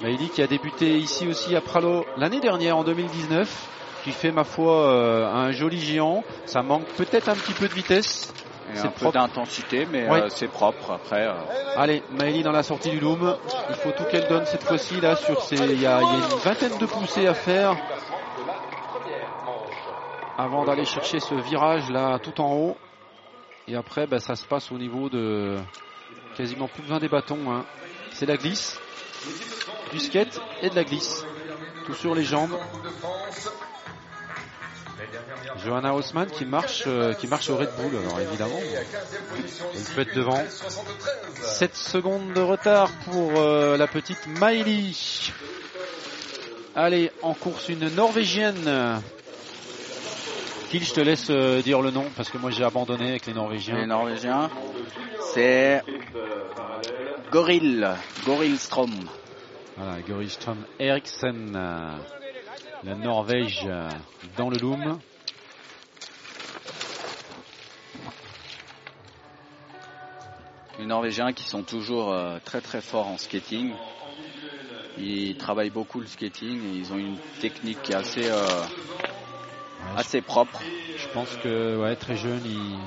Maëlie 0.00 0.30
qui 0.30 0.40
a 0.40 0.46
débuté 0.46 0.96
ici 0.96 1.26
aussi 1.26 1.54
à 1.54 1.60
Pralo 1.60 2.06
l'année 2.16 2.40
dernière 2.40 2.78
en 2.78 2.84
2019, 2.84 3.69
qui 4.04 4.12
fait 4.12 4.32
ma 4.32 4.44
foi 4.44 4.86
euh, 4.92 5.26
un 5.26 5.50
joli 5.52 5.78
géant. 5.80 6.22
Ça 6.46 6.62
manque 6.62 6.84
peut-être 6.96 7.28
un 7.28 7.34
petit 7.34 7.52
peu 7.52 7.68
de 7.68 7.74
vitesse. 7.74 8.32
Et 8.72 8.76
C'est 8.76 8.86
un 8.86 8.90
peu 8.90 9.00
propre. 9.00 9.18
d'intensité, 9.18 9.86
mais 9.90 10.08
euh, 10.08 10.28
c'est 10.28 10.46
propre. 10.48 10.92
Après, 10.92 11.26
euh, 11.26 11.32
Allez, 11.76 12.02
Maëlie 12.12 12.42
dans 12.44 12.52
la 12.52 12.62
sortie 12.62 12.90
du 12.90 13.00
loom. 13.00 13.36
Il 13.68 13.74
faut 13.74 13.90
tout 13.90 14.04
qu'elle 14.04 14.28
donne 14.28 14.46
cette 14.46 14.62
fois-ci 14.62 15.00
là 15.00 15.16
sur 15.16 15.42
ces. 15.42 15.56
Il 15.56 15.80
y 15.80 15.86
a, 15.86 16.00
il 16.00 16.06
y 16.06 16.22
a 16.22 16.26
une 16.30 16.38
vingtaine 16.44 16.78
de 16.78 16.86
poussées 16.86 17.26
à 17.26 17.34
faire 17.34 17.76
avant 20.38 20.64
d'aller 20.64 20.84
chercher 20.84 21.20
ce 21.20 21.34
virage 21.34 21.90
là 21.90 22.18
tout 22.18 22.40
en 22.40 22.52
haut. 22.54 22.76
Et 23.68 23.76
après, 23.76 24.06
ben, 24.06 24.18
ça 24.20 24.36
se 24.36 24.46
passe 24.46 24.72
au 24.72 24.78
niveau 24.78 25.08
de 25.08 25.56
quasiment 26.36 26.66
plus 26.68 26.82
de 26.82 26.88
20 26.88 26.98
des 27.00 27.08
bâtons. 27.08 27.50
hein. 27.50 27.64
C'est 28.12 28.26
la 28.26 28.36
glisse, 28.36 28.80
du 29.92 29.98
skate 30.00 30.40
et 30.62 30.70
de 30.70 30.74
la 30.76 30.84
glisse. 30.84 31.24
Tout 31.86 31.94
sur 31.94 32.14
les 32.14 32.24
jambes. 32.24 32.56
Johanna 35.64 35.94
Haussmann 35.94 36.28
qui 36.30 36.44
marche, 36.44 36.84
euh, 36.86 37.14
qui 37.14 37.26
marche 37.26 37.50
au 37.50 37.56
Red 37.56 37.70
Bull, 37.76 37.96
alors 37.98 38.20
évidemment. 38.20 38.60
Elle 38.62 39.94
peut 39.94 40.00
être 40.02 40.14
devant. 40.14 40.42
7 41.42 41.74
secondes 41.74 42.32
de 42.32 42.40
retard 42.40 42.90
pour 43.04 43.32
euh, 43.36 43.76
la 43.76 43.86
petite 43.86 44.26
Miley. 44.26 44.92
Allez, 46.74 47.10
en 47.22 47.34
course 47.34 47.68
une 47.68 47.88
Norvégienne. 47.94 49.00
Phil, 50.68 50.84
je 50.84 50.92
te 50.92 51.00
laisse 51.00 51.28
euh, 51.30 51.60
dire 51.62 51.82
le 51.82 51.90
nom 51.90 52.06
parce 52.16 52.30
que 52.30 52.38
moi 52.38 52.50
j'ai 52.50 52.62
abandonné 52.62 53.10
avec 53.10 53.26
les 53.26 53.34
Norvégiens. 53.34 53.76
les 53.76 53.86
Norvégiens, 53.86 54.48
c'est 55.34 55.82
Goril, 57.32 57.90
Gorilstrom. 58.24 58.92
Voilà, 59.76 60.00
Goristrom 60.02 60.58
Eriksen. 60.78 61.58
La 62.84 62.94
Norvège 62.94 63.64
euh, 63.66 63.88
dans 64.36 64.48
le 64.48 64.56
loom. 64.58 64.98
Les 70.78 70.86
Norvégiens 70.86 71.32
qui 71.32 71.44
sont 71.44 71.62
toujours 71.62 72.10
euh, 72.10 72.38
très 72.44 72.60
très 72.60 72.80
forts 72.80 73.06
en 73.06 73.18
skating. 73.18 73.70
Ils 74.98 75.36
travaillent 75.36 75.70
beaucoup 75.70 76.00
le 76.00 76.06
skating 76.06 76.58
et 76.74 76.76
ils 76.78 76.92
ont 76.92 76.98
une 76.98 77.16
technique 77.40 77.82
qui 77.82 77.92
est 77.92 77.96
assez, 77.96 78.26
euh, 78.30 78.46
assez 79.96 80.22
propre. 80.22 80.60
Je 80.96 81.06
pense 81.12 81.36
que 81.36 81.78
ouais, 81.82 81.96
très 81.96 82.16
jeunes, 82.16 82.44
ils, 82.44 82.78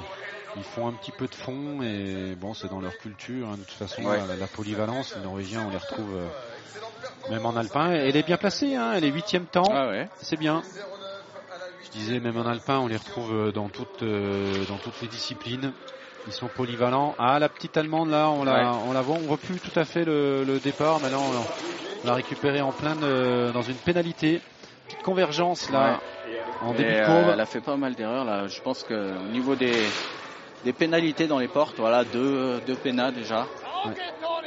ils 0.58 0.64
font 0.64 0.88
un 0.88 0.94
petit 0.94 1.12
peu 1.12 1.28
de 1.28 1.36
fond 1.36 1.82
et 1.84 2.36
bon, 2.36 2.54
c'est 2.56 2.68
dans 2.68 2.82
leur 2.82 2.98
culture. 2.98 3.48
hein. 3.48 3.58
De 3.58 3.64
toute 3.64 3.78
façon, 3.78 4.02
Ouais. 4.08 4.18
la, 4.18 4.36
la 4.36 4.48
polyvalence, 4.48 5.16
les 5.16 5.22
Norvégiens, 5.22 5.62
on 5.62 5.70
les 5.70 5.78
retrouve 5.78 6.16
euh, 6.16 6.28
même 7.30 7.46
en 7.46 7.56
alpin. 7.56 7.92
Elle 7.92 8.16
est 8.16 8.24
bien 8.26 8.38
placée, 8.38 8.76
hein, 8.76 8.94
elle 8.96 9.06
est 9.06 9.12
huitième 9.12 9.46
temps. 9.46 9.64
Ah 9.72 9.88
ouais. 9.88 10.08
C'est 10.22 10.38
bien. 10.38 10.62
Je 11.86 11.90
disais, 11.92 12.20
même 12.20 12.38
en 12.38 12.46
alpin, 12.46 12.80
on 12.80 12.88
les 12.88 12.98
retrouve 12.98 13.34
euh, 13.34 13.52
dans 13.52 13.70
toutes, 13.70 14.02
euh, 14.04 14.66
dans 14.68 14.78
toutes 14.78 15.00
les 15.02 15.08
disciplines. 15.08 15.72
Ils 16.26 16.34
sont 16.34 16.48
polyvalents. 16.48 17.16
Ah, 17.20 17.38
la 17.38 17.50
petite 17.50 17.76
allemande 17.78 18.10
là, 18.10 18.30
on 18.30 18.44
la, 18.46 18.54
Ouais. 18.54 18.78
on 18.88 18.94
la 18.94 19.02
voit, 19.02 19.16
on 19.18 19.28
voit 19.28 19.38
plus 19.38 19.60
tout 19.60 19.78
à 19.78 19.84
fait 19.84 20.06
le, 20.06 20.44
le 20.46 20.60
départ. 20.60 21.00
Maintenant, 21.02 21.22
on, 21.22 22.04
on 22.04 22.08
l'a 22.08 22.14
récupéré 22.16 22.62
en 22.62 22.72
plein 22.72 22.96
de- 22.96 23.52
dans 23.54 23.62
une 23.62 23.76
pénalité. 23.76 24.42
Petite 24.88 25.04
convergence 25.04 25.70
là, 25.70 26.00
en 26.62 26.74
Et, 26.74 26.78
début 26.78 26.94
de 26.94 26.98
euh, 26.98 27.06
courbe. 27.06 27.30
elle 27.34 27.40
a 27.42 27.46
fait 27.46 27.62
pas 27.62 27.76
mal 27.76 27.94
d'erreurs 27.96 28.26
là. 28.26 28.48
Je 28.48 28.62
pense 28.62 28.84
que 28.84 28.94
au 28.94 29.32
niveau 29.32 29.56
des, 29.56 29.74
des 30.64 30.74
pénalités 30.74 31.28
dans 31.28 31.40
les 31.40 31.48
portes, 31.48 31.76
voilà, 31.78 32.04
deux, 32.06 32.60
deux 32.66 32.78
déjà. 33.12 33.48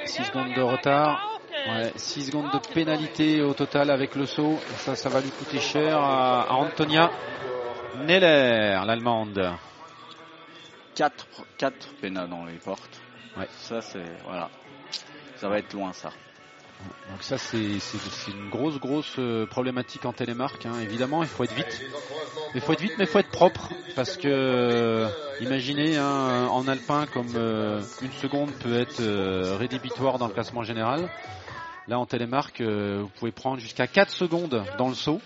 6 0.04 0.24
secondes 0.24 0.54
de 0.54 0.62
retard. 0.62 1.35
Ouais, 1.68 1.92
6 1.96 2.26
secondes 2.26 2.50
de 2.52 2.58
pénalité 2.72 3.42
au 3.42 3.52
total 3.54 3.90
avec 3.90 4.14
le 4.14 4.26
saut. 4.26 4.58
Ça, 4.78 4.94
ça 4.94 5.08
va 5.08 5.20
lui 5.20 5.30
coûter 5.30 5.58
cher 5.58 5.98
à, 5.98 6.52
Antonia 6.54 7.10
Neller, 8.04 8.80
l'allemande. 8.86 9.52
Quatre, 10.94 11.26
quatre 11.58 11.88
pénats 12.00 12.26
dans 12.26 12.44
les 12.44 12.54
portes. 12.58 13.00
Ouais. 13.36 13.48
Ça 13.58 13.80
c'est 13.80 14.04
voilà. 14.24 14.48
Ça 15.36 15.48
va 15.48 15.58
être 15.58 15.72
loin 15.72 15.92
ça. 15.92 16.10
Donc 17.10 17.22
ça, 17.22 17.38
c'est 17.38 17.56
une 18.28 18.50
grosse, 18.50 18.78
grosse 18.78 19.14
euh, 19.18 19.46
problématique 19.46 20.04
en 20.04 20.12
télémarque. 20.12 20.66
hein. 20.66 20.74
Évidemment, 20.82 21.22
il 21.22 21.28
faut 21.28 21.44
être 21.44 21.54
vite. 21.54 21.82
Il 22.54 22.60
faut 22.60 22.72
être 22.74 22.80
vite, 22.80 22.92
mais 22.98 23.04
il 23.04 23.10
faut 23.10 23.18
être 23.18 23.30
propre. 23.30 23.70
Parce 23.94 24.16
que, 24.16 24.28
euh, 24.28 25.08
imaginez, 25.40 25.96
hein, 25.96 26.48
en 26.50 26.68
alpin, 26.68 27.06
comme 27.06 27.32
euh, 27.36 27.80
une 28.02 28.12
seconde 28.12 28.50
peut 28.52 28.78
être 28.78 29.00
euh, 29.00 29.56
rédhibitoire 29.58 30.18
dans 30.18 30.26
le 30.28 30.34
classement 30.34 30.62
général. 30.64 31.08
Là, 31.88 31.98
en 32.00 32.06
télémarque, 32.06 32.60
euh, 32.60 33.00
vous 33.02 33.08
pouvez 33.18 33.30
prendre 33.32 33.60
jusqu'à 33.60 33.86
4 33.86 34.10
secondes 34.10 34.64
dans 34.78 34.88
le 34.88 34.94
saut. 34.94 35.20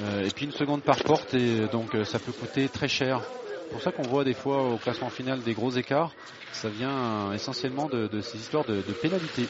euh, 0.00 0.24
et 0.24 0.30
puis 0.30 0.46
une 0.46 0.52
seconde 0.52 0.82
par 0.82 0.96
porte. 1.04 1.34
Et 1.34 1.60
euh, 1.60 1.66
donc, 1.68 1.94
ça 2.04 2.18
peut 2.18 2.32
coûter 2.32 2.68
très 2.68 2.88
cher. 2.88 3.20
C'est 3.64 3.70
pour 3.72 3.82
ça 3.82 3.92
qu'on 3.92 4.02
voit 4.02 4.24
des 4.24 4.32
fois 4.34 4.62
au 4.62 4.76
classement 4.78 5.10
final 5.10 5.40
des 5.42 5.52
gros 5.54 5.70
écarts. 5.70 6.10
Ça 6.52 6.68
vient 6.68 7.32
essentiellement 7.32 7.88
de, 7.88 8.06
de 8.06 8.20
ces 8.22 8.38
histoires 8.38 8.64
de, 8.64 8.76
de 8.76 8.92
pénalité. 8.92 9.46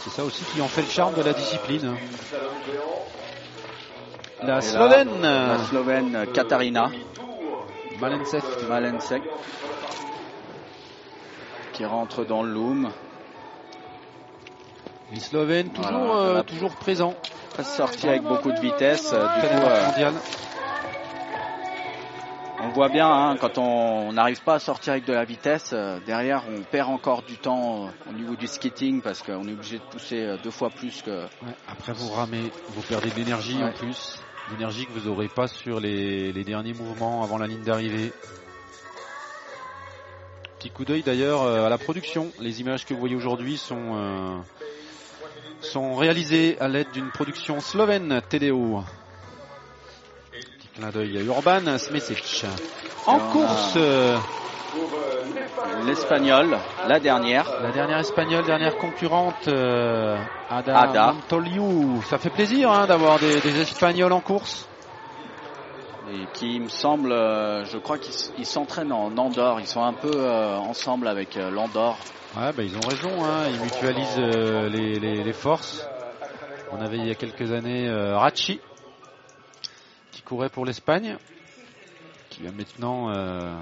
C'est 0.00 0.10
ça 0.10 0.24
aussi 0.24 0.44
qui 0.52 0.60
en 0.60 0.68
fait 0.68 0.82
le 0.82 0.88
charme 0.88 1.14
de 1.14 1.22
la 1.22 1.32
discipline. 1.32 1.94
La 4.42 4.60
Slovène. 4.60 5.22
La 5.22 5.58
Slovène 5.70 6.26
Katarina 6.32 6.90
Malensek. 8.00 8.42
Malensek 8.68 9.22
qui 11.72 11.84
rentre 11.84 12.24
dans 12.24 12.42
le 12.42 12.52
loom. 12.52 12.90
Les 15.14 15.20
Slovènes 15.20 15.70
toujours, 15.70 15.90
Voilà, 15.92 16.16
euh, 16.36 16.40
a- 16.40 16.42
toujours 16.42 16.74
présents. 16.76 17.14
Pas 17.56 17.62
sorti 17.64 18.08
avec 18.08 18.22
beaucoup 18.22 18.50
de 18.50 18.58
vitesse. 18.60 19.10
euh, 19.12 19.22
Du 19.36 19.40
coup, 19.40 19.46
Télémarque 19.46 19.98
euh, 19.98 20.10
on 22.66 22.68
voit 22.70 22.88
bien 22.88 23.06
hein, 23.08 23.36
quand 23.38 23.58
on 23.58 24.12
n'arrive 24.12 24.42
pas 24.42 24.54
à 24.54 24.58
sortir 24.58 24.94
avec 24.94 25.04
de 25.04 25.12
la 25.12 25.24
vitesse, 25.24 25.70
euh, 25.74 25.98
derrière 26.06 26.44
on 26.48 26.62
perd 26.62 26.88
encore 26.88 27.22
du 27.22 27.36
temps 27.36 27.84
euh, 27.84 28.10
au 28.10 28.12
niveau 28.14 28.36
du 28.36 28.46
skating 28.46 29.02
parce 29.02 29.22
qu'on 29.22 29.46
est 29.46 29.52
obligé 29.52 29.76
de 29.78 29.82
pousser 29.82 30.20
euh, 30.22 30.36
deux 30.42 30.50
fois 30.50 30.70
plus 30.70 31.02
que. 31.02 31.10
Ouais, 31.24 31.54
après 31.68 31.92
vous 31.92 32.08
ramez, 32.08 32.50
vous 32.70 32.82
perdez 32.82 33.10
de 33.10 33.16
l'énergie 33.16 33.62
en 33.62 33.70
plus. 33.72 34.18
L'énergie 34.50 34.86
que 34.86 34.92
vous 34.98 35.08
n'aurez 35.08 35.28
pas 35.28 35.46
sur 35.46 35.78
les, 35.78 36.32
les 36.32 36.44
derniers 36.44 36.72
mouvements 36.74 37.22
avant 37.22 37.36
la 37.38 37.46
ligne 37.46 37.62
d'arrivée. 37.64 38.12
Petit 40.58 40.70
coup 40.70 40.84
d'œil 40.86 41.02
d'ailleurs 41.02 41.42
euh, 41.42 41.66
à 41.66 41.68
la 41.68 41.76
production. 41.78 42.30
Les 42.40 42.60
images 42.62 42.86
que 42.86 42.94
vous 42.94 43.00
voyez 43.00 43.16
aujourd'hui 43.16 43.58
sont, 43.58 43.94
euh, 43.96 44.36
sont 45.64 45.94
réalisées 45.94 46.56
à 46.60 46.68
l'aide 46.68 46.90
d'une 46.92 47.10
production 47.10 47.60
slovène 47.60 48.20
TDO. 48.28 48.82
Petit 50.32 50.68
clin 50.76 50.90
d'œil 50.90 51.18
à 51.18 51.22
Urban 51.22 51.78
Smesic. 51.78 52.44
En 53.06 53.16
Et 53.18 53.20
on 53.20 53.28
a- 53.28 53.32
course, 53.32 53.74
euh, 53.76 54.16
L'espagnol, 55.86 56.56
la 56.88 56.98
dernière. 56.98 57.44
la 57.62 57.70
dernière 57.70 57.98
espagnole, 57.98 58.44
dernière 58.44 58.76
concurrente, 58.76 59.46
euh, 59.48 60.16
Ada, 60.50 60.78
Ada. 60.80 61.12
Montoliu. 61.12 62.02
Ça 62.08 62.18
fait 62.18 62.30
plaisir 62.30 62.70
hein, 62.72 62.86
d'avoir 62.86 63.18
des, 63.18 63.40
des 63.40 63.60
espagnols 63.60 64.12
en 64.12 64.20
course. 64.20 64.66
Et 66.12 66.26
qui 66.32 66.58
me 66.60 66.68
semble, 66.68 67.12
euh, 67.12 67.64
je 67.66 67.78
crois 67.78 67.98
qu'ils 67.98 68.46
s'entraînent 68.46 68.92
en 68.92 69.16
Andorre. 69.16 69.60
Ils 69.60 69.66
sont 69.66 69.82
un 69.82 69.92
peu 69.92 70.10
euh, 70.12 70.56
ensemble 70.56 71.06
avec 71.08 71.36
l'Andorre. 71.36 71.98
Ouais, 72.36 72.52
bah, 72.52 72.62
ils 72.64 72.76
ont 72.76 72.88
raison, 72.88 73.24
hein, 73.24 73.46
ils 73.48 73.60
mutualisent 73.60 74.18
euh, 74.18 74.68
les, 74.68 74.98
les- 74.98 75.22
les 75.22 75.32
forces. 75.32 75.86
On 76.72 76.80
avait 76.80 76.98
il 76.98 77.06
y 77.06 77.10
a 77.10 77.14
quelques 77.14 77.52
années 77.52 77.88
euh, 77.88 78.18
Rachi, 78.18 78.60
qui 80.10 80.22
courait 80.22 80.48
pour 80.48 80.64
l'Espagne, 80.66 81.16
qui 82.30 82.42
va 82.42 82.50
maintenant 82.50 83.08
euh, 83.10 83.54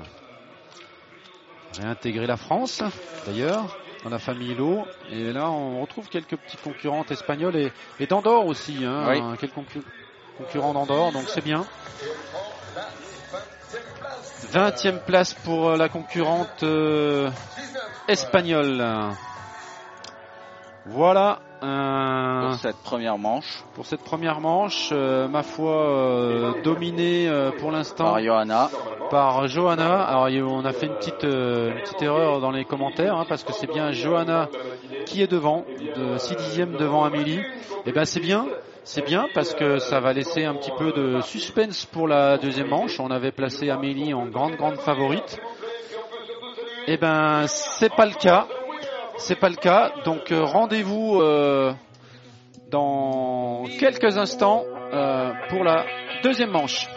réintégrer 1.78 2.26
la 2.26 2.38
France, 2.38 2.82
d'ailleurs, 3.26 3.76
dans 4.04 4.10
la 4.10 4.18
famille 4.18 4.54
Lo. 4.54 4.86
Et 5.10 5.32
là, 5.32 5.50
on 5.50 5.82
retrouve 5.82 6.08
quelques 6.08 6.36
petites 6.36 6.62
concurrentes 6.62 7.10
espagnoles 7.10 7.56
et, 7.56 7.72
et 8.00 8.06
d'Andorre 8.06 8.46
aussi, 8.46 8.84
hein, 8.84 9.04
Oui. 9.10 9.36
quelques 9.38 9.52
concu- 9.54 9.82
concurrents 10.38 10.72
d'Andorre, 10.72 11.12
donc 11.12 11.28
c'est 11.28 11.44
bien. 11.44 11.66
20e 14.52 14.98
place 15.06 15.32
pour 15.34 15.70
euh, 15.70 15.76
la 15.76 15.88
concurrente 15.88 16.62
euh, 16.62 17.30
espagnole. 18.08 18.84
Voilà. 20.84 21.38
euh, 21.62 22.48
Pour 22.48 22.54
cette 22.58 22.76
première 22.82 23.16
manche, 23.18 23.64
pour 23.74 23.86
cette 23.86 24.02
première 24.02 24.40
manche, 24.40 24.90
euh, 24.92 25.28
ma 25.28 25.42
foi, 25.42 25.72
euh, 25.72 26.62
dominée 26.62 27.28
euh, 27.28 27.50
pour 27.52 27.70
l'instant 27.70 28.12
par 28.12 28.20
Johanna. 28.20 28.68
par 29.10 29.46
Johanna. 29.48 30.02
Alors 30.02 30.28
on 30.50 30.64
a 30.64 30.72
fait 30.72 30.86
une 30.86 30.94
petite, 30.96 31.24
euh, 31.24 31.70
une 31.70 31.80
petite 31.82 32.02
erreur 32.02 32.40
dans 32.40 32.50
les 32.50 32.64
commentaires 32.64 33.16
hein, 33.16 33.24
parce 33.28 33.44
que 33.44 33.52
c'est 33.52 33.70
bien 33.70 33.92
Johanna 33.92 34.48
qui 35.06 35.22
est 35.22 35.30
devant, 35.30 35.64
de 35.96 36.18
6 36.18 36.36
dixièmes 36.36 36.76
devant 36.76 37.04
Amélie. 37.04 37.40
Et 37.86 37.92
ben 37.92 38.04
c'est 38.04 38.20
bien, 38.20 38.46
c'est 38.84 39.04
bien 39.04 39.28
parce 39.32 39.54
que 39.54 39.78
ça 39.78 40.00
va 40.00 40.12
laisser 40.12 40.44
un 40.44 40.54
petit 40.54 40.72
peu 40.76 40.92
de 40.92 41.20
suspense 41.20 41.86
pour 41.86 42.08
la 42.08 42.36
deuxième 42.38 42.68
manche. 42.68 42.98
On 42.98 43.10
avait 43.10 43.30
placé 43.30 43.70
Amélie 43.70 44.12
en 44.12 44.26
grande 44.26 44.56
grande 44.56 44.78
favorite. 44.78 45.40
Et 46.88 46.96
ben 46.96 47.46
c'est 47.46 47.94
pas 47.94 48.06
le 48.06 48.14
cas, 48.14 48.48
c'est 49.18 49.38
pas 49.38 49.48
le 49.48 49.56
cas. 49.56 49.92
Donc 50.04 50.32
euh, 50.32 50.42
rendez-vous 50.42 51.20
euh, 51.20 51.72
dans 52.70 53.64
quelques 53.78 54.18
instants 54.18 54.64
euh, 54.92 55.32
pour 55.48 55.62
la 55.62 55.86
deuxième 56.24 56.50
manche. 56.50 56.88